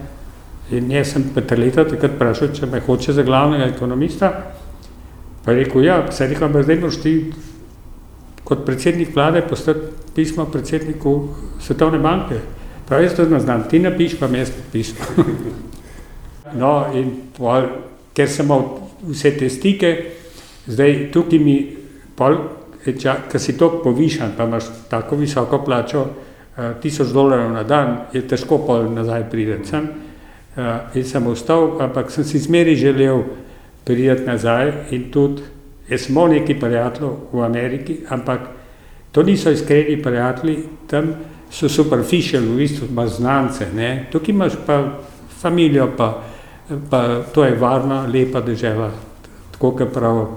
In 0.71 0.91
jaz 0.91 1.13
sem 1.13 1.25
Petr 1.35 1.59
leta 1.59 1.85
takrat 1.85 2.15
vprašal, 2.17 2.53
če 2.57 2.69
me 2.71 2.81
hoče 2.81 3.13
za 3.13 3.23
glavnega 3.23 3.67
ekonomista, 3.73 4.31
pa 5.45 5.53
je 5.53 5.65
rekel, 5.65 5.85
ja, 5.85 5.99
se 6.13 6.29
rekel, 6.29 6.49
ampak 6.49 6.65
zdaj 6.65 6.81
moraš 6.81 7.01
ti 7.03 7.15
kot 8.45 8.65
predsednik 8.65 9.15
vlade 9.17 9.43
postati 9.49 9.93
pismo 10.15 10.45
predsedniku 10.47 11.15
Svetovne 11.61 11.99
banke. 11.99 12.41
Pa 12.89 13.01
jaz 13.01 13.17
to 13.17 13.25
znam, 13.25 13.69
ti 13.69 13.81
napiš, 13.81 14.19
pa 14.21 14.29
mi 14.29 14.39
jaz 14.39 14.53
pismo. 14.73 15.05
No, 16.59 16.87
in 16.95 17.11
pol, 17.37 17.67
ker 18.15 18.29
sem 18.31 18.47
imel 18.47 18.67
vse 19.11 19.35
te 19.39 19.49
stike, 19.51 19.91
zdaj 20.67 21.09
tukaj 21.13 21.41
mi, 21.43 21.57
ker 22.15 23.41
si 23.41 23.57
to 23.59 23.71
povišan, 23.83 24.35
pa 24.37 24.47
imaš 24.49 24.71
tako 24.91 25.19
visoko 25.21 25.61
plačo, 25.65 26.05
uh, 26.05 26.75
tisoč 26.81 27.13
dolarjev 27.13 27.53
na 27.53 27.63
dan, 27.63 27.97
je 28.13 28.23
težko 28.29 28.61
pol 28.67 28.91
nazaj 28.95 29.27
prideti 29.31 29.73
sem. 29.73 29.89
Uh, 30.55 30.95
in 30.95 31.05
sem 31.05 31.27
ostal, 31.27 31.81
ampak 31.83 32.13
sem 32.15 32.25
si 32.25 32.39
zmeri 32.39 32.77
želel 32.79 33.25
priti 33.85 34.23
nazaj 34.27 34.73
in 34.95 35.11
tudi, 35.13 35.43
jaz 35.89 36.07
sem 36.07 36.15
imel 36.15 36.39
neki 36.39 36.55
prijatelj 36.61 37.11
v 37.33 37.43
Ameriki, 37.45 37.99
ampak 38.09 38.49
to 39.13 39.23
niso 39.23 39.51
iskreni 39.51 40.03
prijatelji, 40.03 40.59
tam 40.91 41.15
so 41.51 41.69
superficial, 41.69 42.43
v 42.43 42.57
bistvu 42.63 42.89
imaš 42.91 43.19
znance, 43.19 43.67
ne? 43.75 44.07
tukaj 44.13 44.33
imaš 44.33 44.57
pa 44.67 44.79
familijo, 45.41 45.91
pa 45.97 46.23
pa 46.91 47.23
to 47.35 47.45
je 47.45 47.55
varna, 47.55 48.07
lepa 48.07 48.41
država, 48.41 48.91
tako 49.53 49.71
kot 49.71 49.93
prav 49.93 50.17
uh, 50.17 50.29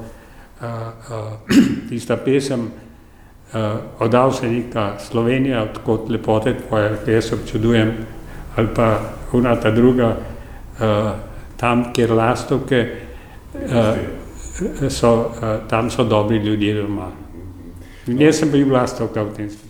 uh, 0.62 1.58
tista 1.90 2.18
pesem 2.18 2.62
uh, 3.54 3.60
Odal 4.00 4.32
se 4.32 4.50
neka 4.50 5.00
Slovenija, 5.00 5.64
odkot 5.64 6.10
lepote 6.10 6.56
tvoje, 6.68 6.98
jaz 7.08 7.34
občudujem, 7.34 7.94
ali 8.56 8.68
pa 8.76 9.00
una 9.34 9.56
ta 9.56 9.72
druga, 9.72 10.16
uh, 10.80 11.12
tam, 11.58 11.94
kjer 11.94 12.12
lastovke, 12.12 12.96
uh, 13.54 14.90
so, 14.90 15.14
uh, 15.16 15.68
tam 15.70 15.90
so 15.90 16.04
dobri 16.04 16.38
ljudje 16.38 16.74
doma. 16.82 17.12
Jaz 18.08 18.40
sem 18.40 18.52
bil 18.52 18.72
lastovka 18.74 19.24
v 19.24 19.34
tem 19.36 19.50
smislu. 19.50 19.67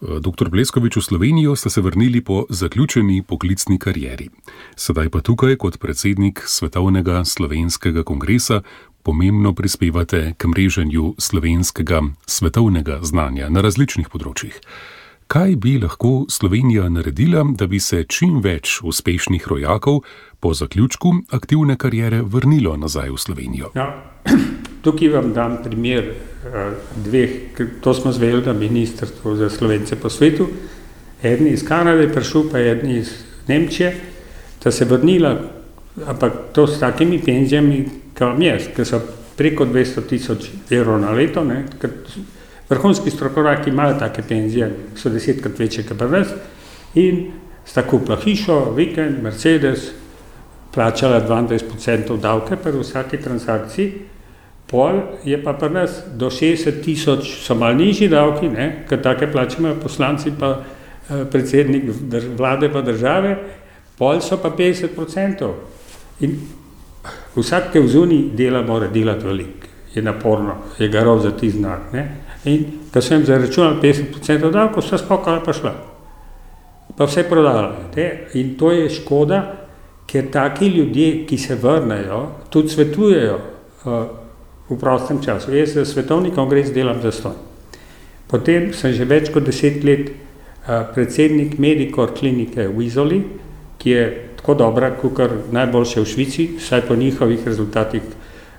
Dr. 0.00 0.46
Bleskovič, 0.46 0.96
v 0.96 1.02
Slovenijo 1.02 1.56
ste 1.58 1.70
se 1.70 1.80
vrnili 1.82 2.20
po 2.22 2.46
zaključeni 2.48 3.22
poklicni 3.22 3.78
karieri. 3.78 4.30
Sedaj 4.76 5.10
pa 5.10 5.20
tukaj 5.20 5.56
kot 5.58 5.78
predsednik 5.78 6.42
Svetovnega 6.46 7.24
slovenskega 7.24 8.02
kongresa 8.06 8.62
pomembno 9.02 9.54
prispevate 9.54 10.34
k 10.38 10.46
mreženju 10.46 11.14
slovenskega 11.18 12.02
svetovnega 12.26 13.00
znanja 13.02 13.48
na 13.48 13.60
različnih 13.60 14.06
področjih. 14.08 14.54
Kaj 15.28 15.56
bi 15.56 15.78
lahko 15.78 16.24
Slovenija 16.28 16.88
naredila, 16.88 17.44
da 17.58 17.66
bi 17.66 17.80
se 17.80 18.04
čim 18.08 18.40
več 18.40 18.80
uspešnih 18.82 19.48
rojakov 19.48 20.00
po 20.40 20.54
zaključku 20.54 21.12
aktivne 21.30 21.76
kariere 21.76 22.22
vrnilo 22.22 22.76
nazaj 22.76 23.10
v 23.10 23.18
Slovenijo? 23.18 23.70
Ja, 23.74 23.92
tukaj 24.84 25.12
vam 25.12 25.32
dam 25.36 25.58
primer 25.64 26.14
Eh, 26.38 26.72
dveh, 27.04 27.30
to 27.80 27.94
smo 27.94 28.12
zvedeli 28.12 28.46
na 28.46 28.52
Ministrstvu 28.52 29.36
za 29.36 29.50
slovence 29.50 29.96
po 29.96 30.08
svetu, 30.10 30.46
en 31.22 31.46
iz 31.46 31.64
Kanade 31.66 32.02
je 32.02 32.12
prišel, 32.12 32.44
pa 32.50 32.58
en 32.58 32.90
iz 32.90 33.10
Nemčije, 33.48 33.94
da 34.64 34.70
se 34.70 34.84
vrnila, 34.84 35.34
ampak 36.06 36.32
to 36.52 36.66
s 36.66 36.78
takimi 36.78 37.18
penzijami, 37.18 37.84
kot 38.18 38.38
jaz, 38.38 38.70
ki 38.76 38.84
so 38.84 39.00
preko 39.36 39.66
200 39.66 40.06
tisoč 40.08 40.50
evrov 40.70 41.00
na 41.00 41.10
leto, 41.10 41.44
ne, 41.44 41.64
vrhunski 42.68 43.10
strokovnjaki 43.10 43.70
imajo 43.70 43.98
take 43.98 44.22
penzije, 44.22 44.70
so 44.96 45.10
desetkrat 45.10 45.58
večje 45.58 45.86
kot 45.88 45.98
pri 45.98 46.08
nas 46.08 46.34
in 46.94 47.30
sta 47.66 47.82
kupila 47.82 48.16
hišo, 48.16 48.72
vikend, 48.76 49.22
Mercedes, 49.22 49.90
plačala 50.74 51.20
22% 51.28 52.16
davke 52.20 52.56
pri 52.56 52.78
vsaki 52.78 53.20
transakciji, 53.22 53.92
Pol 54.68 55.00
je 55.24 55.38
pa 55.40 55.56
pri 55.56 55.70
nas 55.72 56.02
do 56.12 56.28
60 56.28 56.84
tisoč, 56.84 57.24
so 57.40 57.54
malo 57.56 57.74
nižji 57.74 58.08
davki, 58.12 58.50
ker 58.88 59.00
take 59.00 59.30
plače 59.32 59.56
imajo 59.58 59.78
poslanci, 59.80 60.32
pa 60.38 60.60
eh, 60.60 61.24
predsednik 61.24 61.88
vlade 62.36 62.68
pa 62.68 62.82
države, 62.84 63.36
pol 63.98 64.20
so 64.20 64.36
pa 64.36 64.52
50 64.52 64.98
odstotkov. 65.00 65.54
In 66.20 66.36
vsak, 67.36 67.72
ki 67.72 67.80
v 67.80 67.88
zuni 67.88 68.20
dela, 68.36 68.62
mora 68.62 68.92
delati 68.92 69.24
veliko. 69.24 69.66
je 69.94 70.02
naporno, 70.02 70.54
je 70.78 70.88
garov 70.88 71.22
za 71.22 71.30
ti 71.32 71.50
znak. 71.50 71.92
Ne? 71.92 72.27
In 72.48 72.64
ko 72.92 73.02
sem 73.04 73.24
zaračunal 73.26 73.76
50% 73.82 74.50
davkov, 74.52 74.84
so 74.84 74.98
spokala 74.98 75.42
pa 75.44 75.52
šla. 75.52 75.74
Pa 76.96 77.06
vse 77.06 77.26
prodala. 77.28 77.90
Ne? 77.96 78.06
In 78.40 78.54
to 78.58 78.72
je 78.72 78.88
škoda, 78.90 79.42
ker 80.08 80.30
taki 80.32 80.70
ljudje, 80.72 81.26
ki 81.28 81.38
se 81.38 81.58
vrnejo, 81.60 82.22
tudi 82.50 82.72
svetujejo 82.72 83.36
uh, 83.36 84.06
v 84.68 84.78
prostem 84.80 85.20
času. 85.24 85.52
Jaz 85.52 85.76
za 85.76 85.84
svetovni 85.84 86.32
kongres 86.34 86.72
delam 86.72 87.02
za 87.02 87.12
ston. 87.12 87.36
Potem 88.28 88.72
sem 88.76 88.92
že 88.92 89.04
več 89.08 89.28
kot 89.32 89.44
deset 89.44 89.84
let 89.84 90.08
uh, 90.08 90.88
predsednik 90.94 91.58
Medikor 91.60 92.14
klinike 92.16 92.68
v 92.68 92.88
Izoli, 92.88 93.20
ki 93.78 93.90
je 93.90 94.08
tako 94.40 94.54
dobra, 94.54 94.90
kot 94.96 95.20
najboljše 95.52 96.00
v 96.00 96.08
Švici, 96.08 96.48
vsaj 96.56 96.86
po 96.88 96.96
njihovih 96.96 97.44
rezultatih 97.46 98.02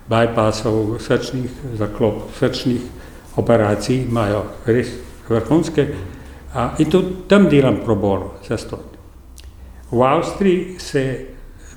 bypassov, 0.09 0.97
srčnih 1.01 1.49
zaklop, 1.77 2.29
srčnih 2.37 2.99
operacij 3.39 4.03
imajo 4.03 4.43
res 4.65 4.93
vrhunske. 5.29 5.87
Uh, 6.49 6.79
in 6.81 6.89
tudi 6.89 7.27
tam 7.27 7.45
delam 7.49 7.83
pro 7.85 7.95
bono 7.95 8.31
za 8.47 8.57
ston. 8.57 8.79
V 9.91 10.01
Avstriji 10.03 10.79
se 10.79 11.25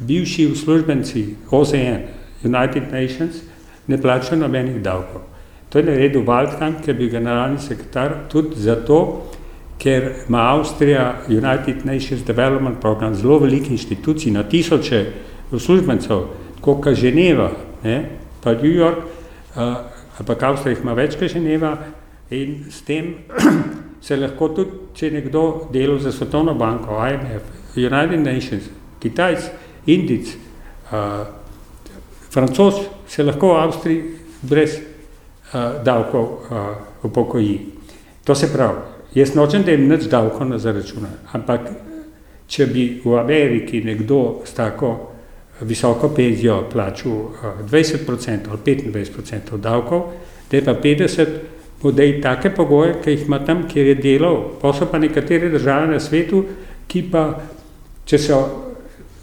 bivši 0.01 0.47
uslužbenci 0.53 1.27
OZN, 1.51 2.01
United 2.45 2.83
Nations, 2.93 3.43
ne 3.87 4.01
plačajo 4.01 4.41
nobenih 4.41 4.83
davkov. 4.83 5.21
To 5.69 5.79
je 5.79 5.85
naredil 5.85 6.25
Waldkamp, 6.25 6.83
ki 6.85 6.91
je 6.91 6.95
bil 6.95 7.11
generalni 7.11 7.61
sekretar, 7.61 8.15
tudi 8.29 8.61
zato, 8.61 9.29
ker 9.79 10.11
ima 10.29 10.43
Avstrija 10.53 11.23
United 11.29 11.85
Nations 11.85 12.25
Development 12.27 12.81
Program 12.81 13.15
zelo 13.15 13.39
velik 13.39 13.71
inštitucij 13.71 14.33
na 14.33 14.43
tisoče 14.43 15.05
uslužbencev, 15.53 16.27
kot 16.61 16.89
Ženeva, 16.95 17.51
ne, 17.85 18.05
pa 18.43 18.53
New 18.53 18.73
York, 18.73 18.99
uh, 19.57 19.92
ampak 20.21 20.43
Avstrija 20.43 20.81
ima 20.83 20.95
več 20.99 21.17
kot 21.17 21.33
Ženeva 21.33 21.77
in 22.31 22.65
s 22.71 22.83
tem 22.87 23.15
se 24.05 24.17
lahko 24.17 24.49
tudi, 24.57 24.79
če 24.95 25.11
nekdo 25.15 25.69
dela 25.73 25.99
za 26.03 26.13
Svetovno 26.13 26.55
banko, 26.59 26.99
IMF, 27.07 27.77
United 27.77 28.21
Nations, 28.21 28.69
Kitajc, 29.01 29.51
Indic, 29.87 30.35
uh, 30.91 31.27
Francos 32.33 32.81
se 33.09 33.23
lahko 33.23 33.53
v 33.55 33.61
Avstriji 33.61 34.03
brez 34.43 34.79
uh, 34.79 35.83
davkov 35.85 36.25
uh, 36.25 37.07
upokoji. 37.07 37.59
To 38.25 38.35
se 38.35 38.49
pravi, 38.53 38.81
jaz 39.15 39.35
nočem, 39.35 39.65
da 39.67 39.75
jim 39.75 39.89
nič 39.89 40.09
davkov 40.11 40.49
ne 40.49 40.59
zaračuna, 40.59 41.11
ampak 41.33 41.71
če 42.47 42.67
bi 42.69 42.87
v 43.05 43.17
Ameriki 43.19 43.83
nekdo 43.85 44.43
s 44.45 44.55
tako 44.57 45.12
visoko 45.61 46.09
penzijo 46.09 46.69
plačal 46.73 47.13
uh, 47.13 47.33
20% 47.71 48.39
ali 48.51 48.59
25% 48.67 49.57
davkov, 49.57 50.13
da 50.51 50.57
je 50.57 50.65
pa 50.65 50.75
50%, 50.75 51.27
bo 51.83 51.93
da 51.93 52.03
je 52.03 52.21
take 52.21 52.51
pogoje, 52.55 52.95
ki 53.05 53.11
jih 53.11 53.27
ima 53.27 53.45
tam, 53.45 53.69
kjer 53.69 53.87
je 53.87 53.95
delal, 53.95 54.43
pa 54.61 54.73
so 54.73 54.87
pa 54.87 54.99
nekatere 54.99 55.51
države 55.51 55.87
na 55.87 56.01
svetu, 56.01 56.45
ki 56.87 57.03
pa, 57.11 57.25
če 58.07 58.19
so 58.19 58.39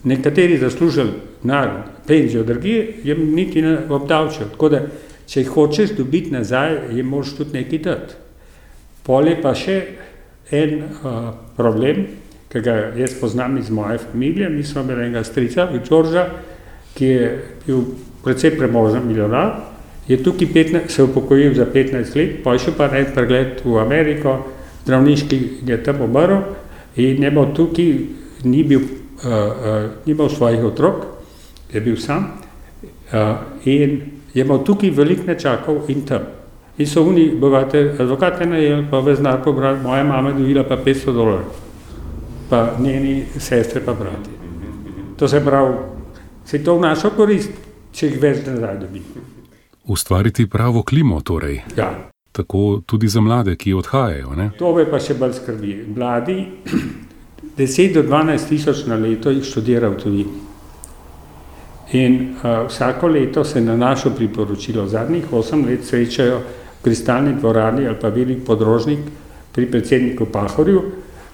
nekateri 0.03 0.57
zaslužili 0.57 1.11
na 1.43 1.85
penzijo 2.07 2.43
drugje, 2.43 2.95
jim 3.03 3.35
niti 3.35 3.61
ne 3.61 3.77
obdavčijo. 3.89 4.49
Tako 4.51 4.69
da, 4.69 4.81
če 5.27 5.43
hočeš 5.45 5.93
dobiti 5.97 6.31
nazaj, 6.31 6.77
jim 6.95 7.07
moraš 7.07 7.35
tudi 7.37 7.59
nekaj 7.59 7.79
dati. 7.79 8.17
Pol 9.03 9.27
je 9.27 9.35
pa 9.41 9.53
še 9.55 9.77
en 10.51 10.81
uh, 10.83 11.19
problem, 11.57 12.07
ki 12.49 12.61
ga 12.61 12.75
jaz 12.97 13.13
poznam 13.21 13.57
iz 13.57 13.69
moje 13.69 13.97
familije, 13.97 14.49
mi 14.49 14.63
smo 14.63 14.81
imeli 14.81 15.05
enega 15.05 15.23
strica, 15.23 15.67
Đorđa, 15.89 16.25
ki 16.93 17.05
je 17.05 17.43
bil 17.67 17.81
precej 18.23 18.57
premožen 18.57 19.07
milijonar, 19.07 19.51
je 20.07 20.17
tukaj 20.23 20.47
15, 20.47 20.87
se 20.89 21.03
upokojil 21.03 21.53
za 21.53 21.65
15 21.73 22.15
let, 22.15 22.43
pa 22.43 22.53
je 22.53 22.59
šel 22.59 22.73
pa 22.77 22.89
en 22.97 23.05
pregled 23.13 23.61
v 23.65 23.77
Ameriko, 23.77 24.39
zdravniški 24.83 25.39
je 25.67 25.83
tam 25.83 26.01
umrl 26.01 26.41
in 26.95 27.21
njemu 27.21 27.45
tukaj 27.53 27.93
ni 28.43 28.63
bil, 28.63 28.79
uh, 28.79 29.25
uh, 29.25 29.91
ni 30.05 30.11
imel 30.11 30.29
svojih 30.29 30.63
otrok, 30.63 31.05
je 31.73 31.81
bil 31.81 31.95
sam 31.97 32.25
uh, 33.13 33.19
in 33.65 34.01
je 34.33 34.43
imel 34.43 34.63
tukaj 34.65 34.89
veliko 34.89 35.27
nečakov 35.27 35.85
in 35.87 36.01
tam. 36.05 36.25
In 36.77 36.87
so 36.87 37.03
oni, 37.03 37.29
bogate 37.35 37.95
advokate 37.99 38.45
najeli, 38.45 38.87
pa 38.91 38.99
v 38.99 39.15
znar 39.15 39.43
pobrali, 39.43 39.83
moja 39.83 40.03
mama 40.03 40.29
je 40.29 40.39
dobila 40.39 40.63
pa 40.63 40.77
500 40.77 41.13
dolarjev, 41.13 41.68
pa 42.49 42.75
njeni 42.79 43.25
sestre 43.37 43.81
pa 43.85 43.93
brati. 43.93 44.29
To 45.17 45.27
se 45.27 45.45
pravi, 45.45 45.73
se 46.45 46.63
to 46.63 46.75
v 46.75 46.81
našo 46.81 47.09
korist, 47.09 47.51
če 47.91 48.07
jih 48.07 48.21
več 48.21 48.45
nazaj 48.47 48.77
dobi. 48.79 49.01
Ustvariti 49.89 50.47
pravo 50.49 50.83
klimo 50.83 51.21
torej. 51.21 51.61
Ja. 51.77 51.89
Tako 52.31 52.81
tudi 52.85 53.07
za 53.07 53.21
mlade, 53.21 53.55
ki 53.55 53.73
odhajajo. 53.73 54.35
Ne? 54.37 54.51
To 54.59 54.73
me 54.75 54.85
pa 54.89 54.99
še 55.01 55.17
bolj 55.17 55.33
skrbi. 55.41 55.73
Mladi, 55.95 56.37
10 57.59 57.93
do 57.93 58.03
12 58.07 58.47
tisoč 58.49 58.85
na 58.87 58.95
leto 58.95 59.33
jih 59.33 59.43
študira 59.43 59.89
v 59.89 59.99
tujini. 59.99 60.45
In 61.99 62.15
uh, 62.37 62.67
vsako 62.67 63.07
leto 63.07 63.43
se 63.43 63.61
na 63.61 63.75
našo 63.75 64.13
priporočilo 64.15 64.87
zadnjih 64.87 65.31
8 65.31 65.65
let 65.65 65.85
srečajo 65.85 66.37
v 66.39 66.83
kristalni 66.83 67.33
dvorani 67.33 67.87
ali 67.87 67.97
pa 68.01 68.09
velik 68.13 68.45
podrožnik 68.45 68.99
pri 69.51 69.65
predsedniku 69.71 70.25
Pahorju, 70.25 70.83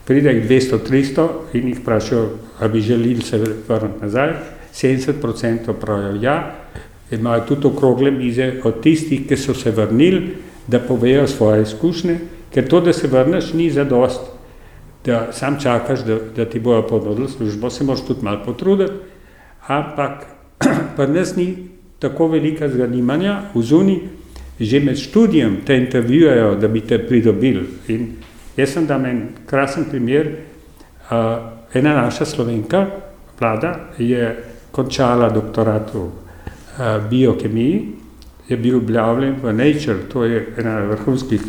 pride 0.05 0.33
jih 0.33 0.49
200-300 0.49 1.27
in 1.53 1.67
jih 1.67 1.79
vprašajo, 1.79 2.29
ali 2.59 2.71
bi 2.71 2.81
želeli 2.81 3.21
se 3.21 3.37
vrniti 3.67 4.01
nazaj. 4.01 4.33
70% 4.73 5.73
pravijo 5.81 6.21
ja, 6.21 6.55
imajo 7.11 7.45
tudi 7.47 7.67
okrogle 7.67 8.11
mize 8.11 8.53
od 8.63 8.81
tistih, 8.81 9.27
ki 9.27 9.37
so 9.37 9.53
se 9.53 9.71
vrnili, 9.71 10.35
da 10.67 10.79
povejo 10.79 11.27
svoje 11.27 11.61
izkušnje, 11.61 12.17
ker 12.53 12.67
to, 12.67 12.81
da 12.81 12.93
se 12.93 13.07
vrneš, 13.07 13.53
ni 13.53 13.69
zadost, 13.71 14.21
da 15.05 15.27
sam 15.31 15.59
čakaš, 15.61 15.99
da, 15.99 16.17
da 16.35 16.45
ti 16.45 16.59
bojo 16.59 16.87
ponudili 16.87 17.29
službo, 17.29 17.69
se 17.69 17.83
moraš 17.83 18.05
tudi 18.07 18.25
malo 18.25 18.41
potruditi, 18.45 18.93
ampak 19.67 20.25
pri 20.97 21.07
nas 21.07 21.35
ni 21.35 21.55
tako 21.99 22.27
velika 22.27 22.69
zanimanja, 22.69 23.41
v 23.53 23.61
zuni 23.61 23.99
že 24.59 24.79
med 24.79 24.95
študijem 24.95 25.57
te 25.65 25.75
intervjujejo, 25.75 26.55
da 26.55 26.67
bi 26.67 26.81
te 26.81 26.95
pridobili. 27.07 27.65
Jaz 28.55 28.73
sem 28.73 28.87
dam 28.87 29.05
en 29.05 29.21
krasen 29.47 29.89
primer, 29.89 30.31
uh, 31.11 31.17
ena 31.73 31.95
naša 32.01 32.25
slovenka, 32.25 32.85
vlada, 33.39 33.91
je 33.97 34.35
končala 34.71 35.29
doktorat 35.29 35.93
v 35.93 35.99
uh, 36.05 36.11
biokemiji, 37.09 37.83
je 38.47 38.57
bil 38.57 38.77
objavljen 38.77 39.35
v 39.41 39.53
Nature, 39.53 40.07
to 40.11 40.23
je 40.23 40.41
ena 40.57 40.79
vrhunskih 40.91 41.41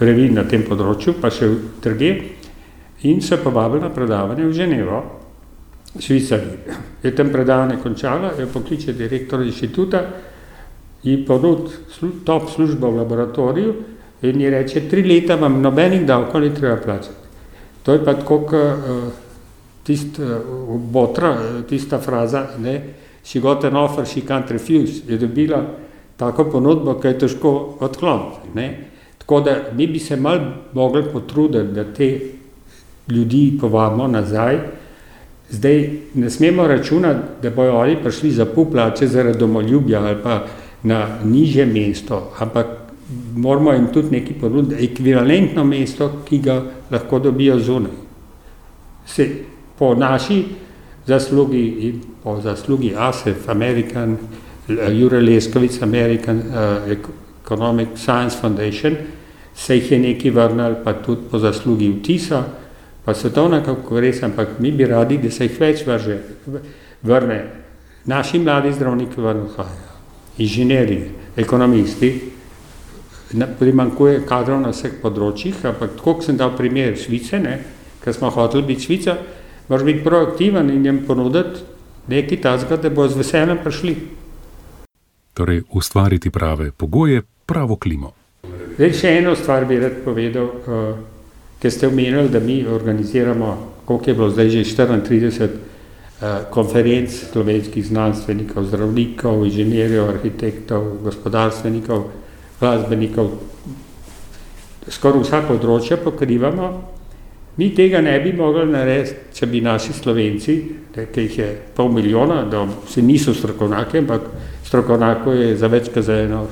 revij 0.00 0.30
na 0.34 0.44
tem 0.44 0.62
področju, 0.62 1.16
pa 1.20 1.30
še 1.30 1.48
v 1.48 1.60
drugje, 1.82 2.14
in 3.08 3.22
se 3.22 3.38
povabili 3.38 3.82
na 3.86 3.90
predavanje 3.94 4.46
v 4.46 4.54
Ženevo, 4.54 5.02
Švicariji. 5.98 6.76
Je 7.02 7.14
tam 7.16 7.30
predavanje 7.32 7.78
končala, 7.82 8.34
jo 8.38 8.46
pokliče 8.52 8.92
direktor 8.92 9.42
inštituta, 9.42 10.02
ji 11.02 11.16
ponud 11.26 11.70
slu, 11.94 12.10
top 12.26 12.50
službo 12.50 12.90
v 12.90 13.00
laboratoriju 13.00 13.74
in 14.22 14.40
ji 14.40 14.50
reče, 14.50 14.88
tri 14.90 15.02
leta 15.02 15.36
vam 15.36 15.60
nobenih 15.62 16.06
davkov 16.06 16.40
ni 16.40 16.54
treba 16.54 16.76
plačati. 16.76 17.26
To 17.82 17.92
je 17.92 18.04
pa 18.04 18.14
tako, 18.14 18.38
kot 18.38 18.52
uh, 18.52 19.12
tist, 19.86 20.18
uh, 20.18 20.80
botra, 20.92 21.36
tista 21.68 21.98
fraza, 21.98 22.46
ne, 22.58 22.82
she 23.24 23.40
got 23.40 23.64
an 23.64 23.76
offer, 23.76 24.06
she 24.06 24.20
can't 24.20 24.50
refuse, 24.50 25.02
je 25.08 25.18
dobila 25.18 25.62
tako 26.16 26.44
ponudbo, 26.44 26.98
ki 27.00 27.08
je 27.08 27.18
težko 27.18 27.52
odkloniti. 27.80 28.68
Tako 29.18 29.40
da 29.40 29.56
mi 29.76 29.86
bi 29.86 29.98
se 29.98 30.16
mal 30.16 30.40
mogli 30.74 31.04
potruditi, 31.12 31.72
da 31.74 31.84
te 31.84 32.20
ljudi 33.08 33.58
povabimo 33.60 34.08
nazaj. 34.08 34.58
Zdaj 35.50 35.90
ne 36.14 36.30
smemo 36.30 36.66
računati, 36.66 37.42
da 37.42 37.50
bojo 37.50 37.76
oni 37.78 37.96
prišli 38.02 38.30
za 38.30 38.44
pol 38.44 38.70
plače 38.70 39.06
zaradi 39.06 39.38
domoljubja 39.38 40.00
ali 40.00 40.16
pa 40.22 40.44
na 40.82 41.06
nižje 41.24 41.66
mesto, 41.66 42.32
ampak 42.38 42.66
moramo 43.34 43.72
jim 43.72 43.86
tudi 43.92 44.10
nekaj 44.10 44.36
ponuditi, 44.40 44.84
ekvivalentno 44.84 45.64
mesto, 45.64 46.10
ki 46.28 46.38
ga 46.38 46.62
lahko 46.90 47.18
dobijo 47.18 47.58
zunaj. 47.58 47.92
Se, 49.06 49.28
po 49.78 49.94
naši 49.94 50.44
zaslugi 51.06 51.64
in 51.88 52.00
po 52.22 52.40
zaslugi 52.40 52.92
ASEF, 52.96 53.48
American, 53.48 54.16
Jure 54.68 55.20
Leskovic, 55.20 55.82
American 55.82 56.38
uh, 56.38 56.96
Economic 57.44 57.88
Science 57.96 58.36
Foundation, 58.40 58.96
se 59.54 59.76
jih 59.76 59.92
je 59.92 59.98
nekaj 59.98 60.30
vrnil, 60.30 60.74
pa 60.84 60.92
tudi 60.92 61.22
po 61.30 61.38
zaslugi 61.38 61.88
vtisa, 61.88 62.42
pa 63.04 63.14
svetovna 63.14 63.62
kongresa, 63.62 64.26
ampak 64.26 64.58
mi 64.58 64.72
bi 64.72 64.84
radi, 64.86 65.18
da 65.18 65.30
se 65.30 65.48
jih 65.48 65.60
več 65.60 65.86
vrže, 65.86 66.18
vrne. 67.02 67.38
Naši 68.04 68.38
mladi 68.38 68.72
zdravniki 68.72 69.20
vrnejo, 69.20 69.64
inženirji, 70.38 71.00
ekonomisti, 71.36 72.12
primankuje 73.58 74.22
kadrov 74.28 74.60
na 74.62 74.72
vseh 74.72 75.00
področjih, 75.02 75.58
ampak 75.68 75.96
tako, 75.98 76.18
kot 76.18 76.28
sem 76.28 76.36
dal 76.36 76.54
primer 76.56 76.96
Švice, 76.96 77.40
ne, 77.42 77.58
ker 78.00 78.14
smo 78.16 78.30
hoteli 78.32 78.64
biti 78.70 78.88
Švica, 78.88 79.18
moraš 79.68 79.84
biti 79.84 80.04
proaktiven 80.04 80.70
in 80.72 80.86
jim 80.86 81.02
ponuditi 81.06 81.60
nekaj 82.08 82.40
tazga, 82.40 82.76
da 82.76 82.90
bo 82.90 83.08
z 83.08 83.20
veseljem 83.20 83.60
prišli. 83.64 83.96
torej 85.38 85.62
ustvariti 85.70 86.30
prave 86.30 86.72
pogoje, 86.72 87.22
pravo 87.46 87.76
klimo. 87.76 88.12
Zdaj, 88.74 88.92
še 88.92 89.10
eno 89.20 89.36
stvar 89.38 89.66
bi 89.70 89.78
rad 89.78 90.00
povedal, 90.04 90.46
uh, 90.46 90.98
ker 91.62 91.70
ste 91.70 91.86
omenili, 91.86 92.28
da 92.28 92.40
mi 92.40 92.66
organiziramo, 92.66 93.50
koliko 93.86 94.10
je 94.10 94.14
bilo 94.14 94.30
zdaj 94.30 94.50
že 94.50 94.64
34 94.64 95.46
uh, 95.46 96.50
konferenc 96.50 97.10
slovenskih 97.10 97.86
znanstvenikov, 97.86 98.64
zdravnikov, 98.64 99.44
inženirjev, 99.46 100.08
arhitektov, 100.08 100.98
gospodarstvenikov, 101.04 102.10
glasbenikov, 102.60 103.32
skoraj 104.88 105.24
vsa 105.24 105.42
področja 105.46 105.98
pokrivamo. 106.02 106.70
Mi 107.58 107.72
tega 107.74 107.98
ne 108.00 108.14
bi 108.22 108.30
mogli 108.38 108.68
narediti, 108.70 109.34
če 109.34 109.46
bi 109.50 109.60
naši 109.64 109.92
slovenci, 109.96 110.54
ki 110.94 111.24
jih 111.24 111.38
je 111.38 111.48
pol 111.74 111.90
milijona, 111.90 112.44
da 112.46 112.62
se 112.86 113.02
niso 113.02 113.34
strokovnjaki, 113.34 113.98
ampak 113.98 114.28
strokovnjako 114.66 115.34
je 115.34 115.56
za 115.58 115.70
več 115.70 115.90
kot 115.90 116.06
za 116.06 116.20
eno 116.22 116.44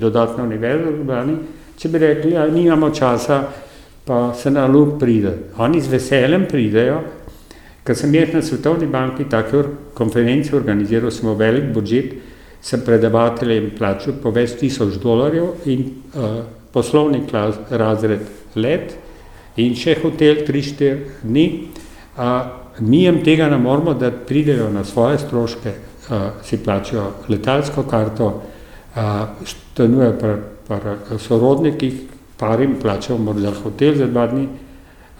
dodatno 0.00 0.48
univerzo 0.48 0.90
v 0.90 0.96
Ljubljani, 0.98 1.36
če 1.78 1.88
bi 1.88 2.02
rekli, 2.02 2.32
da 2.34 2.42
ja, 2.42 2.50
nimamo 2.50 2.90
časa, 2.90 3.44
pa 4.04 4.32
se 4.34 4.50
na 4.50 4.66
luk 4.66 4.98
pride. 4.98 5.36
Oni 5.62 5.78
z 5.80 5.92
veseljem 5.92 6.48
pridejo, 6.50 6.98
ker 7.86 7.96
sem 7.96 8.14
jaz 8.14 8.34
na 8.34 8.42
Svetovni 8.42 8.90
banki 8.90 9.28
take 9.30 9.62
konference 9.94 10.50
organiziral, 10.56 11.14
smo 11.14 11.36
velik 11.38 11.70
budžet, 11.74 12.18
sem 12.62 12.82
predavateljem 12.84 13.70
plačal 13.78 14.18
po 14.22 14.32
več 14.34 14.58
tisoč 14.60 14.98
dolarjev 15.00 15.68
in 15.72 15.84
uh, 16.14 16.42
poslovni 16.72 17.24
klas, 17.28 17.56
razred 17.70 18.26
let 18.54 18.94
in 19.60 19.74
še 19.76 19.96
hotel 20.02 20.44
3-4 20.46 21.22
dni. 21.24 21.46
Uh, 22.16 22.82
mi 22.84 23.04
jim 23.04 23.20
tega 23.24 23.48
ne 23.50 23.58
moramo, 23.58 23.94
da 23.94 24.10
pridejo 24.10 24.68
na 24.72 24.84
svoje 24.84 25.18
stroške, 25.24 25.72
uh, 25.72 26.30
si 26.44 26.60
plačajo 26.60 27.26
letalsko 27.32 27.84
karto, 27.88 28.30
uh, 28.94 29.44
stanujejo 29.44 30.16
pri, 30.20 30.34
pri 30.68 31.18
sorodnikih, 31.18 32.02
parim 32.40 32.76
plačajo 32.80 33.18
morda 33.18 33.52
hotel 33.62 33.96
za 33.96 34.08
dva 34.08 34.26
dni. 34.30 34.48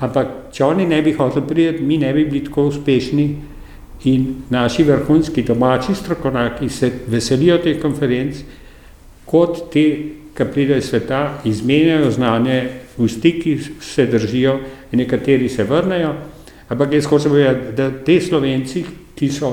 Ampak, 0.01 0.53
če 0.53 0.64
oni 0.64 0.86
ne 0.88 1.01
bi 1.05 1.12
hoteli 1.12 1.47
priti, 1.49 1.84
mi 1.84 1.99
ne 2.01 2.12
bi 2.16 2.24
bili 2.24 2.45
tako 2.47 2.70
uspešni 2.70 3.26
in 4.05 4.42
naši 4.51 4.82
vrhunski 4.82 5.42
domači 5.42 5.94
strokovnjaki 5.94 6.68
se 6.68 6.90
veselijo 7.07 7.59
teh 7.59 7.80
konferenc, 7.82 8.36
kot 9.24 9.70
ti, 9.72 10.14
ki 10.34 10.44
pridejo 10.53 10.78
iz 10.78 10.88
sveta, 10.88 11.40
izmenjajo 11.44 12.11
znanje, 12.11 12.68
v 12.98 13.09
stiki 13.09 13.59
se 13.80 14.07
držijo 14.07 14.59
in 14.92 14.98
nekateri 14.98 15.48
se 15.48 15.64
vrnejo. 15.64 16.14
Ampak 16.68 16.92
jaz 16.92 17.07
hočem 17.07 17.32
povedati, 17.32 17.72
da 17.76 17.90
te 17.90 18.20
slovenci, 18.20 18.84
ki 19.14 19.28
so 19.28 19.53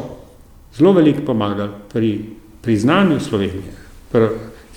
zelo 0.77 0.93
veliko 0.93 1.25
pomagali 1.25 1.69
pri 1.93 2.19
priznanju 2.61 3.19
Slovenije, 3.19 3.73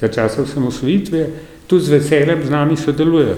za 0.01 0.09
časov 0.09 0.47
samosvojitve, 0.47 1.27
tudi 1.67 1.85
z 1.85 1.89
veseljem 1.89 2.45
z 2.45 2.51
nami 2.51 2.77
sodelujejo. 2.77 3.37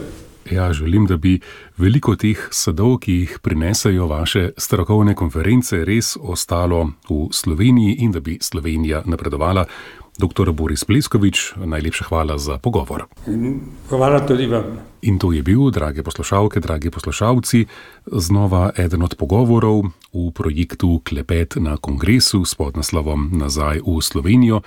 Ja, 0.50 0.72
želim, 0.72 1.06
da 1.06 1.16
bi 1.16 1.40
veliko 1.78 2.16
teh 2.16 2.38
sadov, 2.50 2.98
ki 2.98 3.12
jih 3.12 3.38
prinesajo 3.42 4.06
vaše 4.06 4.50
strokovne 4.58 5.14
konference, 5.14 5.84
res 5.84 6.16
ostalo 6.20 6.84
v 7.08 7.28
Sloveniji 7.32 7.96
in 8.02 8.12
da 8.12 8.20
bi 8.20 8.38
Slovenija 8.40 9.02
napredovala. 9.06 9.64
Doktor 10.18 10.52
Boris 10.52 10.84
Pleskovič, 10.84 11.56
najlepša 11.56 12.04
hvala 12.12 12.38
za 12.38 12.58
pogovor. 12.58 13.08
Hvala 13.88 14.20
tudi 14.26 14.46
vam. 14.46 14.78
In 15.02 15.18
to 15.18 15.32
je 15.32 15.42
bil, 15.42 15.70
drage 15.70 16.02
poslušalke, 16.02 16.60
dragi 16.60 16.90
poslušalci, 16.90 17.66
znova 18.06 18.70
eden 18.76 19.02
od 19.02 19.16
pogovorov 19.16 19.88
v 20.12 20.30
projektu 20.30 21.00
Klepet 21.04 21.56
na 21.56 21.76
kongresu 21.76 22.44
s 22.44 22.54
podnaslovom 22.54 23.32
Nazaj 23.32 23.80
v 23.82 23.98
Slovenijo 24.04 24.62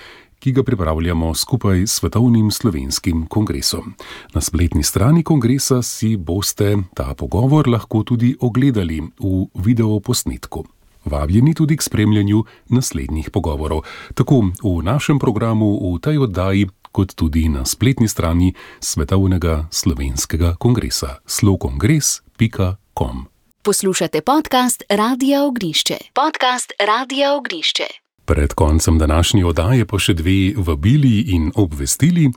ki 0.46 0.52
ga 0.52 0.64
pripravljamo 0.64 1.34
skupaj 1.34 1.88
s 1.88 1.92
Svetovnim 1.92 2.52
slovenskim 2.52 3.26
kongresom. 3.28 3.94
Na 4.34 4.42
spletni 4.42 4.84
strani 4.84 5.24
kongresa 5.24 5.82
si 5.82 6.18
boste 6.18 6.78
ta 6.94 7.14
pogovor 7.14 7.70
lahko 7.70 8.04
tudi 8.04 8.36
ogledali 8.40 9.02
v 9.02 9.48
videoposnetku. 9.56 10.75
Vabljeni 11.06 11.54
tudi 11.54 11.78
k 11.78 11.82
spremljanju 11.82 12.44
naslednjih 12.70 13.30
pogovorov, 13.30 13.82
tako 14.14 14.50
v 14.64 14.84
našem 14.84 15.20
programu 15.20 15.94
v 15.94 16.00
tej 16.02 16.18
oddaji, 16.18 16.68
kot 16.92 17.16
tudi 17.16 17.50
na 17.50 17.66
spletni 17.66 18.08
strani 18.08 18.54
Svetovnega 18.80 19.68
slovenskega 19.72 20.56
kongresa 20.60 21.18
slokongres.com. 21.26 23.26
Poslušate 23.62 24.22
podcast 24.22 24.84
Radia 24.90 25.44
Ognišče. 25.44 25.98
Podcast 26.14 26.72
Radia 26.80 27.34
Ognišče. 27.34 27.84
Pred 28.26 28.54
koncem 28.54 28.98
današnje 28.98 29.46
oddaje 29.46 29.86
pa 29.86 30.00
še 30.00 30.14
dve 30.14 30.54
vabili 30.58 31.34
in 31.34 31.52
obvestili. 31.56 32.32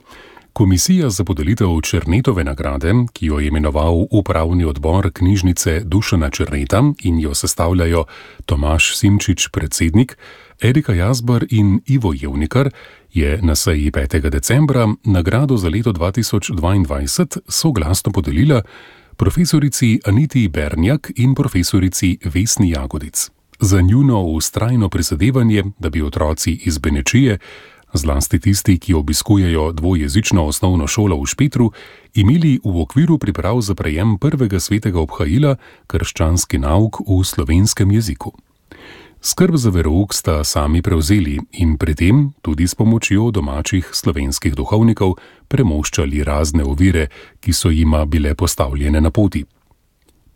Komisija 0.53 1.09
za 1.09 1.23
podelitev 1.23 1.81
Črnetove 1.83 2.43
nagrade, 2.43 2.93
ki 3.13 3.25
jo 3.25 3.39
je 3.39 3.47
imenoval 3.47 4.05
upravni 4.11 4.65
odbor 4.65 5.11
knjižnice 5.13 5.81
Dušana 5.85 6.29
Črneta 6.29 6.83
in 7.03 7.19
jo 7.19 7.35
sestavljajo 7.35 8.05
Tomaš 8.45 8.97
Simčič, 8.97 9.47
predsednik, 9.47 10.17
Erika 10.61 10.93
Jazbar 10.93 11.45
in 11.49 11.79
Ivo 11.85 12.13
Jevnikar, 12.15 12.69
je 13.13 13.39
na 13.41 13.55
seji 13.55 13.91
5. 13.91 14.29
decembra 14.29 14.87
nagrado 15.03 15.57
za 15.57 15.69
leto 15.69 15.93
2022 15.93 17.37
soglasno 17.47 18.11
podelila 18.11 18.61
profesorici 19.17 19.99
Aniti 20.05 20.47
Bernjak 20.47 21.11
in 21.15 21.35
profesorici 21.35 22.17
Vesni 22.25 22.69
Jagodic 22.69 23.29
za 23.59 23.81
njuno 23.81 24.21
ustrajno 24.23 24.89
prizadevanje, 24.89 25.63
da 25.79 25.89
bi 25.89 26.01
otroci 26.01 26.59
iz 26.65 26.77
Benečije, 26.77 27.37
zlasti 27.93 28.39
tisti, 28.39 28.77
ki 28.79 28.93
obiskujejo 28.93 29.71
dvojezično 29.71 30.45
osnovno 30.45 30.87
šolo 30.87 31.21
v 31.21 31.25
Špetru, 31.25 31.71
imeli 32.13 32.59
v 32.63 32.81
okviru 32.81 33.17
priprav 33.17 33.61
za 33.61 33.75
prejem 33.75 34.17
prvega 34.17 34.59
svetega 34.59 34.99
obhajila 34.99 35.55
krščanski 35.87 36.57
nauk 36.57 37.01
v 37.07 37.23
slovenskem 37.23 37.91
jeziku. 37.91 38.33
Skrb 39.21 39.55
za 39.55 39.69
verouk 39.69 40.13
sta 40.13 40.43
sami 40.43 40.81
prevzeli 40.81 41.39
in 41.59 41.75
pri 41.77 41.95
tem 41.95 42.31
tudi 42.41 42.67
s 42.67 42.75
pomočjo 42.75 43.31
domačih 43.31 43.89
slovenskih 43.91 44.55
duhovnikov 44.55 45.17
premoščali 45.47 46.23
razne 46.23 46.63
ovire, 46.63 47.09
ki 47.43 47.53
so 47.53 47.69
jima 47.69 48.05
bile 48.05 48.35
postavljene 48.35 49.01
na 49.01 49.11
poti. 49.11 49.43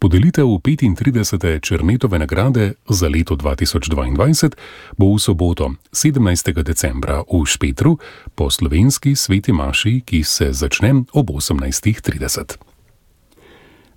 Podelitev 0.04 0.46
35. 0.46 1.62
Črnetove 1.62 2.20
nagrade 2.20 2.74
za 2.90 3.08
leto 3.08 3.36
2022 3.36 4.52
bo 4.98 5.16
v 5.16 5.20
soboto 5.20 5.80
17. 5.96 6.64
decembra 6.64 7.24
v 7.24 7.46
Špetru 7.48 7.96
po 8.36 8.52
slovenski 8.52 9.16
sveti 9.16 9.56
Maši, 9.56 10.04
ki 10.04 10.24
se 10.24 10.52
začne 10.52 11.08
ob 11.14 11.32
18.30. 11.32 12.60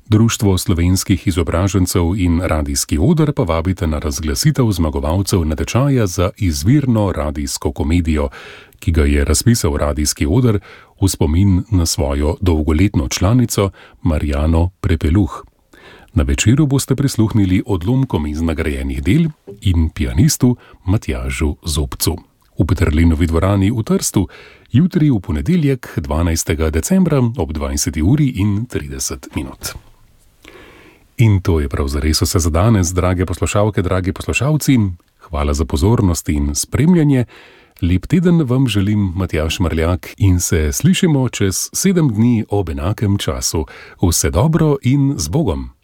Društvo 0.06 0.58
slovenskih 0.58 1.26
izobražencev 1.26 2.14
in 2.16 2.38
radijski 2.38 2.98
odr 3.02 3.32
pa 3.32 3.42
vabite 3.42 3.86
na 3.86 3.98
razglasitev 3.98 4.70
zmagovalcev 4.70 5.42
natečaja 5.44 6.06
za 6.06 6.30
izvirno 6.38 7.12
radijsko 7.12 7.72
komedijo, 7.72 8.28
ki 8.78 8.92
ga 8.92 9.02
je 9.02 9.24
razpisal 9.24 9.76
radijski 9.76 10.26
odr 10.30 10.62
v 11.02 11.08
spomin 11.08 11.62
na 11.70 11.86
svojo 11.86 12.36
dolgoletno 12.40 13.08
članico 13.08 13.70
Marjano 14.02 14.70
Prepeluh. 14.80 15.55
Na 16.16 16.22
večeru 16.22 16.66
boste 16.66 16.96
prisluhnili 16.96 17.62
odlomkom 17.66 18.26
iz 18.26 18.40
nagrajenih 18.42 19.02
del 19.02 19.26
in 19.60 19.90
pianistu 19.90 20.56
Matjažu 20.84 21.56
Zobcu. 21.62 22.16
V 22.58 22.64
Petrlinovi 22.64 23.26
dvorani 23.26 23.68
v 23.70 23.82
Trstu, 23.84 24.28
jutri 24.72 25.10
v 25.10 25.20
ponedeljek 25.20 25.98
12. 26.00 26.70
decembra 26.70 27.18
ob 27.18 27.52
20. 27.52 28.00
uri 28.02 28.28
in 28.40 28.64
30 28.64 29.28
minut. 29.36 29.74
In 31.18 31.40
to 31.40 31.60
je 31.60 31.68
prav 31.68 31.88
zares 31.88 32.22
vse 32.22 32.38
za 32.38 32.50
danes, 32.50 32.94
drage 32.96 33.26
poslušalke, 33.26 33.82
dragi 33.82 34.12
poslušalci. 34.12 34.78
Hvala 35.28 35.54
za 35.54 35.64
pozornost 35.64 36.28
in 36.28 36.54
spremljanje. 36.54 37.24
Lep 37.82 38.06
teden 38.06 38.42
vam 38.42 38.68
želim, 38.68 39.12
Matjaš 39.16 39.60
Mrljak, 39.60 40.14
in 40.16 40.40
se 40.40 40.72
slišimo 40.72 41.28
čez 41.28 41.68
sedem 41.72 42.08
dni 42.08 42.44
ob 42.48 42.68
enakem 42.68 43.18
času. 43.18 43.66
Vse 44.00 44.30
dobro 44.30 44.76
in 44.82 45.14
z 45.18 45.28
Bogom! 45.28 45.75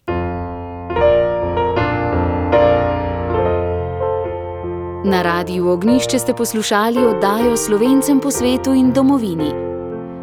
Na 5.04 5.22
radiju 5.22 5.68
Ognišče 5.68 6.18
ste 6.18 6.34
poslušali 6.34 7.06
oddajo 7.06 7.56
Slovencem 7.56 8.20
po 8.20 8.30
svetu 8.30 8.74
in 8.74 8.92
domovini. 8.92 9.52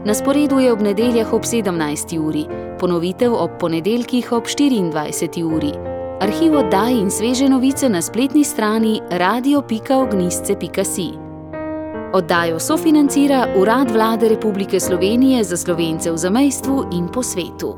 Na 0.06 0.14
sporedu 0.14 0.60
je 0.60 0.74
ob 0.74 0.82
nedeljah 0.82 1.34
ob 1.34 1.42
17. 1.42 2.20
uri, 2.20 2.46
ponovitev 2.80 3.34
ob 3.34 3.50
ponedeljkih 3.60 4.32
ob 4.32 4.44
24. 4.44 5.56
uri. 5.56 5.72
Arhiv 6.22 6.56
oddaj 6.56 6.94
in 6.94 7.12
sveže 7.12 7.50
novice 7.50 7.90
na 7.90 8.02
spletni 8.02 8.44
strani 8.44 9.02
radio.ognisce.si. 9.10 11.10
Oddajo 12.14 12.60
sofinancira 12.60 13.48
Urad 13.58 13.92
Vlade 13.92 14.30
Republike 14.30 14.80
Slovenije 14.80 15.44
za 15.44 15.58
slovence 15.58 16.12
v 16.12 16.18
zamestvu 16.18 16.86
in 16.92 17.08
po 17.08 17.24
svetu. 17.24 17.76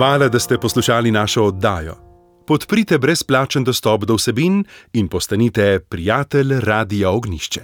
Hvala, 0.00 0.28
da 0.28 0.38
ste 0.38 0.58
poslušali 0.58 1.10
našo 1.10 1.44
oddajo. 1.44 1.94
podprite 2.46 2.98
brezplačen 2.98 3.64
dostop 3.64 4.04
do 4.04 4.14
vsebin 4.14 4.64
in 4.92 5.08
postanite 5.08 5.80
prijatelj 5.88 6.60
Radia 6.60 7.10
Ognišče. 7.10 7.60